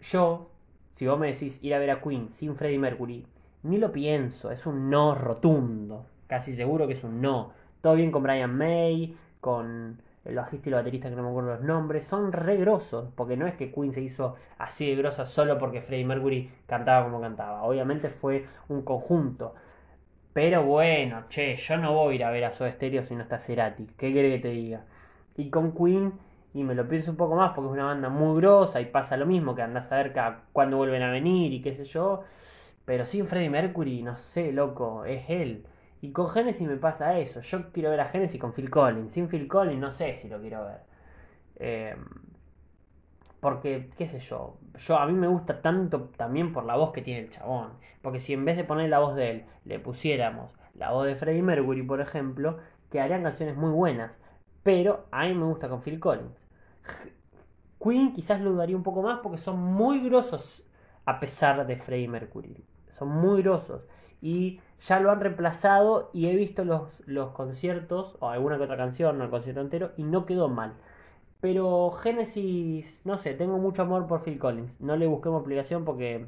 yo, 0.00 0.50
si 0.90 1.06
vos 1.06 1.18
me 1.18 1.28
decís 1.28 1.62
ir 1.62 1.74
a 1.74 1.78
ver 1.78 1.90
a 1.90 2.00
Queen 2.00 2.32
sin 2.32 2.56
Freddie 2.56 2.78
Mercury, 2.78 3.26
ni 3.62 3.78
lo 3.78 3.92
pienso, 3.92 4.50
es 4.50 4.66
un 4.66 4.90
no 4.90 5.14
rotundo. 5.14 6.06
Casi 6.26 6.52
seguro 6.52 6.86
que 6.86 6.94
es 6.94 7.04
un 7.04 7.20
no. 7.20 7.52
Todo 7.80 7.94
bien 7.94 8.10
con 8.10 8.22
Brian 8.22 8.56
May, 8.56 9.16
con 9.40 10.00
el 10.24 10.36
bajista 10.36 10.68
y 10.68 10.72
el 10.72 10.78
baterista 10.78 11.10
que 11.10 11.16
no 11.16 11.22
me 11.22 11.30
acuerdo 11.30 11.50
los 11.54 11.62
nombres, 11.62 12.04
son 12.04 12.32
re 12.32 12.56
grosos, 12.56 13.10
porque 13.14 13.36
no 13.36 13.46
es 13.46 13.54
que 13.54 13.72
Queen 13.72 13.92
se 13.92 14.00
hizo 14.00 14.36
así 14.58 14.88
de 14.88 14.96
grosa 14.96 15.24
solo 15.24 15.58
porque 15.58 15.82
Freddie 15.82 16.04
Mercury 16.04 16.50
cantaba 16.66 17.04
como 17.04 17.20
cantaba. 17.20 17.62
Obviamente 17.64 18.08
fue 18.08 18.46
un 18.68 18.82
conjunto. 18.82 19.54
Pero 20.32 20.64
bueno, 20.64 21.24
che, 21.28 21.56
yo 21.56 21.76
no 21.76 21.92
voy 21.92 22.14
a 22.14 22.16
ir 22.16 22.24
a 22.24 22.30
ver 22.30 22.44
a 22.44 22.52
Soda 22.52 22.72
Stereo 22.72 23.02
si 23.04 23.14
no 23.14 23.22
está 23.22 23.38
Cerati. 23.38 23.86
¿Qué 23.98 24.12
quiere 24.12 24.30
que 24.30 24.38
te 24.38 24.48
diga? 24.48 24.84
Y 25.36 25.50
con 25.50 25.72
Queen 25.72 26.12
y 26.54 26.64
me 26.64 26.74
lo 26.74 26.88
pienso 26.88 27.10
un 27.10 27.16
poco 27.16 27.34
más 27.36 27.52
porque 27.54 27.68
es 27.68 27.72
una 27.74 27.86
banda 27.86 28.08
muy 28.08 28.40
grosa 28.40 28.80
y 28.80 28.86
pasa 28.86 29.16
lo 29.16 29.26
mismo 29.26 29.54
que 29.54 29.62
andás 29.62 29.90
a 29.92 29.96
ver 29.96 30.12
vuelven 30.52 31.02
a 31.02 31.10
venir 31.10 31.52
y 31.52 31.62
qué 31.62 31.74
sé 31.74 31.84
yo. 31.84 32.22
Pero 32.84 33.04
sin 33.04 33.26
Freddie 33.26 33.50
Mercury, 33.50 34.02
no 34.02 34.16
sé, 34.16 34.52
loco, 34.52 35.04
es 35.04 35.24
él. 35.28 35.66
Y 36.02 36.10
con 36.10 36.28
Genesis 36.28 36.66
me 36.68 36.76
pasa 36.76 37.16
eso. 37.18 37.40
Yo 37.40 37.70
quiero 37.72 37.88
ver 37.90 38.00
a 38.00 38.04
Genesis 38.06 38.40
con 38.40 38.52
Phil 38.52 38.68
Collins. 38.68 39.12
Sin 39.12 39.28
Phil 39.28 39.46
Collins 39.46 39.80
no 39.80 39.92
sé 39.92 40.16
si 40.16 40.28
lo 40.28 40.40
quiero 40.40 40.64
ver. 40.64 40.80
Eh, 41.56 41.96
porque, 43.38 43.88
qué 43.96 44.08
sé 44.08 44.18
yo, 44.18 44.58
yo 44.74 44.98
a 44.98 45.06
mí 45.06 45.12
me 45.12 45.28
gusta 45.28 45.62
tanto 45.62 46.10
también 46.16 46.52
por 46.52 46.64
la 46.64 46.76
voz 46.76 46.92
que 46.92 47.02
tiene 47.02 47.20
el 47.20 47.30
chabón. 47.30 47.74
Porque 48.02 48.18
si 48.18 48.32
en 48.32 48.44
vez 48.44 48.56
de 48.56 48.64
poner 48.64 48.90
la 48.90 48.98
voz 48.98 49.14
de 49.14 49.30
él, 49.30 49.44
le 49.64 49.78
pusiéramos 49.78 50.52
la 50.74 50.90
voz 50.90 51.06
de 51.06 51.14
Freddie 51.14 51.42
Mercury, 51.42 51.82
por 51.82 52.00
ejemplo, 52.00 52.58
quedarían 52.90 53.22
canciones 53.22 53.56
muy 53.56 53.70
buenas. 53.70 54.20
Pero 54.64 55.06
a 55.12 55.26
mí 55.26 55.34
me 55.34 55.44
gusta 55.44 55.68
con 55.68 55.82
Phil 55.82 56.00
Collins. 56.00 56.48
Queen 57.80 58.12
quizás 58.12 58.40
lo 58.40 58.50
dudaría 58.50 58.76
un 58.76 58.82
poco 58.82 59.02
más 59.02 59.20
porque 59.20 59.38
son 59.38 59.60
muy 59.60 60.00
grosos 60.00 60.68
a 61.04 61.20
pesar 61.20 61.64
de 61.64 61.76
Freddie 61.76 62.08
Mercury. 62.08 62.64
Son 62.90 63.08
muy 63.08 63.42
grosos. 63.42 63.86
Y 64.20 64.60
ya 64.82 65.00
lo 65.00 65.10
han 65.10 65.20
reemplazado 65.20 66.10
y 66.12 66.28
he 66.28 66.36
visto 66.36 66.64
los, 66.64 66.88
los 67.06 67.30
conciertos, 67.30 68.16
o 68.20 68.28
alguna 68.28 68.58
que 68.58 68.64
otra 68.64 68.76
canción, 68.76 69.18
no 69.18 69.24
el 69.24 69.30
concierto 69.30 69.60
entero, 69.60 69.92
y 69.96 70.02
no 70.02 70.26
quedó 70.26 70.48
mal. 70.48 70.74
Pero 71.40 71.90
Genesis, 71.90 73.02
no 73.04 73.18
sé, 73.18 73.34
tengo 73.34 73.58
mucho 73.58 73.82
amor 73.82 74.06
por 74.06 74.22
Phil 74.22 74.38
Collins. 74.38 74.80
No 74.80 74.96
le 74.96 75.06
busqué 75.06 75.28
una 75.28 75.38
explicación 75.38 75.84
porque 75.84 76.26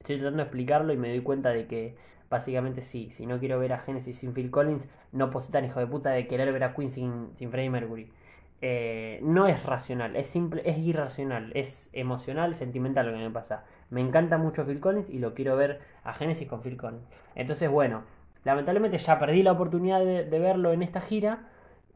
estoy 0.00 0.16
tratando 0.16 0.38
de 0.38 0.42
explicarlo 0.44 0.92
y 0.92 0.96
me 0.96 1.08
doy 1.08 1.22
cuenta 1.22 1.50
de 1.50 1.66
que 1.66 1.96
básicamente 2.30 2.82
sí, 2.82 3.10
si 3.10 3.26
no 3.26 3.38
quiero 3.38 3.58
ver 3.58 3.72
a 3.72 3.78
Genesis 3.78 4.18
sin 4.18 4.34
Phil 4.34 4.50
Collins, 4.50 4.88
no 5.12 5.30
puedo 5.30 5.44
ser 5.44 5.52
tan 5.52 5.64
hijo 5.64 5.80
de 5.80 5.86
puta 5.86 6.10
de 6.10 6.26
querer 6.26 6.52
ver 6.52 6.64
a 6.64 6.74
Queen 6.74 6.90
sin, 6.90 7.30
sin 7.36 7.50
Freddie 7.50 7.70
Mercury. 7.70 8.10
Eh, 8.62 9.20
no 9.22 9.46
es 9.46 9.62
racional, 9.64 10.16
es 10.16 10.26
simple, 10.26 10.62
es 10.66 10.78
irracional, 10.78 11.50
es 11.54 11.88
emocional, 11.94 12.54
sentimental 12.54 13.06
lo 13.06 13.12
que 13.12 13.18
me 13.18 13.30
pasa. 13.30 13.64
Me 13.88 14.00
encanta 14.00 14.38
mucho 14.38 14.64
Phil 14.66 14.80
Collins 14.80 15.10
y 15.10 15.18
lo 15.18 15.34
quiero 15.34 15.56
ver 15.56 15.80
a 16.04 16.12
Genesis 16.12 16.48
con 16.48 16.62
Phil 16.62 16.76
Collins. 16.76 17.06
Entonces, 17.34 17.70
bueno, 17.70 18.02
lamentablemente 18.44 18.98
ya 18.98 19.18
perdí 19.18 19.42
la 19.42 19.52
oportunidad 19.52 20.00
de, 20.00 20.38
verlo 20.38 20.72
en 20.72 20.82
esta 20.82 21.00
gira 21.00 21.48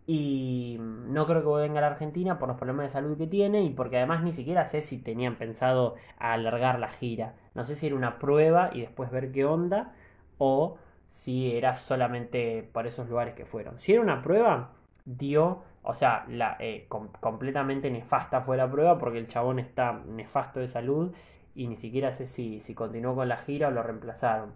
y 0.06 0.76
no 0.80 1.26
creo 1.26 1.42
que 1.42 1.62
venga 1.62 1.78
a 1.78 1.82
la 1.82 1.86
Argentina 1.88 2.38
por 2.38 2.48
los 2.48 2.58
problemas 2.58 2.84
de 2.84 2.90
salud 2.90 3.16
que 3.16 3.26
tiene 3.26 3.62
y 3.62 3.70
porque 3.70 3.96
además 3.96 4.22
ni 4.22 4.32
siquiera 4.32 4.66
sé 4.66 4.82
si 4.82 4.98
tenían 4.98 5.36
pensado 5.36 5.94
alargar 6.18 6.78
la 6.78 6.88
gira. 6.88 7.34
No 7.54 7.64
sé 7.64 7.74
si 7.74 7.86
era 7.86 7.96
una 7.96 8.18
prueba 8.18 8.70
y 8.72 8.80
después 8.82 9.10
ver 9.10 9.32
qué 9.32 9.44
onda 9.44 9.92
o 10.38 10.76
si 11.08 11.56
era 11.56 11.74
solamente 11.74 12.68
por 12.72 12.86
esos 12.86 13.08
lugares 13.08 13.34
que 13.34 13.46
fueron. 13.46 13.80
Si 13.80 13.92
era 13.92 14.02
una 14.02 14.20
prueba, 14.22 14.72
dio 15.04 15.62
o 15.84 15.92
sea, 15.92 16.24
la, 16.28 16.56
eh, 16.60 16.86
completamente 16.88 17.90
nefasta 17.90 18.40
fue 18.40 18.56
la 18.56 18.70
prueba 18.70 18.98
porque 18.98 19.18
el 19.18 19.28
chabón 19.28 19.58
está 19.58 19.92
nefasto 20.06 20.60
de 20.60 20.68
salud 20.68 21.12
y 21.54 21.66
ni 21.68 21.76
siquiera 21.76 22.12
sé 22.12 22.26
si, 22.26 22.60
si 22.60 22.74
continuó 22.74 23.14
con 23.14 23.28
la 23.28 23.36
gira 23.36 23.68
o 23.68 23.70
lo 23.70 23.82
reemplazaron. 23.82 24.52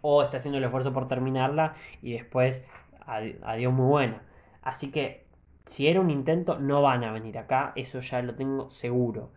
O 0.00 0.22
está 0.22 0.38
haciendo 0.38 0.58
el 0.58 0.64
esfuerzo 0.64 0.92
por 0.92 1.08
terminarla 1.08 1.74
y 2.02 2.12
después 2.12 2.64
adiós 3.06 3.72
muy 3.72 3.86
buena. 3.86 4.22
Así 4.62 4.90
que 4.90 5.26
si 5.66 5.88
era 5.88 6.00
un 6.00 6.10
intento, 6.10 6.58
no 6.58 6.82
van 6.82 7.04
a 7.04 7.12
venir 7.12 7.38
acá, 7.38 7.72
eso 7.76 8.00
ya 8.00 8.22
lo 8.22 8.34
tengo 8.34 8.70
seguro. 8.70 9.30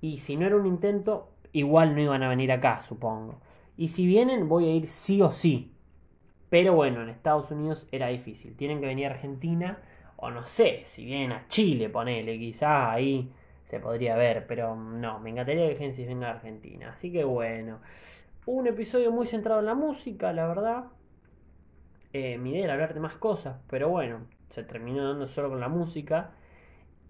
Y 0.00 0.18
si 0.18 0.36
no 0.36 0.46
era 0.46 0.56
un 0.56 0.66
intento, 0.66 1.30
igual 1.52 1.94
no 1.94 2.00
iban 2.00 2.22
a 2.22 2.28
venir 2.28 2.52
acá, 2.52 2.80
supongo. 2.80 3.40
Y 3.76 3.88
si 3.88 4.06
vienen, 4.06 4.48
voy 4.48 4.68
a 4.68 4.74
ir 4.74 4.88
sí 4.88 5.22
o 5.22 5.30
sí. 5.30 5.72
Pero 6.50 6.74
bueno, 6.74 7.02
en 7.02 7.08
Estados 7.08 7.50
Unidos 7.50 7.86
era 7.92 8.08
difícil. 8.08 8.56
Tienen 8.56 8.80
que 8.80 8.86
venir 8.86 9.06
a 9.06 9.10
Argentina, 9.10 9.78
o 10.16 10.30
no 10.30 10.44
sé, 10.44 10.82
si 10.86 11.04
vienen 11.04 11.32
a 11.32 11.46
Chile, 11.48 11.88
ponele, 11.88 12.38
quizás 12.38 12.88
ahí 12.90 13.30
se 13.68 13.80
podría 13.80 14.16
ver, 14.16 14.46
pero 14.46 14.74
no, 14.74 15.20
me 15.20 15.30
encantaría 15.30 15.68
que 15.68 15.76
Genesis 15.76 16.06
venga 16.06 16.28
a 16.28 16.30
Argentina. 16.32 16.90
Así 16.90 17.12
que 17.12 17.24
bueno, 17.24 17.80
un 18.46 18.66
episodio 18.66 19.12
muy 19.12 19.26
centrado 19.26 19.60
en 19.60 19.66
la 19.66 19.74
música, 19.74 20.32
la 20.32 20.46
verdad. 20.46 20.84
Eh, 22.14 22.38
mi 22.38 22.52
idea 22.52 22.64
era 22.64 22.72
hablar 22.72 22.94
de 22.94 23.00
más 23.00 23.16
cosas, 23.16 23.60
pero 23.68 23.90
bueno, 23.90 24.20
se 24.48 24.62
terminó 24.62 25.06
dando 25.06 25.26
solo 25.26 25.50
con 25.50 25.60
la 25.60 25.68
música. 25.68 26.30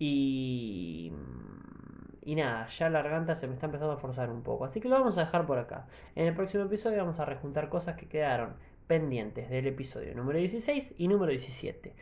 Y. 0.00 1.12
Y 2.24 2.34
nada, 2.34 2.66
ya 2.66 2.90
la 2.90 3.02
garganta 3.02 3.36
se 3.36 3.46
me 3.46 3.54
está 3.54 3.66
empezando 3.66 3.92
a 3.94 3.96
forzar 3.96 4.28
un 4.30 4.42
poco. 4.42 4.64
Así 4.64 4.80
que 4.80 4.88
lo 4.88 4.96
vamos 4.96 5.16
a 5.16 5.20
dejar 5.20 5.46
por 5.46 5.58
acá. 5.58 5.86
En 6.16 6.26
el 6.26 6.34
próximo 6.34 6.64
episodio 6.64 6.98
vamos 6.98 7.20
a 7.20 7.24
rejuntar 7.24 7.68
cosas 7.68 7.96
que 7.96 8.08
quedaron 8.08 8.54
pendientes 8.88 9.48
del 9.48 9.68
episodio 9.68 10.14
número 10.14 10.38
16 10.40 10.96
y 10.98 11.08
número 11.08 11.30
17. 11.30 11.94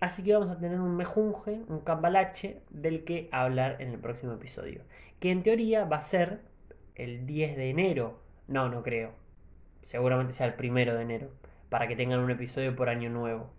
Así 0.00 0.22
que 0.22 0.32
vamos 0.32 0.50
a 0.50 0.58
tener 0.58 0.80
un 0.80 0.96
mejunje, 0.96 1.62
un 1.68 1.80
cambalache 1.80 2.62
del 2.70 3.04
que 3.04 3.28
hablar 3.32 3.80
en 3.80 3.90
el 3.90 3.98
próximo 3.98 4.32
episodio. 4.32 4.82
Que 5.18 5.30
en 5.30 5.42
teoría 5.42 5.84
va 5.84 5.96
a 5.96 6.02
ser 6.02 6.40
el 6.94 7.26
10 7.26 7.56
de 7.56 7.70
enero. 7.70 8.20
No, 8.46 8.68
no 8.68 8.82
creo. 8.82 9.10
Seguramente 9.82 10.32
sea 10.32 10.46
el 10.46 10.54
primero 10.54 10.94
de 10.94 11.02
enero. 11.02 11.30
Para 11.68 11.88
que 11.88 11.96
tengan 11.96 12.20
un 12.20 12.30
episodio 12.30 12.76
por 12.76 12.88
año 12.88 13.10
nuevo. 13.10 13.50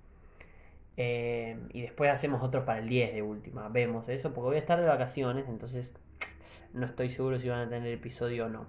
Eh, 0.96 1.58
y 1.72 1.82
después 1.82 2.12
hacemos 2.12 2.42
otro 2.42 2.66
para 2.66 2.80
el 2.80 2.88
10 2.88 3.14
de 3.14 3.22
última. 3.22 3.68
Vemos 3.70 4.08
eso, 4.08 4.34
porque 4.34 4.48
voy 4.48 4.56
a 4.56 4.60
estar 4.60 4.80
de 4.80 4.88
vacaciones, 4.88 5.48
entonces 5.48 5.98
no 6.74 6.86
estoy 6.86 7.10
seguro 7.10 7.38
si 7.38 7.50
van 7.50 7.68
a 7.68 7.70
tener 7.70 7.92
episodio 7.92 8.46
o 8.46 8.50
no. 8.50 8.66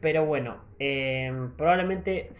Pero 0.00 0.26
bueno, 0.26 0.58
eh, 0.78 1.32
probablemente 1.56 2.30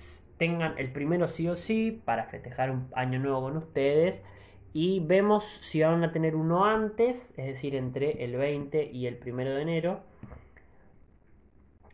tengan 0.41 0.77
el 0.79 0.91
primero 0.91 1.29
sí 1.29 1.47
o 1.49 1.55
sí 1.55 2.03
para 2.05 2.25
festejar 2.25 2.73
un 2.73 2.89
año 2.97 3.21
nuevo 3.21 3.43
con 3.43 3.57
ustedes. 3.59 4.25
Y 4.73 4.99
vemos 5.01 5.45
si 5.45 5.83
van 5.83 6.03
a 6.03 6.11
tener 6.11 6.35
uno 6.35 6.65
antes, 6.65 7.33
es 7.37 7.47
decir, 7.47 7.77
entre 7.77 8.25
el 8.25 8.37
20 8.37 8.91
y 8.93 9.07
el 9.07 9.17
primero 9.19 9.55
de 9.55 9.63
enero. 9.63 10.01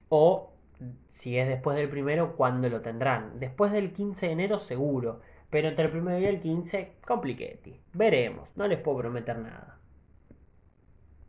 O 0.08 0.52
si 1.10 1.38
es 1.38 1.48
después 1.48 1.76
del 1.76 1.90
primero, 1.90 2.36
¿cuándo 2.36 2.70
lo 2.70 2.80
tendrán? 2.80 3.38
Después 3.38 3.72
del 3.72 3.92
15 3.92 4.26
de 4.26 4.32
enero 4.32 4.58
seguro 4.58 5.20
pero 5.50 5.68
entre 5.68 5.86
el 5.86 5.90
primero 5.90 6.18
y 6.18 6.26
el 6.26 6.40
15, 6.40 6.92
compliquetti. 7.06 7.80
Veremos, 7.92 8.48
no 8.56 8.66
les 8.66 8.78
puedo 8.78 8.98
prometer 8.98 9.38
nada. 9.38 9.75